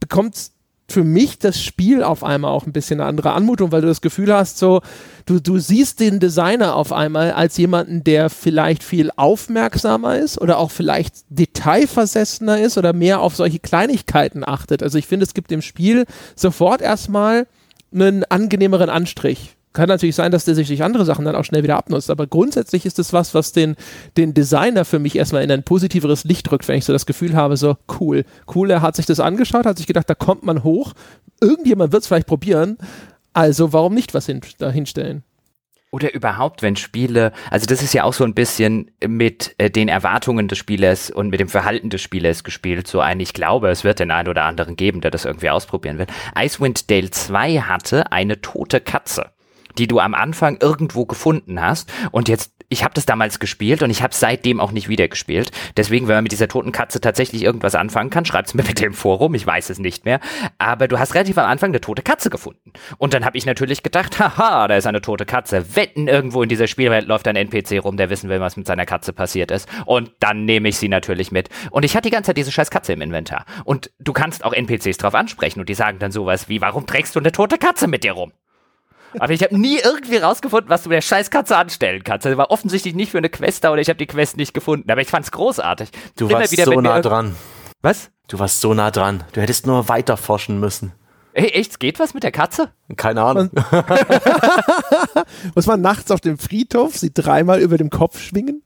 [0.00, 0.50] bekommt
[0.90, 4.00] für mich das Spiel auf einmal auch ein bisschen eine andere Anmutung, weil du das
[4.00, 4.80] Gefühl hast, so,
[5.26, 10.58] du, du siehst den Designer auf einmal als jemanden, der vielleicht viel aufmerksamer ist oder
[10.58, 14.82] auch vielleicht detailversessener ist oder mehr auf solche Kleinigkeiten achtet.
[14.82, 17.46] Also ich finde, es gibt dem Spiel sofort erstmal
[17.92, 19.56] einen angenehmeren Anstrich.
[19.72, 22.26] Kann natürlich sein, dass der sich durch andere Sachen dann auch schnell wieder abnutzt, aber
[22.26, 23.76] grundsätzlich ist es was, was den,
[24.16, 27.36] den Designer für mich erstmal in ein positiveres Licht rückt, wenn ich so das Gefühl
[27.36, 30.64] habe, so cool, cool, er hat sich das angeschaut, hat sich gedacht, da kommt man
[30.64, 30.92] hoch,
[31.40, 32.78] irgendjemand wird es vielleicht probieren,
[33.32, 35.22] also warum nicht was hin, da hinstellen?
[35.92, 39.88] Oder überhaupt, wenn Spiele, also das ist ja auch so ein bisschen mit äh, den
[39.88, 42.86] Erwartungen des Spielers und mit dem Verhalten des Spielers gespielt.
[42.86, 45.98] So ein, ich glaube, es wird den einen oder anderen geben, der das irgendwie ausprobieren
[45.98, 46.06] will.
[46.38, 49.30] Icewind Dale 2 hatte eine tote Katze,
[49.80, 53.90] die du am Anfang irgendwo gefunden hast und jetzt ich habe das damals gespielt und
[53.90, 55.50] ich habe seitdem auch nicht wieder gespielt.
[55.76, 58.94] Deswegen, wenn man mit dieser toten Katze tatsächlich irgendwas anfangen kann, schreibt's mir bitte im
[58.94, 60.20] Forum, ich weiß es nicht mehr.
[60.58, 62.72] Aber du hast relativ am Anfang eine tote Katze gefunden.
[62.96, 65.74] Und dann habe ich natürlich gedacht, haha, da ist eine tote Katze.
[65.74, 68.86] Wetten, irgendwo in dieser Spielwelt läuft ein NPC rum, der wissen will, was mit seiner
[68.86, 69.68] Katze passiert ist.
[69.84, 71.48] Und dann nehme ich sie natürlich mit.
[71.72, 73.46] Und ich hatte die ganze Zeit diese scheiß Katze im Inventar.
[73.64, 77.16] Und du kannst auch NPCs drauf ansprechen und die sagen dann sowas wie, warum trägst
[77.16, 78.32] du eine tote Katze mit dir rum?
[79.18, 82.26] Aber ich habe nie irgendwie rausgefunden, was du mit der scheiß Katze anstellen kannst.
[82.26, 84.90] Also war offensichtlich nicht für eine Quest da oder ich habe die Quest nicht gefunden.
[84.90, 85.90] Aber ich fand's großartig.
[86.16, 87.34] Du Immer warst wieder, so nah dran.
[87.82, 88.10] Was?
[88.28, 89.24] Du warst so nah dran.
[89.32, 90.92] Du hättest nur weiter forschen müssen.
[91.32, 91.80] Ey, echt?
[91.80, 92.70] Geht was mit der Katze?
[92.96, 93.50] Keine Ahnung.
[95.54, 98.62] Muss man nachts auf dem Friedhof sie dreimal über dem Kopf schwingen?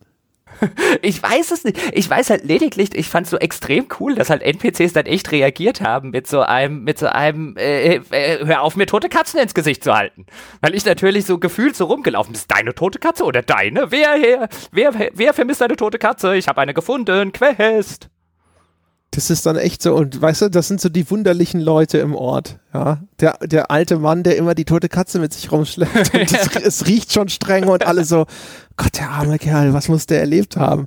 [1.03, 1.79] Ich weiß es nicht.
[1.93, 5.81] Ich weiß halt lediglich, ich fand's so extrem cool, dass halt NPCs dann echt reagiert
[5.81, 9.55] haben mit so einem, mit so einem, äh, äh, hör auf, mir tote Katzen ins
[9.55, 10.27] Gesicht zu halten.
[10.61, 12.39] Weil ich natürlich so gefühlt so rumgelaufen bin.
[12.39, 13.91] Ist deine tote Katze oder deine?
[13.91, 16.37] Wer, wer, wer, wer vermisst eine tote Katze?
[16.37, 17.33] Ich habe eine gefunden.
[17.33, 18.09] Quest.
[19.15, 22.17] Das ist dann echt so, und weißt du, das sind so die wunderlichen Leute im
[22.17, 23.01] Ort, ja.
[23.21, 26.15] Der, der alte Mann, der immer die tote Katze mit sich rumschleppt.
[26.15, 28.27] Und es, es riecht schon streng und alle so,
[28.77, 30.85] Gott, der arme Kerl, was muss der erlebt haben?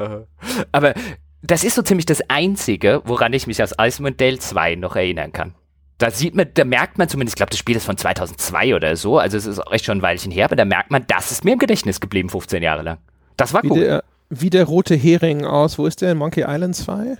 [0.71, 0.93] Aber
[1.41, 5.31] das ist so ziemlich das Einzige, woran ich mich aus Icewind Dale 2 noch erinnern
[5.31, 5.55] kann.
[5.97, 8.95] Da sieht man, da merkt man zumindest, ich glaube, das Spiel ist von 2002 oder
[8.95, 11.31] so, also es ist auch echt schon ein Weilchen her, aber da merkt man, das
[11.31, 12.97] ist mir im Gedächtnis geblieben, 15 Jahre lang.
[13.35, 13.79] Das war Wie cool.
[13.79, 17.17] der, wie der rote Hering aus, wo ist der in Monkey Island 2?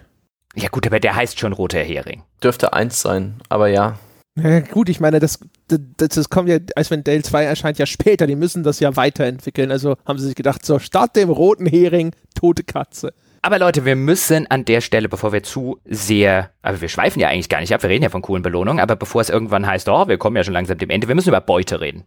[0.55, 2.24] Ja gut, aber der heißt schon roter Hering.
[2.43, 3.97] Dürfte eins sein, aber ja.
[4.42, 7.86] Ja, gut, ich meine, das, das, das kommt ja, als wenn Dale 2 erscheint ja
[7.86, 9.72] später, die müssen das ja weiterentwickeln.
[9.72, 13.14] Also haben sie sich gedacht, so, statt dem roten Hering, tote Katze.
[13.42, 17.30] Aber Leute, wir müssen an der Stelle, bevor wir zu sehr, aber wir schweifen ja
[17.30, 19.90] eigentlich gar nicht ab, wir reden ja von coolen Belohnungen, aber bevor es irgendwann heißt,
[19.90, 22.06] oh, wir kommen ja schon langsam dem Ende, wir müssen über Beute reden.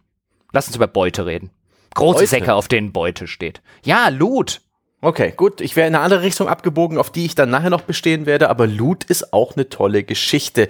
[0.53, 1.49] Lass uns über Beute reden.
[1.95, 2.27] Große Beute?
[2.27, 3.61] Säcke, auf denen Beute steht.
[3.83, 4.61] Ja, Loot.
[5.03, 5.61] Okay, gut.
[5.61, 8.49] Ich wäre in eine andere Richtung abgebogen, auf die ich dann nachher noch bestehen werde,
[8.49, 10.67] aber Loot ist auch eine tolle Geschichte.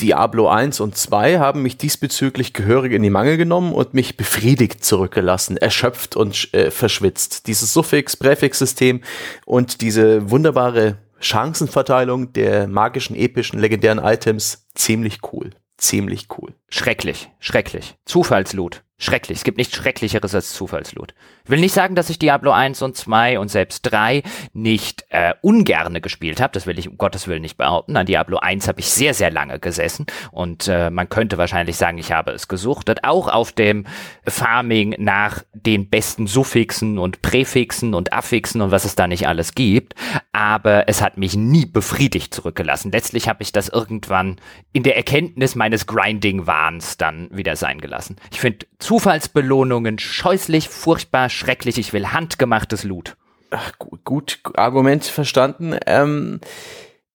[0.00, 4.84] Diablo 1 und 2 haben mich diesbezüglich gehörig in die Mangel genommen und mich befriedigt
[4.84, 7.46] zurückgelassen, erschöpft und äh, verschwitzt.
[7.46, 9.02] Dieses Suffix-Präfix-System
[9.46, 15.50] und diese wunderbare Chancenverteilung der magischen, epischen, legendären Items, ziemlich cool.
[15.76, 16.52] ziemlich cool.
[16.68, 17.96] Schrecklich, schrecklich.
[18.04, 18.82] Zufallsloot.
[19.00, 19.38] Schrecklich.
[19.38, 21.14] Es gibt nichts Schrecklicheres als Zufallsloot.
[21.44, 25.34] Ich will nicht sagen, dass ich Diablo 1 und 2 und selbst 3 nicht äh,
[25.40, 26.52] ungerne gespielt habe.
[26.52, 27.96] Das will ich um Gottes Willen nicht behaupten.
[27.96, 31.96] An Diablo 1 habe ich sehr, sehr lange gesessen und äh, man könnte wahrscheinlich sagen,
[31.98, 33.04] ich habe es gesuchtet.
[33.04, 33.86] Auch auf dem
[34.26, 39.54] Farming nach den besten Suffixen und Präfixen und Affixen und was es da nicht alles
[39.54, 39.94] gibt.
[40.32, 42.90] Aber es hat mich nie befriedigt zurückgelassen.
[42.90, 44.40] Letztlich habe ich das irgendwann
[44.72, 48.16] in der Erkenntnis meines Grinding-Wahns dann wieder sein gelassen.
[48.32, 51.76] Ich finde Zufallsbelohnungen scheußlich, furchtbar, schrecklich.
[51.76, 53.18] Ich will handgemachtes Loot.
[53.50, 55.76] Ach, gut, gut, Argument verstanden.
[55.84, 56.40] Ähm,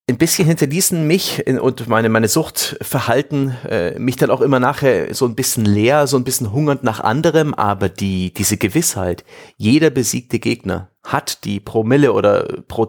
[0.07, 5.15] ein bisschen hinterließen mich in, und meine, meine Suchtverhalten äh, mich dann auch immer nachher
[5.15, 9.25] so ein bisschen leer, so ein bisschen hungernd nach anderem, aber die, diese Gewissheit,
[9.57, 12.87] jeder besiegte Gegner hat die Promille oder pro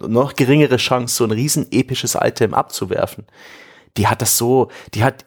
[0.00, 3.24] noch geringere Chance, so ein riesen episches Item abzuwerfen.
[3.96, 5.24] Die hat das so, die hat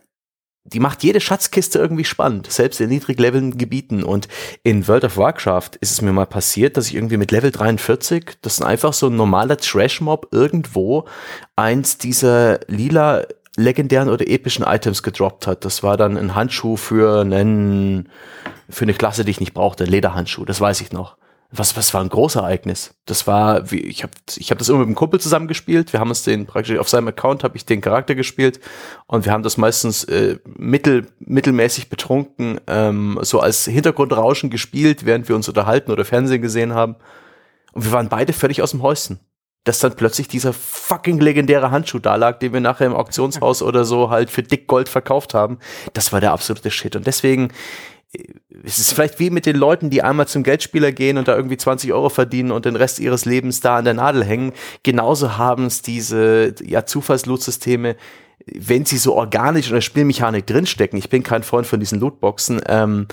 [0.69, 4.03] die macht jede Schatzkiste irgendwie spannend, selbst in niedriglevelnden Gebieten.
[4.03, 4.27] Und
[4.63, 8.37] in World of Warcraft ist es mir mal passiert, dass ich irgendwie mit Level 43,
[8.41, 11.05] das ist einfach so ein normaler Trash-Mob, irgendwo
[11.55, 13.25] eins dieser lila
[13.57, 15.65] legendären oder epischen Items gedroppt hat.
[15.65, 18.09] Das war dann ein Handschuh für einen,
[18.69, 21.18] für eine Klasse, die ich nicht brauchte, ein Lederhandschuh, das weiß ich noch
[21.51, 22.93] was, was war ein Großereignis.
[23.05, 25.93] Das war, wie, ich habe ich hab das immer mit einem Kumpel zusammengespielt.
[25.93, 28.59] Wir haben uns den praktisch auf seinem Account habe ich den Charakter gespielt
[29.07, 35.27] und wir haben das meistens äh, mittel, mittelmäßig betrunken, ähm, so als Hintergrundrauschen gespielt, während
[35.27, 36.95] wir uns unterhalten oder Fernsehen gesehen haben.
[37.71, 39.19] Und wir waren beide völlig aus dem Häuschen.
[39.65, 43.85] Dass dann plötzlich dieser fucking legendäre Handschuh da lag, den wir nachher im Auktionshaus oder
[43.85, 45.59] so halt für dick Gold verkauft haben.
[45.93, 46.95] Das war der absolute Shit.
[46.95, 47.51] Und deswegen,
[48.63, 51.57] es ist vielleicht wie mit den Leuten, die einmal zum Geldspieler gehen und da irgendwie
[51.57, 54.53] 20 Euro verdienen und den Rest ihres Lebens da an der Nadel hängen.
[54.83, 57.95] Genauso haben es diese ja, Zufallsloot-Systeme,
[58.45, 60.97] wenn sie so organisch in der Spielmechanik drinstecken.
[60.97, 62.61] Ich bin kein Freund von diesen Lootboxen.
[62.67, 63.07] Ähm,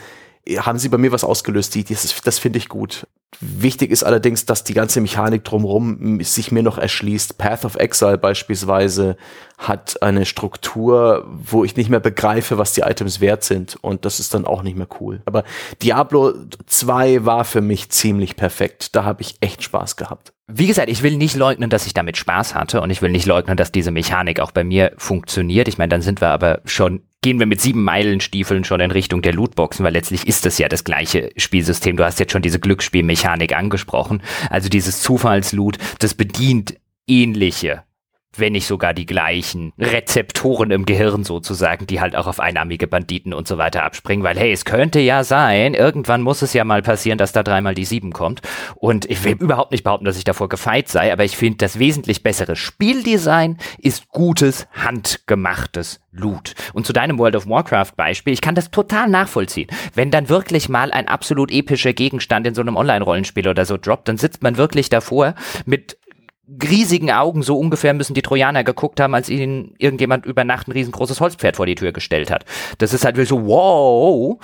[0.58, 1.74] haben sie bei mir was ausgelöst.
[1.74, 3.06] Die, das, das finde ich gut.
[3.40, 7.36] Wichtig ist allerdings, dass die ganze Mechanik drumherum sich mir noch erschließt.
[7.36, 9.16] Path of Exile beispielsweise
[9.58, 13.76] hat eine Struktur, wo ich nicht mehr begreife, was die Items wert sind.
[13.82, 15.20] Und das ist dann auch nicht mehr cool.
[15.26, 15.44] Aber
[15.82, 16.32] Diablo
[16.66, 18.96] 2 war für mich ziemlich perfekt.
[18.96, 20.32] Da habe ich echt Spaß gehabt.
[20.46, 23.26] Wie gesagt, ich will nicht leugnen, dass ich damit Spaß hatte und ich will nicht
[23.26, 25.66] leugnen, dass diese Mechanik auch bei mir funktioniert.
[25.68, 29.20] Ich meine, dann sind wir aber schon gehen wir mit sieben Meilenstiefeln schon in Richtung
[29.20, 31.96] der Lootboxen, weil letztlich ist das ja das gleiche Spielsystem.
[31.96, 34.22] Du hast jetzt schon diese Glücksspielmechanik angesprochen.
[34.48, 36.76] Also dieses Zufallsloot, das bedient
[37.08, 37.82] ähnliche
[38.38, 43.32] wenn nicht sogar die gleichen Rezeptoren im Gehirn sozusagen, die halt auch auf einnahmige Banditen
[43.32, 46.82] und so weiter abspringen, weil hey, es könnte ja sein, irgendwann muss es ja mal
[46.82, 48.42] passieren, dass da dreimal die sieben kommt.
[48.74, 51.78] Und ich will überhaupt nicht behaupten, dass ich davor gefeit sei, aber ich finde, das
[51.78, 56.54] wesentlich bessere Spieldesign ist gutes, handgemachtes Loot.
[56.72, 59.68] Und zu deinem World of Warcraft Beispiel, ich kann das total nachvollziehen.
[59.94, 64.08] Wenn dann wirklich mal ein absolut epischer Gegenstand in so einem Online-Rollenspiel oder so droppt,
[64.08, 65.34] dann sitzt man wirklich davor
[65.64, 65.98] mit
[66.62, 70.72] riesigen Augen, so ungefähr müssen die Trojaner geguckt haben, als ihnen irgendjemand über Nacht ein
[70.72, 72.44] riesengroßes Holzpferd vor die Tür gestellt hat.
[72.78, 74.38] Das ist halt so, wow.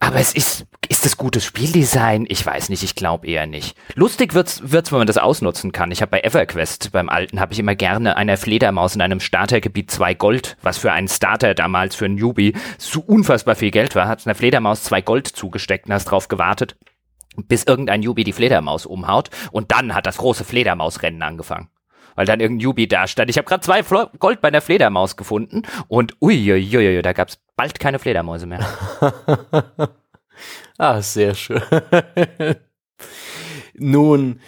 [0.00, 2.24] Aber es ist, ist das gutes Spieldesign?
[2.28, 3.76] Ich weiß nicht, ich glaube eher nicht.
[3.94, 5.90] Lustig wird's, wird's, wenn man das ausnutzen kann.
[5.90, 9.90] Ich habe bei EverQuest, beim alten, habe ich immer gerne einer Fledermaus in einem Startergebiet
[9.90, 14.06] zwei Gold, was für einen Starter damals für einen Newbie so unfassbar viel Geld war,
[14.06, 16.76] hat einer Fledermaus zwei Gold zugesteckt und hast drauf gewartet
[17.36, 21.68] bis irgendein Jubi die Fledermaus umhaut und dann hat das große Fledermausrennen angefangen.
[22.14, 23.30] Weil dann irgendein Jubi da stand.
[23.30, 27.78] Ich habe gerade zwei Flo Gold bei der Fledermaus gefunden und uiuiui, da gab's bald
[27.78, 28.66] keine Fledermäuse mehr.
[30.78, 31.62] ah, sehr schön.
[33.74, 34.40] Nun,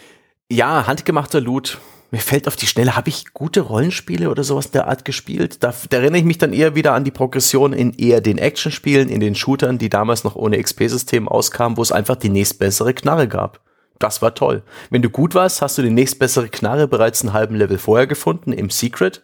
[0.49, 1.79] ja, handgemachter Loot
[2.11, 5.63] mir fällt auf die Schnelle, habe ich gute Rollenspiele oder sowas der Art gespielt?
[5.63, 9.09] Da, da, erinnere ich mich dann eher wieder an die Progression in eher den Actionspielen,
[9.09, 13.29] in den Shootern, die damals noch ohne XP-System auskamen, wo es einfach die nächstbessere Knarre
[13.29, 13.61] gab.
[13.97, 14.63] Das war toll.
[14.89, 18.51] Wenn du gut warst, hast du die nächstbessere Knarre bereits einen halben Level vorher gefunden
[18.51, 19.21] im Secret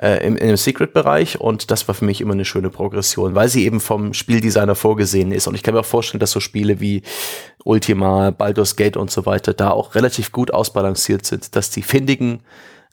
[0.00, 3.64] äh, im, im Secret-Bereich und das war für mich immer eine schöne Progression, weil sie
[3.64, 5.48] eben vom Spieldesigner vorgesehen ist.
[5.48, 7.02] Und ich kann mir auch vorstellen, dass so Spiele wie
[7.68, 12.40] Ultima, Baldur's Gate und so weiter da auch relativ gut ausbalanciert sind, dass die findigen,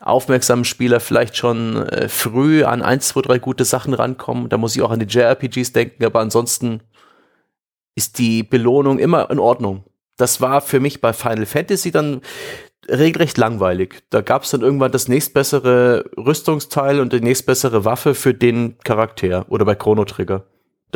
[0.01, 4.49] aufmerksamen Spieler vielleicht schon äh, früh an eins, zwei, drei gute Sachen rankommen.
[4.49, 6.81] Da muss ich auch an die JRPGs denken, aber ansonsten
[7.95, 9.85] ist die Belohnung immer in Ordnung.
[10.17, 12.19] Das war für mich bei Final Fantasy dann
[12.89, 14.03] regelrecht langweilig.
[14.09, 19.45] Da gab es dann irgendwann das nächstbessere Rüstungsteil und die nächstbessere Waffe für den Charakter
[19.47, 20.45] oder bei Chrono Trigger.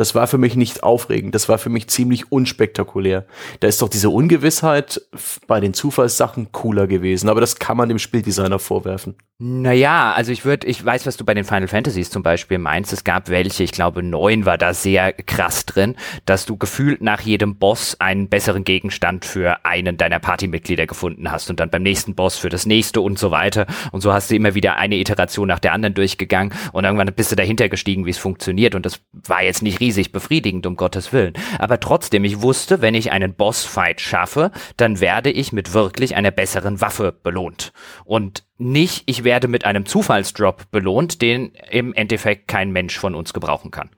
[0.00, 3.26] Das war für mich nicht aufregend, das war für mich ziemlich unspektakulär.
[3.60, 5.02] Da ist doch diese Ungewissheit
[5.46, 9.14] bei den Zufallssachen cooler gewesen, aber das kann man dem Spieldesigner vorwerfen.
[9.42, 12.92] Naja, also ich würde, ich weiß, was du bei den Final Fantasies zum Beispiel meinst.
[12.92, 15.96] Es gab welche, ich glaube neun war da sehr krass drin,
[16.26, 21.50] dass du gefühlt nach jedem Boss einen besseren Gegenstand für einen deiner Partymitglieder gefunden hast
[21.50, 23.66] und dann beim nächsten Boss für das nächste und so weiter.
[23.92, 27.32] Und so hast du immer wieder eine Iteration nach der anderen durchgegangen und irgendwann bist
[27.32, 28.74] du dahinter gestiegen, wie es funktioniert.
[28.74, 31.32] Und das war jetzt nicht riesig riesig befriedigend, um Gottes Willen.
[31.58, 36.30] Aber trotzdem, ich wusste, wenn ich einen Bossfight schaffe, dann werde ich mit wirklich einer
[36.30, 37.72] besseren Waffe belohnt.
[38.04, 43.32] Und nicht, ich werde mit einem Zufallsdrop belohnt, den im Endeffekt kein Mensch von uns
[43.32, 43.90] gebrauchen kann.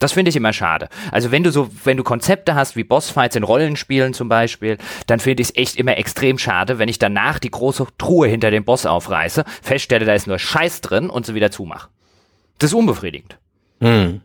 [0.00, 0.88] Das finde ich immer schade.
[1.12, 5.20] Also wenn du so, wenn du Konzepte hast wie Bossfights in Rollenspielen zum Beispiel, dann
[5.20, 8.64] finde ich es echt immer extrem schade, wenn ich danach die große Truhe hinter dem
[8.64, 11.90] Boss aufreiße, feststelle, da ist nur Scheiß drin und sie wieder zumache.
[12.58, 13.38] Das ist unbefriedigend.
[13.80, 14.20] Hm.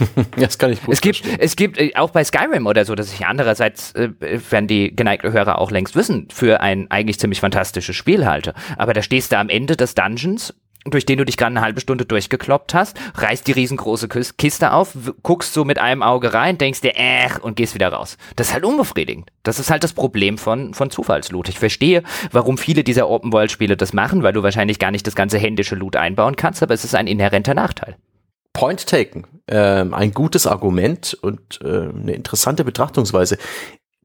[0.36, 1.40] das kann ich gut es gibt, verstehen.
[1.40, 5.32] es gibt äh, auch bei Skyrim oder so, dass ich andererseits, äh, werden die geneigten
[5.32, 8.54] Hörer auch längst wissen, für ein eigentlich ziemlich fantastisches Spiel halte.
[8.76, 10.54] Aber da stehst du am Ende des Dungeons
[10.90, 14.96] durch den du dich gerade eine halbe Stunde durchgekloppt hast, reißt die riesengroße Kiste auf,
[15.22, 18.16] guckst so mit einem Auge rein, denkst dir, äh, und gehst wieder raus.
[18.36, 19.30] Das ist halt unbefriedigend.
[19.42, 21.48] Das ist halt das Problem von, von Zufallsloot.
[21.48, 25.38] Ich verstehe, warum viele dieser Open-World-Spiele das machen, weil du wahrscheinlich gar nicht das ganze
[25.38, 27.96] händische Loot einbauen kannst, aber es ist ein inhärenter Nachteil.
[28.56, 29.26] Point taken.
[29.48, 33.36] Ähm, ein gutes Argument und äh, eine interessante Betrachtungsweise.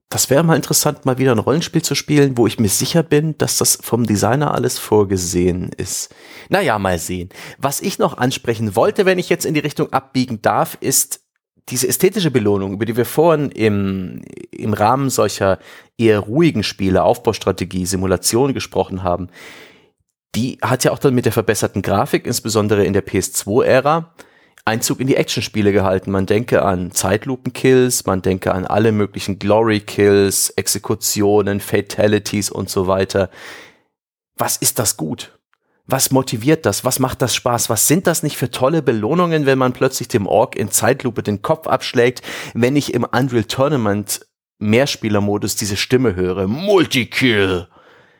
[0.09, 3.37] Das wäre mal interessant, mal wieder ein Rollenspiel zu spielen, wo ich mir sicher bin,
[3.37, 6.13] dass das vom Designer alles vorgesehen ist.
[6.49, 7.29] Naja, mal sehen.
[7.59, 11.21] Was ich noch ansprechen wollte, wenn ich jetzt in die Richtung abbiegen darf, ist
[11.69, 14.21] diese ästhetische Belohnung, über die wir vorhin im,
[14.51, 15.59] im Rahmen solcher
[15.97, 19.29] eher ruhigen Spiele, Aufbaustrategie, Simulation gesprochen haben.
[20.35, 24.13] Die hat ja auch dann mit der verbesserten Grafik, insbesondere in der PS2-Ära,
[24.65, 26.11] Einzug in die Actionspiele gehalten.
[26.11, 33.29] Man denke an Zeitlupenkills, man denke an alle möglichen Glory-Kills, Exekutionen, Fatalities und so weiter.
[34.37, 35.37] Was ist das gut?
[35.87, 36.85] Was motiviert das?
[36.85, 37.69] Was macht das Spaß?
[37.69, 41.41] Was sind das nicht für tolle Belohnungen, wenn man plötzlich dem Ork in Zeitlupe den
[41.41, 42.21] Kopf abschlägt,
[42.53, 44.25] wenn ich im Unreal Tournament
[44.59, 46.47] Mehrspielermodus diese Stimme höre?
[46.47, 47.67] Multikill!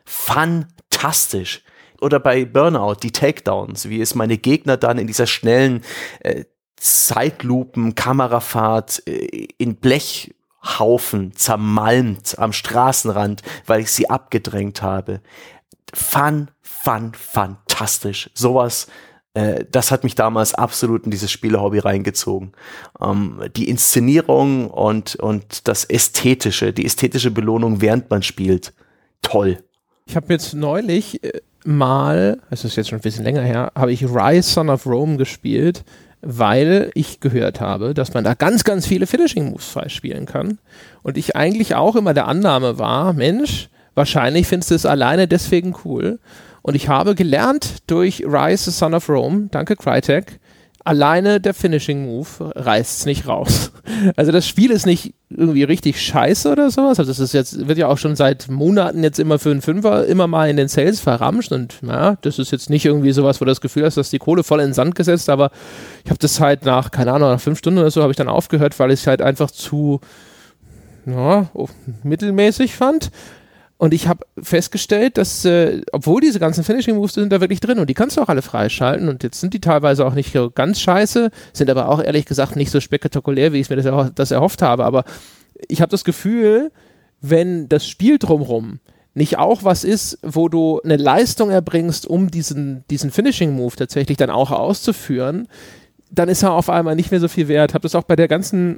[0.06, 1.64] Fantastisch
[2.02, 5.84] oder bei Burnout, die Takedowns, wie es meine Gegner dann in dieser schnellen
[6.22, 6.46] äh,
[6.76, 15.22] Zeitlupen, Kamerafahrt äh, in Blechhaufen zermalmt am Straßenrand, weil ich sie abgedrängt habe.
[15.94, 18.30] Fun, fun, fantastisch.
[18.34, 18.88] Sowas,
[19.34, 22.54] äh, das hat mich damals absolut in dieses Spielehobby reingezogen.
[23.00, 28.74] Ähm, die Inszenierung und, und das Ästhetische, die ästhetische Belohnung, während man spielt.
[29.22, 29.64] Toll.
[30.06, 33.92] Ich habe jetzt neulich äh, mal, es ist jetzt schon ein bisschen länger her, habe
[33.92, 35.84] ich Rise Son of Rome gespielt,
[36.22, 40.60] weil ich gehört habe, dass man da ganz, ganz viele Finishing Moves freispielen kann.
[41.04, 45.76] Und ich eigentlich auch immer der Annahme war, Mensch, wahrscheinlich findest du es alleine deswegen
[45.84, 46.20] cool.
[46.62, 50.40] Und ich habe gelernt durch Rise the Son of Rome, danke Crytek,
[50.84, 53.72] alleine der Finishing Move reißt es nicht raus.
[54.16, 56.98] Also das Spiel ist nicht irgendwie richtig scheiße oder sowas.
[56.98, 60.08] Also das ist jetzt, wird ja auch schon seit Monaten jetzt immer für einen Fünfer
[60.08, 63.46] immer mal in den Sales verramscht und ja, das ist jetzt nicht irgendwie sowas, wo
[63.46, 65.52] du das Gefühl hast, dass die Kohle voll in den Sand gesetzt, aber
[66.04, 68.30] ich habe das halt nach, keine Ahnung, nach fünf Stunden oder so habe ich dann
[68.30, 70.00] aufgehört, weil ich es halt einfach zu
[71.06, 71.50] ja,
[72.04, 73.12] mittelmäßig fand.
[73.82, 77.80] Und ich habe festgestellt, dass, äh, obwohl diese ganzen Finishing Moves sind da wirklich drin
[77.80, 80.80] und die kannst du auch alle freischalten und jetzt sind die teilweise auch nicht ganz
[80.80, 84.30] scheiße, sind aber auch ehrlich gesagt nicht so spektakulär, wie ich mir das, erho das
[84.30, 84.86] erhofft habe.
[84.86, 85.04] Aber
[85.68, 86.72] ich habe das Gefühl,
[87.22, 88.82] wenn das Spiel drumrum
[89.16, 94.18] nicht auch was ist, wo du eine Leistung erbringst, um diesen, diesen Finishing Move tatsächlich
[94.18, 95.48] dann auch auszuführen,
[96.12, 97.74] dann ist er auf einmal nicht mehr so viel wert.
[97.74, 98.78] Habe das auch bei der ganzen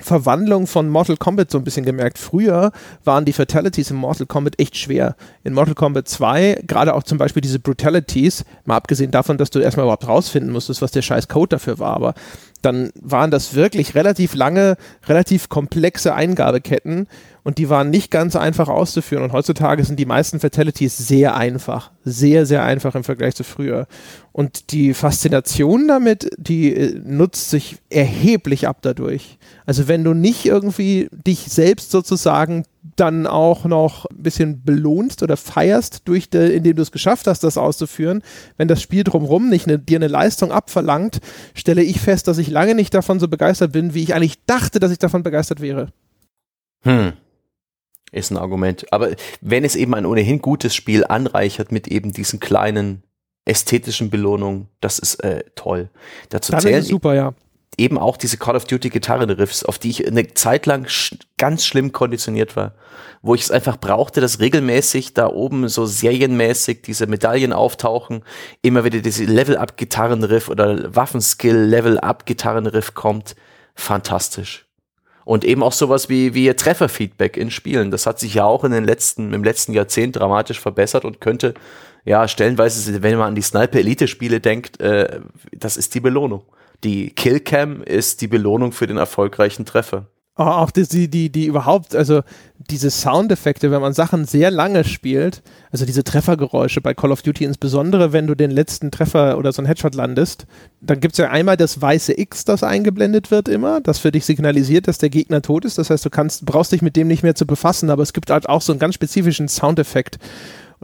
[0.00, 2.18] Verwandlung von Mortal Kombat so ein bisschen gemerkt.
[2.18, 2.72] Früher
[3.04, 5.14] waren die Fatalities in Mortal Kombat echt schwer.
[5.44, 9.60] In Mortal Kombat 2, gerade auch zum Beispiel diese Brutalities, mal abgesehen davon, dass du
[9.60, 12.14] erstmal überhaupt rausfinden musstest, was der scheiß Code dafür war, aber
[12.64, 14.76] dann waren das wirklich relativ lange,
[15.06, 17.06] relativ komplexe Eingabeketten
[17.42, 19.22] und die waren nicht ganz einfach auszuführen.
[19.22, 23.86] Und heutzutage sind die meisten Fatalities sehr einfach, sehr, sehr einfach im Vergleich zu früher.
[24.32, 29.38] Und die Faszination damit, die äh, nutzt sich erheblich ab dadurch.
[29.66, 32.64] Also wenn du nicht irgendwie dich selbst sozusagen
[32.96, 37.44] dann auch noch ein bisschen belohnst oder feierst, durch de, indem du es geschafft hast,
[37.44, 38.22] das auszuführen.
[38.56, 41.20] Wenn das Spiel drumherum nicht ne, dir eine Leistung abverlangt,
[41.54, 44.80] stelle ich fest, dass ich lange nicht davon so begeistert bin, wie ich eigentlich dachte,
[44.80, 45.92] dass ich davon begeistert wäre.
[46.82, 47.12] Hm.
[48.12, 48.92] Ist ein Argument.
[48.92, 49.10] Aber
[49.40, 53.02] wenn es eben ein ohnehin gutes Spiel anreichert mit eben diesen kleinen
[53.44, 55.90] ästhetischen Belohnungen, das ist äh, toll.
[56.28, 57.34] Dazu Dann zählen, ist super, ja.
[57.76, 61.66] Eben auch diese Call of Duty Gitarrenriffs, auf die ich eine Zeit lang sch ganz
[61.66, 62.74] schlimm konditioniert war,
[63.22, 68.22] wo ich es einfach brauchte, dass regelmäßig da oben so serienmäßig diese Medaillen auftauchen,
[68.62, 73.34] immer wieder diese Level-Up Gitarrenriff oder Waffenskill Level-Up Gitarrenriff kommt.
[73.74, 74.66] Fantastisch.
[75.24, 77.90] Und eben auch sowas wie, wie Trefferfeedback in Spielen.
[77.90, 81.54] Das hat sich ja auch in den letzten, im letzten Jahrzehnt dramatisch verbessert und könnte,
[82.04, 85.20] ja, stellenweise, wenn man an die Sniper-Elite-Spiele denkt, äh,
[85.52, 86.44] das ist die Belohnung.
[86.84, 90.06] Die Killcam ist die Belohnung für den erfolgreichen Treffer.
[90.36, 92.22] Oh, auch die, die, die, die überhaupt, also
[92.58, 97.44] diese Soundeffekte, wenn man Sachen sehr lange spielt, also diese Treffergeräusche bei Call of Duty
[97.44, 100.46] insbesondere, wenn du den letzten Treffer oder so ein Headshot landest,
[100.80, 104.24] dann gibt es ja einmal das weiße X, das eingeblendet wird immer, das für dich
[104.24, 105.78] signalisiert, dass der Gegner tot ist.
[105.78, 108.30] Das heißt, du kannst, brauchst dich mit dem nicht mehr zu befassen, aber es gibt
[108.30, 110.18] halt auch so einen ganz spezifischen Soundeffekt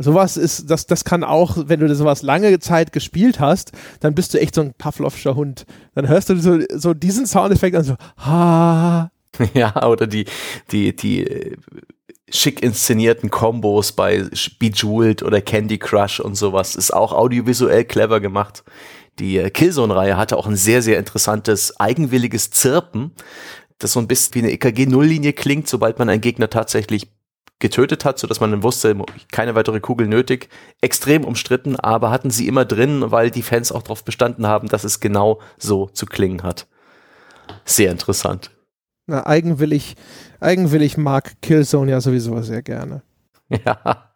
[0.00, 4.34] sowas ist, das, das kann auch, wenn du sowas lange Zeit gespielt hast, dann bist
[4.34, 5.66] du echt so ein Pavlovscher Hund.
[5.94, 9.10] Dann hörst du so, so diesen Soundeffekt an, so, ha.
[9.54, 10.26] Ja, oder die,
[10.72, 11.56] die, die äh,
[12.30, 14.24] schick inszenierten Kombos bei
[14.58, 18.64] Bejeweled oder Candy Crush und sowas ist auch audiovisuell clever gemacht.
[19.18, 23.12] Die äh, Killzone-Reihe hatte auch ein sehr, sehr interessantes, eigenwilliges Zirpen,
[23.78, 27.08] das so ein bisschen wie eine EKG-Nulllinie klingt, sobald man einen Gegner tatsächlich
[27.60, 28.96] getötet hat, so dass man dann wusste,
[29.30, 30.48] keine weitere Kugel nötig.
[30.80, 34.84] Extrem umstritten, aber hatten sie immer drin, weil die Fans auch darauf bestanden haben, dass
[34.84, 36.66] es genau so zu klingen hat.
[37.64, 38.50] Sehr interessant.
[39.06, 39.96] Na, eigenwillig,
[40.40, 43.02] eigenwillig mag Killzone ja sowieso sehr gerne.
[43.66, 44.09] Ja.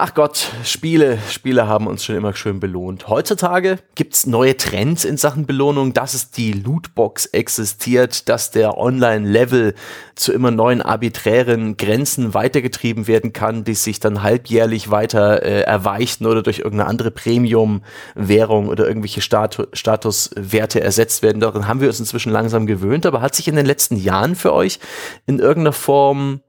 [0.00, 3.08] Ach Gott, Spiele, Spiele haben uns schon immer schön belohnt.
[3.08, 9.74] Heutzutage gibt's neue Trends in Sachen Belohnung, dass es die Lootbox existiert, dass der Online-Level
[10.14, 16.26] zu immer neuen arbiträren Grenzen weitergetrieben werden kann, die sich dann halbjährlich weiter äh, erweichen
[16.26, 21.40] oder durch irgendeine andere Premium-Währung oder irgendwelche Stat Statuswerte ersetzt werden.
[21.40, 24.52] Daran haben wir uns inzwischen langsam gewöhnt, aber hat sich in den letzten Jahren für
[24.52, 24.78] euch
[25.26, 26.40] in irgendeiner Form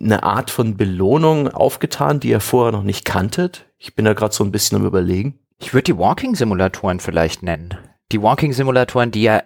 [0.00, 3.66] eine Art von Belohnung aufgetan, die ihr vorher noch nicht kanntet?
[3.78, 5.38] Ich bin da gerade so ein bisschen am überlegen.
[5.58, 7.76] Ich würde die Walking-Simulatoren vielleicht nennen.
[8.12, 9.42] Die Walking-Simulatoren, die ja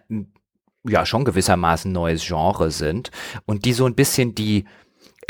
[0.89, 3.11] ja schon gewissermaßen neues Genre sind
[3.45, 4.65] und die so ein bisschen die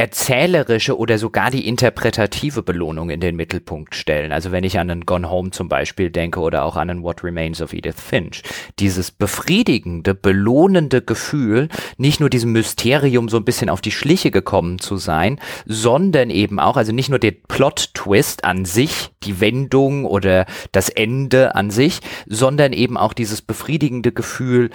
[0.00, 4.32] erzählerische oder sogar die interpretative Belohnung in den Mittelpunkt stellen.
[4.32, 7.22] Also wenn ich an einen Gone Home zum Beispiel denke oder auch an einen What
[7.22, 8.42] Remains of Edith Finch.
[8.78, 11.68] Dieses befriedigende, belohnende Gefühl,
[11.98, 16.60] nicht nur diesem Mysterium so ein bisschen auf die Schliche gekommen zu sein, sondern eben
[16.60, 22.00] auch, also nicht nur der Plot-Twist an sich, die Wendung oder das Ende an sich,
[22.26, 24.70] sondern eben auch dieses befriedigende Gefühl,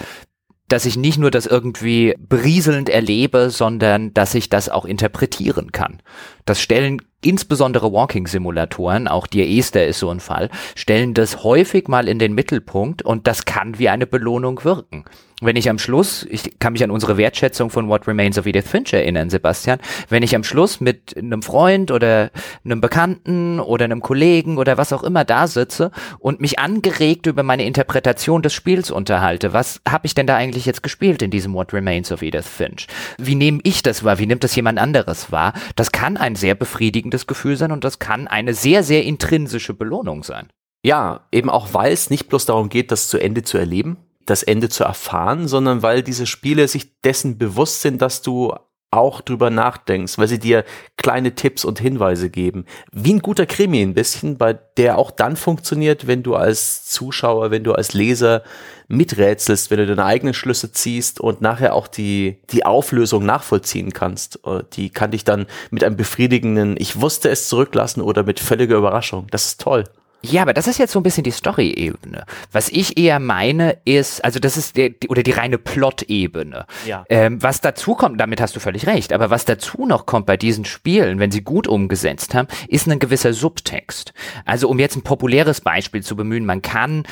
[0.68, 6.00] dass ich nicht nur das irgendwie berieselnd erlebe, sondern dass ich das auch interpretieren kann.
[6.44, 12.08] Das stellen insbesondere Walking-Simulatoren, auch Dear Esther ist so ein Fall, stellen das häufig mal
[12.08, 15.04] in den Mittelpunkt und das kann wie eine Belohnung wirken
[15.42, 18.68] wenn ich am Schluss, ich kann mich an unsere Wertschätzung von What Remains of Edith
[18.68, 22.30] Finch erinnern, Sebastian, wenn ich am Schluss mit einem Freund oder
[22.64, 27.42] einem Bekannten oder einem Kollegen oder was auch immer da sitze und mich angeregt über
[27.42, 31.52] meine Interpretation des Spiels unterhalte, was habe ich denn da eigentlich jetzt gespielt in diesem
[31.52, 32.86] What Remains of Edith Finch?
[33.18, 34.18] Wie nehme ich das wahr?
[34.18, 35.52] Wie nimmt das jemand anderes wahr?
[35.76, 40.22] Das kann ein sehr befriedigendes Gefühl sein und das kann eine sehr, sehr intrinsische Belohnung
[40.22, 40.48] sein.
[40.82, 43.96] Ja, eben auch weil es nicht bloß darum geht, das zu Ende zu erleben,
[44.26, 48.52] das Ende zu erfahren, sondern weil diese Spiele sich dessen bewusst sind, dass du
[48.90, 50.64] auch drüber nachdenkst, weil sie dir
[50.96, 52.64] kleine Tipps und Hinweise geben.
[52.92, 57.50] Wie ein guter Krimi ein bisschen, bei der auch dann funktioniert, wenn du als Zuschauer,
[57.50, 58.42] wenn du als Leser
[58.88, 64.40] miträtselst, wenn du deine eigenen Schlüsse ziehst und nachher auch die, die Auflösung nachvollziehen kannst.
[64.46, 68.76] Äh, die kann dich dann mit einem befriedigenden, ich wusste es zurücklassen oder mit völliger
[68.76, 69.26] Überraschung.
[69.30, 69.84] Das ist toll.
[70.22, 72.24] Ja, aber das ist jetzt so ein bisschen die Story-Ebene.
[72.50, 76.66] Was ich eher meine, ist, also das ist der, oder die reine Plot-Ebene.
[76.86, 77.04] Ja.
[77.08, 80.36] Ähm, was dazu kommt, damit hast du völlig recht, aber was dazu noch kommt bei
[80.36, 84.12] diesen Spielen, wenn sie gut umgesetzt haben, ist ein gewisser Subtext.
[84.44, 87.04] Also um jetzt ein populäres Beispiel zu bemühen, man kann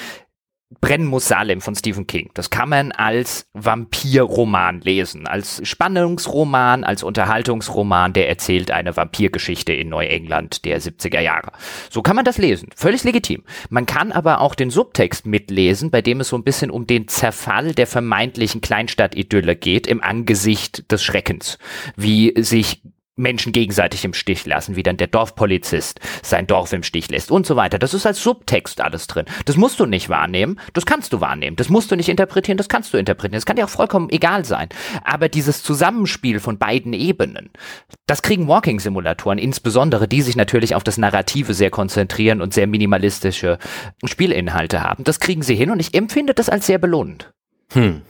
[0.81, 2.31] Brennen muss Salem von Stephen King.
[2.35, 9.89] Das kann man als Vampirroman lesen, als Spannungsroman, als Unterhaltungsroman, der erzählt eine Vampirgeschichte in
[9.89, 11.53] Neuengland der 70er Jahre.
[11.91, 12.69] So kann man das lesen.
[12.77, 13.43] Völlig legitim.
[13.71, 17.09] Man kann aber auch den Subtext mitlesen, bei dem es so ein bisschen um den
[17.09, 21.59] Zerfall der vermeintlichen Kleinstadt-Idylle geht im Angesicht des Schreckens.
[21.97, 22.83] Wie sich
[23.17, 27.47] Menschen gegenseitig im Stich lassen, wie dann der Dorfpolizist sein Dorf im Stich lässt und
[27.47, 27.79] so weiter.
[27.79, 29.27] Das ist als Subtext alles drin.
[29.45, 31.57] Das musst du nicht wahrnehmen, das kannst du wahrnehmen.
[31.57, 33.37] Das musst du nicht interpretieren, das kannst du interpretieren.
[33.37, 34.69] Das kann dir auch vollkommen egal sein.
[35.05, 37.51] Aber dieses Zusammenspiel von beiden Ebenen,
[38.07, 43.59] das kriegen Walking-Simulatoren, insbesondere die sich natürlich auf das Narrative sehr konzentrieren und sehr minimalistische
[44.05, 45.05] Spielinhalte haben.
[45.05, 47.33] Das kriegen sie hin und ich empfinde das als sehr belohnend.
[47.73, 48.03] Hm.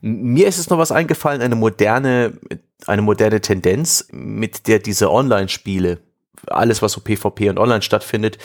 [0.00, 2.38] Mir ist es noch was eingefallen, eine moderne,
[2.86, 6.00] eine moderne Tendenz, mit der diese Online-Spiele,
[6.46, 8.38] alles was so PvP und online stattfindet,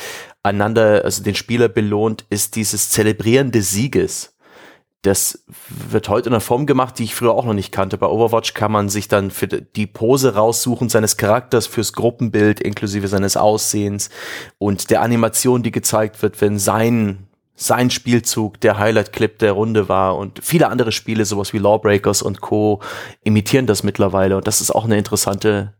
[0.44, 4.36] einander, also den Spieler belohnt, ist dieses Zelebrieren des Sieges.
[5.02, 8.00] Das wird heute in einer Form gemacht, die ich früher auch noch nicht kannte.
[8.00, 13.08] Bei Overwatch kann man sich dann für die Pose raussuchen seines Charakters, fürs Gruppenbild, inklusive
[13.08, 14.10] seines Aussehens
[14.58, 17.25] und der Animation, die gezeigt wird, wenn sein
[17.56, 22.42] sein Spielzug der Highlight-Clip der Runde war und viele andere Spiele, sowas wie Lawbreakers und
[22.42, 22.82] Co.
[23.24, 25.74] imitieren das mittlerweile und das ist auch eine interessante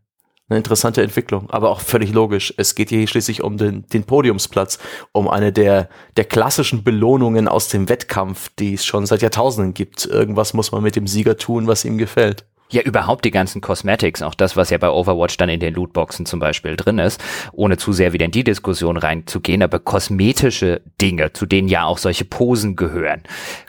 [0.48, 2.54] eine interessante Entwicklung, aber auch völlig logisch.
[2.56, 4.78] Es geht hier schließlich um den, den Podiumsplatz,
[5.10, 10.06] um eine der, der klassischen Belohnungen aus dem Wettkampf, die es schon seit Jahrtausenden gibt.
[10.06, 12.44] Irgendwas muss man mit dem Sieger tun, was ihm gefällt.
[12.68, 16.26] Ja, überhaupt die ganzen Cosmetics, auch das, was ja bei Overwatch dann in den Lootboxen
[16.26, 17.22] zum Beispiel drin ist,
[17.52, 21.98] ohne zu sehr wieder in die Diskussion reinzugehen, aber kosmetische Dinge, zu denen ja auch
[21.98, 23.22] solche Posen gehören.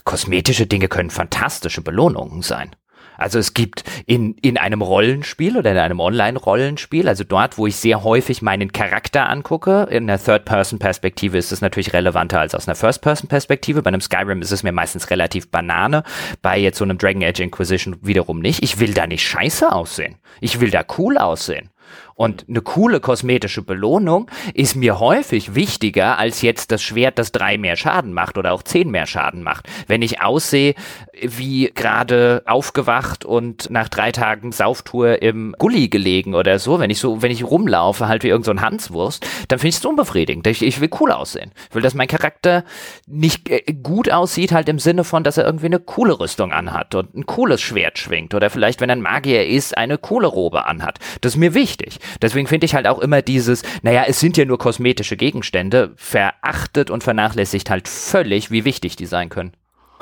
[0.03, 2.71] Kosmetische Dinge können fantastische Belohnungen sein.
[3.17, 7.75] Also es gibt in, in einem Rollenspiel oder in einem Online-Rollenspiel, also dort, wo ich
[7.75, 12.75] sehr häufig meinen Charakter angucke, in einer Third-Person-Perspektive ist es natürlich relevanter als aus einer
[12.75, 13.81] First-Person-Perspektive.
[13.81, 16.03] Bei einem Skyrim ist es mir meistens relativ Banane,
[16.41, 18.63] bei jetzt so einem Dragon Age Inquisition wiederum nicht.
[18.63, 20.15] Ich will da nicht scheiße aussehen.
[20.41, 21.69] Ich will da cool aussehen.
[22.17, 27.59] Und eine coole kosmetische Belohnung ist mir häufig wichtiger als jetzt das Schwert, das drei
[27.59, 29.67] mehr Schaden macht oder auch zehn mehr Schaden macht.
[29.85, 30.73] Wenn ich aussehe
[31.21, 36.97] wie gerade aufgewacht und nach drei Tagen Sauftour im Gully gelegen oder so, wenn ich
[36.97, 40.47] so, wenn ich rumlaufe, halt wie irgendein so Hanswurst, dann finde ich es unbefriedigend.
[40.47, 41.51] Ich, ich, will cool aussehen.
[41.69, 42.63] Ich will, dass mein Charakter
[43.05, 46.95] nicht äh, gut aussieht, halt im Sinne von, dass er irgendwie eine coole Rüstung anhat
[46.95, 50.65] und ein cooles Schwert schwingt oder vielleicht, wenn er ein Magier ist, eine coole Robe
[50.65, 50.97] anhat.
[51.21, 51.99] Das ist mir wichtig.
[52.21, 56.89] Deswegen finde ich halt auch immer dieses, naja, es sind ja nur kosmetische Gegenstände, verachtet
[56.89, 59.53] und vernachlässigt halt völlig, wie wichtig die sein können.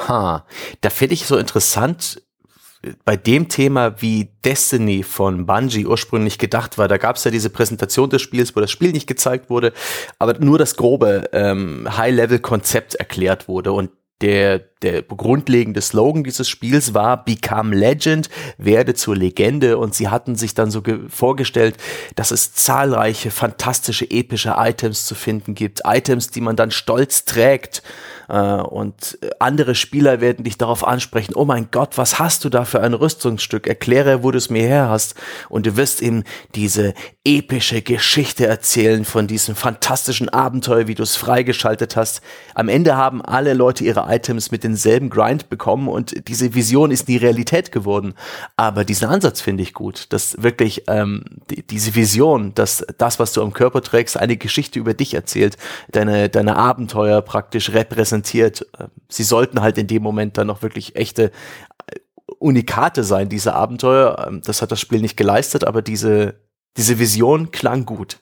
[0.07, 0.45] Ha,
[0.81, 2.21] da finde ich so interessant,
[3.03, 7.49] bei dem Thema, wie Destiny von Bungie ursprünglich gedacht war, da gab es ja diese
[7.49, 9.73] Präsentation des Spiels, wo das Spiel nicht gezeigt wurde,
[10.19, 13.71] aber nur das grobe ähm, High-Level-Konzept erklärt wurde.
[13.71, 13.89] Und
[14.21, 19.77] der, der grundlegende Slogan dieses Spiels war Become Legend, werde zur Legende.
[19.77, 21.75] Und sie hatten sich dann so vorgestellt,
[22.15, 27.83] dass es zahlreiche fantastische, epische Items zu finden gibt, Items, die man dann stolz trägt
[28.27, 32.81] und andere Spieler werden dich darauf ansprechen, oh mein Gott, was hast du da für
[32.81, 33.67] ein Rüstungsstück?
[33.67, 35.15] Erkläre, wo du es mir her hast.
[35.49, 36.23] Und du wirst ihm
[36.55, 36.93] diese
[37.23, 42.21] epische Geschichte erzählen von diesem fantastischen Abenteuer, wie du es freigeschaltet hast.
[42.55, 47.07] Am Ende haben alle Leute ihre Items mit denselben Grind bekommen und diese Vision ist
[47.07, 48.15] nie Realität geworden.
[48.55, 53.33] Aber diesen Ansatz finde ich gut, dass wirklich ähm, die, diese Vision, dass das, was
[53.33, 55.57] du am Körper trägst, eine Geschichte über dich erzählt,
[55.91, 58.65] deine, deine Abenteuer praktisch repräsentiert präsentiert.
[59.09, 61.31] Sie sollten halt in dem Moment dann noch wirklich echte
[61.87, 61.99] äh,
[62.39, 64.25] Unikate sein, diese Abenteuer.
[64.27, 66.35] Ähm, das hat das Spiel nicht geleistet, aber diese,
[66.77, 68.19] diese Vision klang gut.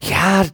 [0.00, 0.44] Ja,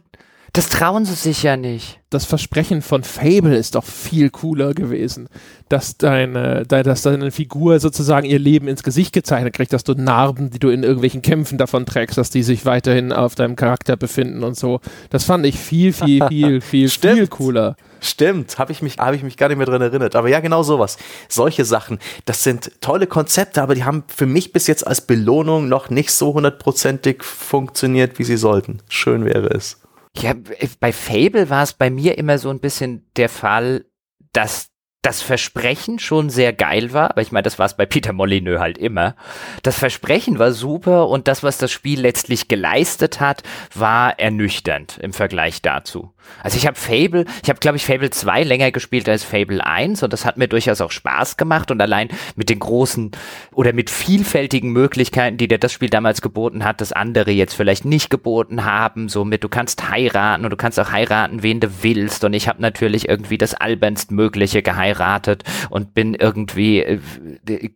[0.53, 1.99] das trauen sie sich ja nicht.
[2.09, 5.29] Das Versprechen von Fable ist doch viel cooler gewesen,
[5.69, 10.49] dass deine, dass deine Figur sozusagen ihr Leben ins Gesicht gezeichnet kriegt, dass du Narben,
[10.49, 14.43] die du in irgendwelchen Kämpfen davon trägst, dass die sich weiterhin auf deinem Charakter befinden
[14.43, 14.81] und so.
[15.09, 17.77] Das fand ich viel, viel, viel, viel, viel cooler.
[18.01, 20.63] Stimmt, habe ich mich habe ich mich gar nicht mehr dran erinnert, aber ja, genau
[20.63, 20.97] sowas.
[21.29, 25.69] Solche Sachen, das sind tolle Konzepte, aber die haben für mich bis jetzt als Belohnung
[25.69, 28.79] noch nicht so hundertprozentig funktioniert, wie sie sollten.
[28.89, 29.80] Schön wäre es.
[30.17, 30.33] Ja,
[30.79, 33.85] bei Fable war es bei mir immer so ein bisschen der Fall,
[34.33, 34.71] dass
[35.01, 38.59] das Versprechen schon sehr geil war, aber ich meine, das war es bei Peter Molyneux
[38.59, 39.15] halt immer.
[39.63, 43.41] Das Versprechen war super und das, was das Spiel letztlich geleistet hat,
[43.73, 46.13] war ernüchternd im Vergleich dazu.
[46.43, 50.03] Also ich habe Fable, ich habe glaube ich Fable 2 länger gespielt als Fable 1
[50.03, 53.11] und das hat mir durchaus auch Spaß gemacht und allein mit den großen
[53.53, 57.85] oder mit vielfältigen Möglichkeiten, die dir das Spiel damals geboten hat, das andere jetzt vielleicht
[57.85, 62.23] nicht geboten haben, somit du kannst heiraten und du kannst auch heiraten, wen du willst
[62.23, 66.99] und ich habe natürlich irgendwie das albernst mögliche geheiratet und bin irgendwie äh,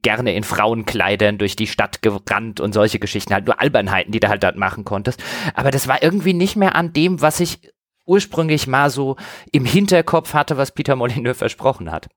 [0.02, 4.28] gerne in Frauenkleidern durch die Stadt gerannt und solche Geschichten, halt nur Albernheiten, die du
[4.28, 5.24] halt dort machen konntest,
[5.54, 7.75] aber das war irgendwie nicht mehr an dem, was ich
[8.06, 9.16] ursprünglich mal so
[9.52, 12.08] im Hinterkopf hatte, was Peter Molyneux versprochen hat.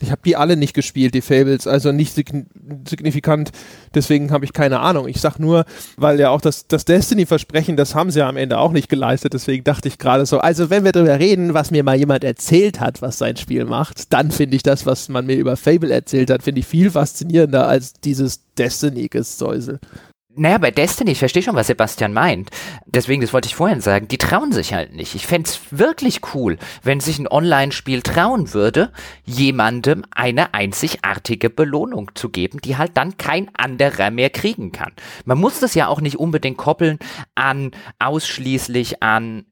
[0.00, 3.50] Ich habe die alle nicht gespielt, die Fables, also nicht signifikant.
[3.94, 5.08] Deswegen habe ich keine Ahnung.
[5.08, 5.64] Ich sag nur,
[5.96, 9.34] weil ja auch das, das Destiny-Versprechen, das haben sie ja am Ende auch nicht geleistet.
[9.34, 12.78] Deswegen dachte ich gerade so, also wenn wir darüber reden, was mir mal jemand erzählt
[12.78, 16.30] hat, was sein Spiel macht, dann finde ich das, was man mir über Fable erzählt
[16.30, 19.80] hat, finde ich viel faszinierender als dieses Destiny-Gesäusel
[20.38, 22.50] naja, bei Destiny, ich verstehe schon, was Sebastian meint.
[22.86, 25.14] Deswegen, das wollte ich vorhin sagen, die trauen sich halt nicht.
[25.14, 28.92] Ich fände wirklich cool, wenn sich ein Online-Spiel trauen würde,
[29.24, 34.92] jemandem eine einzigartige Belohnung zu geben, die halt dann kein anderer mehr kriegen kann.
[35.24, 36.98] Man muss das ja auch nicht unbedingt koppeln
[37.34, 39.44] an ausschließlich an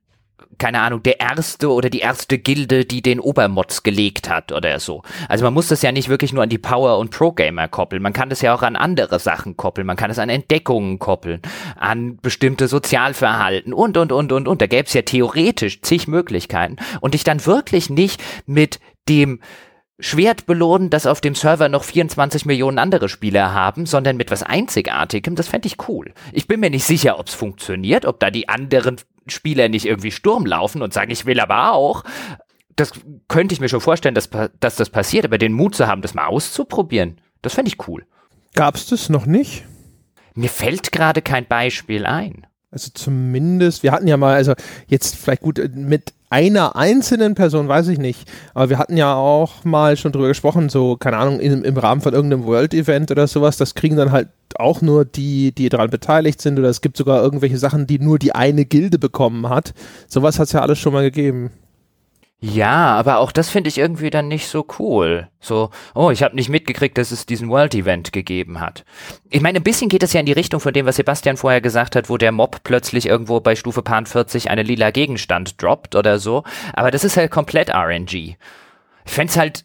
[0.59, 5.03] keine Ahnung, der erste oder die erste Gilde, die den Obermods gelegt hat oder so.
[5.29, 8.03] Also man muss das ja nicht wirklich nur an die Power- und Pro-Gamer koppeln.
[8.03, 9.87] Man kann das ja auch an andere Sachen koppeln.
[9.87, 11.41] Man kann es an Entdeckungen koppeln,
[11.77, 14.63] an bestimmte Sozialverhalten und, und, und, und, und.
[14.63, 16.77] Da gäbe es ja theoretisch zig Möglichkeiten.
[17.01, 19.41] Und dich dann wirklich nicht mit dem
[19.99, 24.43] Schwert belohnen, dass auf dem Server noch 24 Millionen andere Spieler haben, sondern mit was
[24.43, 26.13] Einzigartigem, das fände ich cool.
[26.33, 28.97] Ich bin mir nicht sicher, ob es funktioniert, ob da die anderen
[29.29, 32.05] Spieler nicht irgendwie Sturm laufen und sagen, ich will aber auch.
[32.77, 32.93] Das
[33.29, 34.29] könnte ich mir schon vorstellen, dass,
[34.61, 38.07] dass das passiert, aber den Mut zu haben, das mal auszuprobieren, das fände ich cool.
[38.55, 39.65] Gab es das noch nicht?
[40.35, 42.47] Mir fällt gerade kein Beispiel ein.
[42.77, 44.53] Also zumindest, wir hatten ja mal, also
[44.87, 49.65] jetzt vielleicht gut mit einer einzelnen Person, weiß ich nicht, aber wir hatten ja auch
[49.65, 53.57] mal schon drüber gesprochen, so, keine Ahnung, im, im Rahmen von irgendeinem World-Event oder sowas,
[53.57, 57.23] das kriegen dann halt auch nur die, die daran beteiligt sind oder es gibt sogar
[57.23, 59.73] irgendwelche Sachen, die nur die eine Gilde bekommen hat.
[60.07, 61.53] Sowas hat es ja alles schon mal gegeben.
[62.49, 65.29] Ja, aber auch das finde ich irgendwie dann nicht so cool.
[65.41, 68.85] So, oh, ich habe nicht mitgekriegt, dass es diesen World Event gegeben hat.
[69.31, 71.61] Ich meine, ein bisschen geht es ja in die Richtung von dem, was Sebastian vorher
[71.61, 75.97] gesagt hat, wo der Mob plötzlich irgendwo bei Stufe Pan 40 eine lila Gegenstand droppt
[75.97, 76.45] oder so.
[76.73, 78.15] Aber das ist halt komplett RNG.
[78.15, 78.37] Ich
[79.05, 79.65] fände halt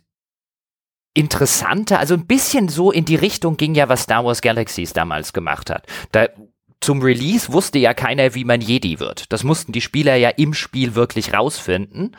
[1.14, 5.34] interessanter, also ein bisschen so in die Richtung ging ja, was Star Wars Galaxies damals
[5.34, 5.86] gemacht hat.
[6.12, 6.30] Da
[6.80, 9.32] zum Release wusste ja keiner, wie man Jedi wird.
[9.32, 12.16] Das mussten die Spieler ja im Spiel wirklich rausfinden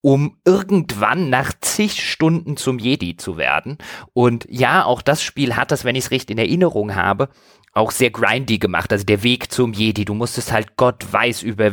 [0.00, 3.78] um irgendwann nach zig Stunden zum Jedi zu werden.
[4.12, 7.28] Und ja, auch das Spiel hat das, wenn ich es richtig in Erinnerung habe,
[7.72, 8.92] auch sehr grindy gemacht.
[8.92, 11.72] Also der Weg zum Jedi, du musstest halt Gott weiß über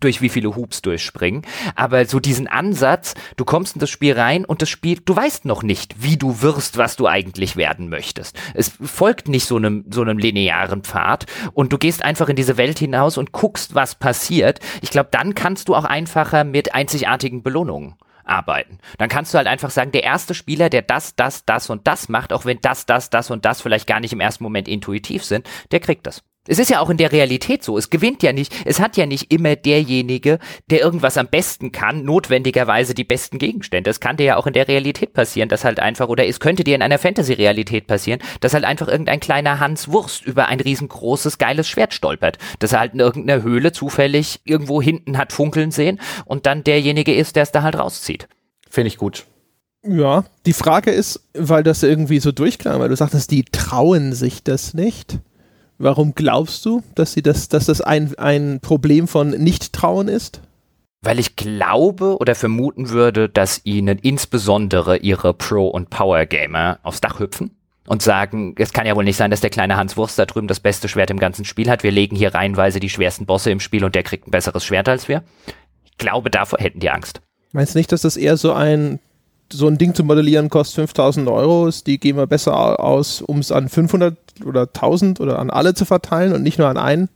[0.00, 1.42] durch wie viele Hoops durchspringen.
[1.74, 5.44] Aber so diesen Ansatz, du kommst in das Spiel rein und das Spiel, du weißt
[5.44, 8.38] noch nicht, wie du wirst, was du eigentlich werden möchtest.
[8.54, 12.56] Es folgt nicht so einem so einem linearen Pfad und du gehst einfach in diese
[12.56, 14.60] Welt hinaus und guckst, was passiert.
[14.82, 17.96] Ich glaube, dann kannst du auch einfacher mit einzigartigen Belohnungen
[18.26, 18.78] arbeiten.
[18.98, 22.08] Dann kannst du halt einfach sagen, der erste Spieler, der das, das, das und das
[22.08, 25.24] macht, auch wenn das, das, das und das vielleicht gar nicht im ersten Moment intuitiv
[25.24, 26.22] sind, der kriegt das.
[26.46, 27.76] Es ist ja auch in der Realität so.
[27.78, 30.38] Es gewinnt ja nicht, es hat ja nicht immer derjenige,
[30.70, 33.90] der irgendwas am besten kann, notwendigerweise die besten Gegenstände.
[33.90, 36.64] Es kann dir ja auch in der Realität passieren, dass halt einfach, oder es könnte
[36.64, 41.38] dir in einer Fantasy-Realität passieren, dass halt einfach irgendein kleiner Hans Wurst über ein riesengroßes,
[41.38, 42.38] geiles Schwert stolpert.
[42.58, 47.14] Dass er halt in irgendeiner Höhle zufällig irgendwo hinten hat funkeln sehen und dann derjenige
[47.14, 48.28] ist, der es da halt rauszieht.
[48.68, 49.24] Finde ich gut.
[49.86, 54.42] Ja, die Frage ist, weil das irgendwie so durchklang, weil du sagtest, die trauen sich
[54.42, 55.18] das nicht.
[55.78, 60.40] Warum glaubst du, dass sie das, dass das ein, ein Problem von Nichttrauen ist?
[61.02, 67.20] Weil ich glaube oder vermuten würde, dass ihnen insbesondere ihre Pro- und Power-Gamer aufs Dach
[67.20, 67.50] hüpfen
[67.86, 70.48] und sagen, es kann ja wohl nicht sein, dass der kleine Hans Wurst da drüben
[70.48, 71.82] das beste Schwert im ganzen Spiel hat.
[71.82, 74.88] Wir legen hier reihenweise die schwersten Bosse im Spiel und der kriegt ein besseres Schwert
[74.88, 75.22] als wir.
[75.84, 77.20] Ich glaube, davor hätten die Angst.
[77.52, 78.98] Meinst du nicht, dass das eher so ein
[79.52, 83.52] so ein Ding zu modellieren kostet 5000 Euro, die gehen wir besser aus, um es
[83.52, 87.08] an 500 oder 1000 oder an alle zu verteilen und nicht nur an einen?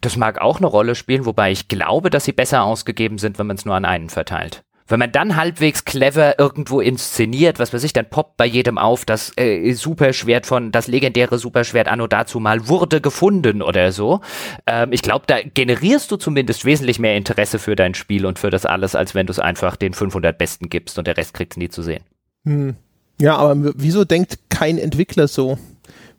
[0.00, 3.46] Das mag auch eine Rolle spielen, wobei ich glaube, dass sie besser ausgegeben sind, wenn
[3.46, 4.62] man es nur an einen verteilt.
[4.86, 9.04] Wenn man dann halbwegs clever irgendwo inszeniert, was weiß ich, dann poppt bei jedem auf,
[9.04, 14.20] das äh, Superschwert von, das legendäre Superschwert anno dazu mal wurde gefunden oder so.
[14.66, 18.50] Ähm, ich glaube, da generierst du zumindest wesentlich mehr Interesse für dein Spiel und für
[18.50, 21.56] das alles, als wenn du es einfach den 500 Besten gibst und der Rest kriegt's
[21.56, 22.04] nie zu sehen.
[22.44, 22.76] Hm.
[23.20, 25.58] Ja, aber wieso denkt kein Entwickler so?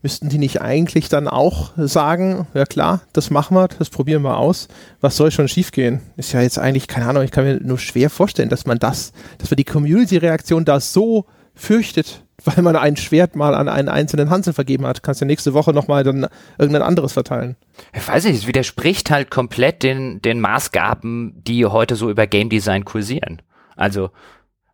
[0.05, 4.37] Müssten die nicht eigentlich dann auch sagen, ja klar, das machen wir, das probieren wir
[4.37, 4.67] aus.
[5.01, 5.99] Was soll schon schiefgehen?
[6.15, 9.13] Ist ja jetzt eigentlich, keine Ahnung, ich kann mir nur schwer vorstellen, dass man das,
[9.39, 11.25] dass man die Community-Reaktion da so
[11.55, 15.01] fürchtet, weil man ein Schwert mal an einen einzelnen Hansel vergeben hat.
[15.01, 16.27] Kannst ja nächste Woche nochmal dann
[16.59, 17.55] irgendein anderes verteilen.
[17.91, 22.49] Ich weiß nicht, es widerspricht halt komplett den, den Maßgaben, die heute so über Game
[22.49, 23.41] Design kursieren.
[23.75, 24.11] Also,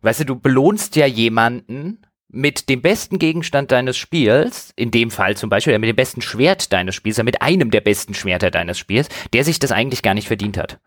[0.02, 2.02] weißt du, du belohnst ja jemanden,
[2.32, 6.72] mit dem besten Gegenstand deines Spiels, in dem Fall zum Beispiel, mit dem besten Schwert
[6.72, 10.26] deines Spiels, mit einem der besten Schwerter deines Spiels, der sich das eigentlich gar nicht
[10.26, 10.78] verdient hat.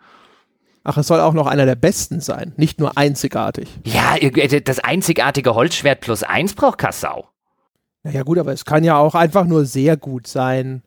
[0.84, 3.70] Ach, es soll auch noch einer der besten sein, nicht nur einzigartig.
[3.86, 7.30] Ja, äh, das einzigartige Holzschwert plus eins braucht Kassau.
[8.04, 10.84] Naja, gut, aber es kann ja auch einfach nur sehr gut sein.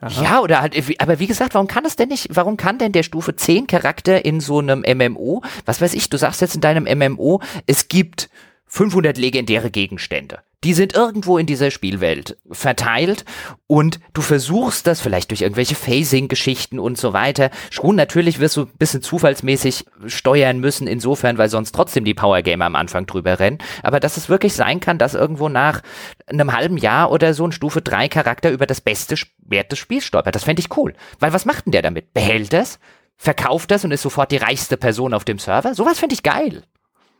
[0.00, 0.22] Aha.
[0.22, 3.02] Ja, oder halt, aber wie gesagt, warum kann es denn nicht, warum kann denn der
[3.02, 6.84] Stufe 10 Charakter in so einem MMO, was weiß ich, du sagst jetzt in deinem
[6.84, 8.28] MMO, es gibt
[8.66, 10.40] 500 legendäre Gegenstände.
[10.64, 13.24] Die sind irgendwo in dieser Spielwelt verteilt
[13.68, 17.50] und du versuchst das vielleicht durch irgendwelche Phasing-Geschichten und so weiter.
[17.70, 22.42] Schon natürlich wirst du ein bisschen zufallsmäßig steuern müssen, insofern, weil sonst trotzdem die Power
[22.42, 23.58] Gamer am Anfang drüber rennen.
[23.82, 25.82] Aber dass es wirklich sein kann, dass irgendwo nach
[26.26, 30.04] einem halben Jahr oder so ein Stufe 3 Charakter über das beste Wert des Spiels
[30.04, 30.34] stolpert.
[30.34, 30.94] Das fände ich cool.
[31.20, 32.12] Weil was macht denn der damit?
[32.12, 32.80] Behält das?
[33.16, 35.74] Verkauft das und ist sofort die reichste Person auf dem Server?
[35.74, 36.64] Sowas finde ich geil.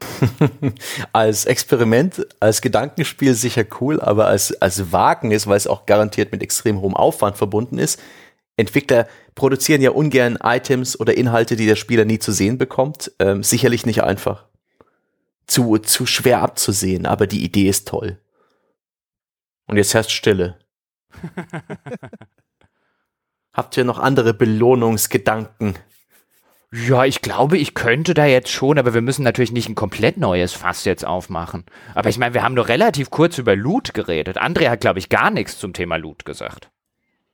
[1.13, 6.33] als Experiment, als Gedankenspiel sicher cool, aber als, als Wagen ist, weil es auch garantiert
[6.33, 8.01] mit extrem hohem Aufwand verbunden ist.
[8.57, 13.13] Entwickler produzieren ja ungern Items oder Inhalte, die der Spieler nie zu sehen bekommt.
[13.19, 14.47] Ähm, sicherlich nicht einfach.
[15.47, 18.19] Zu, zu schwer abzusehen, aber die Idee ist toll.
[19.67, 20.59] Und jetzt herrscht Stille.
[23.53, 25.79] Habt ihr noch andere Belohnungsgedanken?
[26.73, 30.17] Ja, ich glaube, ich könnte da jetzt schon, aber wir müssen natürlich nicht ein komplett
[30.17, 31.65] neues Fass jetzt aufmachen.
[31.95, 34.41] Aber ich meine, wir haben nur relativ kurz über Loot geredet.
[34.41, 36.71] André hat, glaube ich, gar nichts zum Thema Loot gesagt.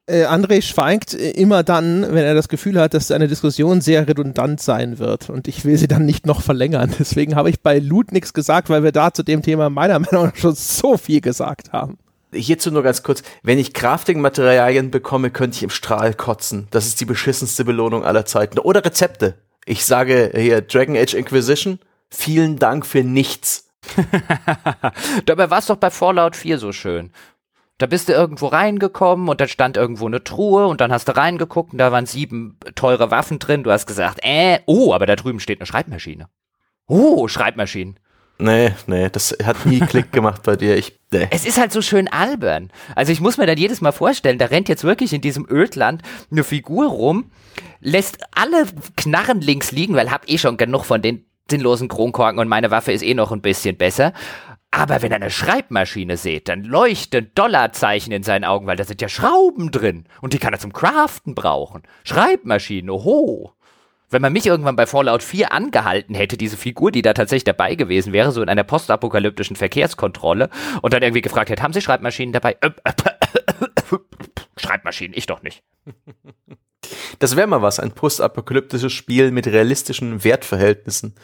[0.07, 4.07] Äh, André schweigt äh, immer dann, wenn er das Gefühl hat, dass eine Diskussion sehr
[4.07, 5.31] redundant sein wird.
[5.31, 6.95] Und ich will sie dann nicht noch verlängern.
[6.99, 10.27] Deswegen habe ich bei Loot nichts gesagt, weil wir da zu dem Thema meiner Meinung
[10.27, 11.99] nach schon so viel gesagt haben
[12.33, 16.69] hierzu nur ganz kurz, wenn ich Crafting-Materialien bekomme, könnte ich im Strahl kotzen.
[16.71, 18.59] Das ist die beschissenste Belohnung aller Zeiten.
[18.59, 19.39] Oder Rezepte.
[19.65, 21.79] Ich sage hier Dragon Age Inquisition,
[22.11, 23.69] vielen Dank für nichts.
[25.27, 27.13] Dabei war es doch bei Fallout 4 so schön.
[27.79, 31.17] Da bist du irgendwo reingekommen und da stand irgendwo eine Truhe und dann hast du
[31.17, 33.65] reingeguckt und da waren sieben teure Waffen drin.
[33.65, 36.29] Du hast gesagt, äh, oh, aber da drüben steht eine Schreibmaschine.
[36.87, 37.99] Oh, Schreibmaschinen.
[38.39, 40.77] Nee, nee, das hat nie Klick gemacht bei dir.
[40.77, 41.29] Ich, nee.
[41.31, 42.71] Es ist halt so schön albern.
[42.95, 46.03] Also ich muss mir dann jedes Mal vorstellen, da rennt jetzt wirklich in diesem Ödland
[46.31, 47.31] eine Figur rum,
[47.81, 48.67] lässt alle
[48.97, 52.93] Knarren links liegen, weil hab eh schon genug von den sinnlosen Kronkorken und meine Waffe
[52.93, 54.13] ist eh noch ein bisschen besser.
[54.71, 59.03] Aber wenn er eine Schreibmaschine sieht, dann leuchten Dollarzeichen in seinen Augen, weil da sind
[59.03, 61.83] ja Schrauben drin und die kann er zum Craften brauchen.
[62.05, 63.53] Schreibmaschinen, oho
[64.13, 67.75] wenn man mich irgendwann bei Fallout 4 angehalten hätte, diese Figur, die da tatsächlich dabei
[67.75, 70.51] gewesen wäre, so in einer postapokalyptischen Verkehrskontrolle
[70.83, 72.57] und dann irgendwie gefragt hätte, haben Sie Schreibmaschinen dabei?
[72.61, 73.99] Äh, äh, äh,
[74.57, 75.63] Schreibmaschinen, ich doch nicht.
[77.19, 81.15] Das wäre mal was, ein postapokalyptisches Spiel mit realistischen Wertverhältnissen,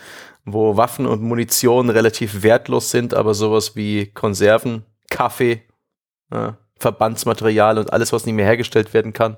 [0.45, 5.63] wo Waffen und Munition relativ wertlos sind, aber sowas wie Konserven, Kaffee,
[6.31, 9.37] äh, Verbandsmaterial und alles, was nicht mehr hergestellt werden kann,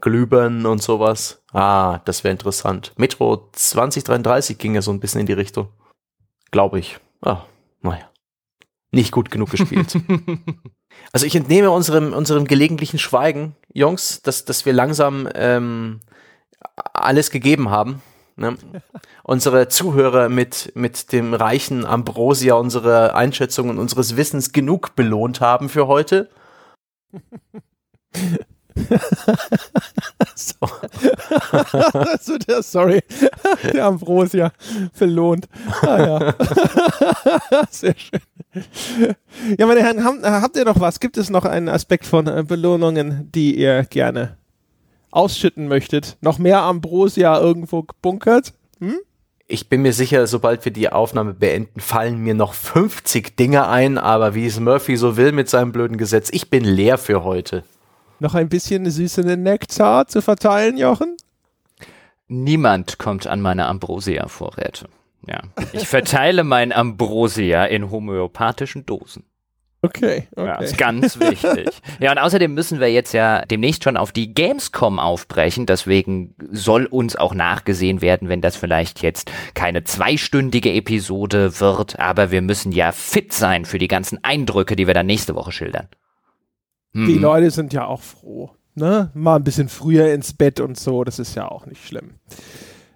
[0.00, 1.42] Glühbirnen und sowas.
[1.52, 2.92] Ah, das wäre interessant.
[2.96, 5.68] Metro 2033 ging ja so ein bisschen in die Richtung.
[6.50, 6.98] Glaube ich.
[7.22, 7.42] Ah,
[7.80, 8.10] naja.
[8.90, 9.96] Nicht gut genug gespielt.
[11.12, 16.00] also ich entnehme unserem, unserem gelegentlichen Schweigen, Jungs, dass, dass wir langsam ähm,
[16.92, 18.02] alles gegeben haben.
[18.36, 18.56] Ne?
[19.22, 25.86] unsere Zuhörer mit, mit dem reichen Ambrosia unsere Einschätzungen unseres Wissens genug belohnt haben für
[25.86, 26.30] heute.
[30.34, 30.56] so.
[31.92, 33.02] also der, sorry,
[33.72, 34.52] der Ambrosia
[34.92, 35.48] verlohnt.
[35.82, 36.34] Ah, ja.
[37.70, 38.20] Sehr schön.
[39.58, 41.00] Ja, meine Herren, haben, habt ihr noch was?
[41.00, 44.36] Gibt es noch einen Aspekt von äh, Belohnungen, die ihr gerne
[45.10, 46.16] ausschütten möchtet?
[46.20, 48.54] Noch mehr Ambrosia irgendwo gebunkert?
[48.80, 48.98] Hm?
[49.46, 53.98] Ich bin mir sicher, sobald wir die Aufnahme beenden, fallen mir noch 50 Dinge ein,
[53.98, 57.62] aber wie es Murphy so will mit seinem blöden Gesetz, ich bin leer für heute
[58.20, 61.16] noch ein bisschen süßen Nektar zu verteilen, Jochen?
[62.26, 64.88] Niemand kommt an meine Ambrosia-Vorräte.
[65.26, 65.40] Ja.
[65.72, 69.24] Ich verteile mein Ambrosia in homöopathischen Dosen.
[69.82, 70.46] Okay, okay.
[70.46, 71.68] Ja, ist ganz wichtig.
[72.00, 75.66] ja, und außerdem müssen wir jetzt ja demnächst schon auf die Gamescom aufbrechen.
[75.66, 81.98] Deswegen soll uns auch nachgesehen werden, wenn das vielleicht jetzt keine zweistündige Episode wird.
[81.98, 85.52] Aber wir müssen ja fit sein für die ganzen Eindrücke, die wir dann nächste Woche
[85.52, 85.88] schildern.
[86.94, 87.22] Die mhm.
[87.22, 88.50] Leute sind ja auch froh.
[88.76, 89.10] Ne?
[89.14, 92.14] Mal ein bisschen früher ins Bett und so, das ist ja auch nicht schlimm.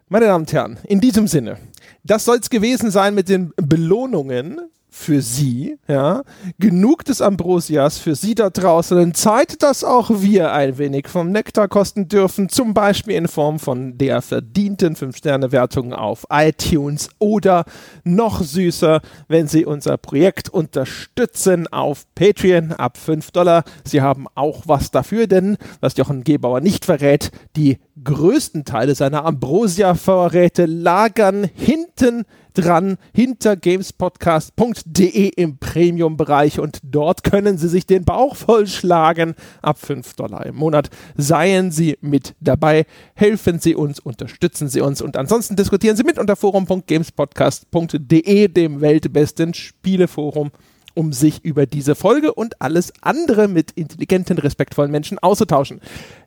[0.08, 1.58] Meine Damen und Herren, in diesem Sinne,
[2.04, 4.60] das soll es gewesen sein mit den Belohnungen
[4.98, 6.22] für Sie, ja,
[6.58, 9.14] genug des Ambrosias für Sie da draußen.
[9.14, 13.96] Zeit, dass auch wir ein wenig vom Nektar kosten dürfen, zum Beispiel in Form von
[13.96, 17.64] der verdienten 5-Sterne-Wertung auf iTunes oder
[18.02, 23.62] noch süßer, wenn Sie unser Projekt unterstützen auf Patreon ab 5 Dollar.
[23.84, 29.24] Sie haben auch was dafür, denn was Jochen Gebauer nicht verrät, die größten Teile seiner
[29.24, 32.24] Ambrosia-Vorräte lagern hinten
[32.58, 39.36] dran hinter gamespodcast.de im Premium-Bereich und dort können Sie sich den Bauch vollschlagen.
[39.62, 45.00] Ab 5 Dollar im Monat seien Sie mit dabei, helfen Sie uns, unterstützen Sie uns
[45.00, 50.50] und ansonsten diskutieren Sie mit unter forum.gamespodcast.de, dem weltbesten Spieleforum
[50.98, 55.80] um sich über diese Folge und alles andere mit intelligenten, respektvollen Menschen auszutauschen.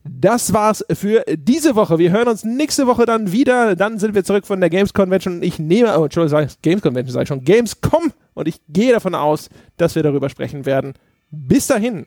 [0.06, 2.00] Das war's für diese Woche.
[2.00, 3.76] Wir hören uns nächste Woche dann wieder.
[3.76, 5.44] Dann sind wir zurück von der Games Convention.
[5.44, 9.50] Ich nehme, oh, Entschuldigung, Games Convention sage ich schon, Gamescom und ich gehe davon aus,
[9.76, 10.94] dass wir darüber sprechen werden.
[11.32, 12.06] Bis dahin.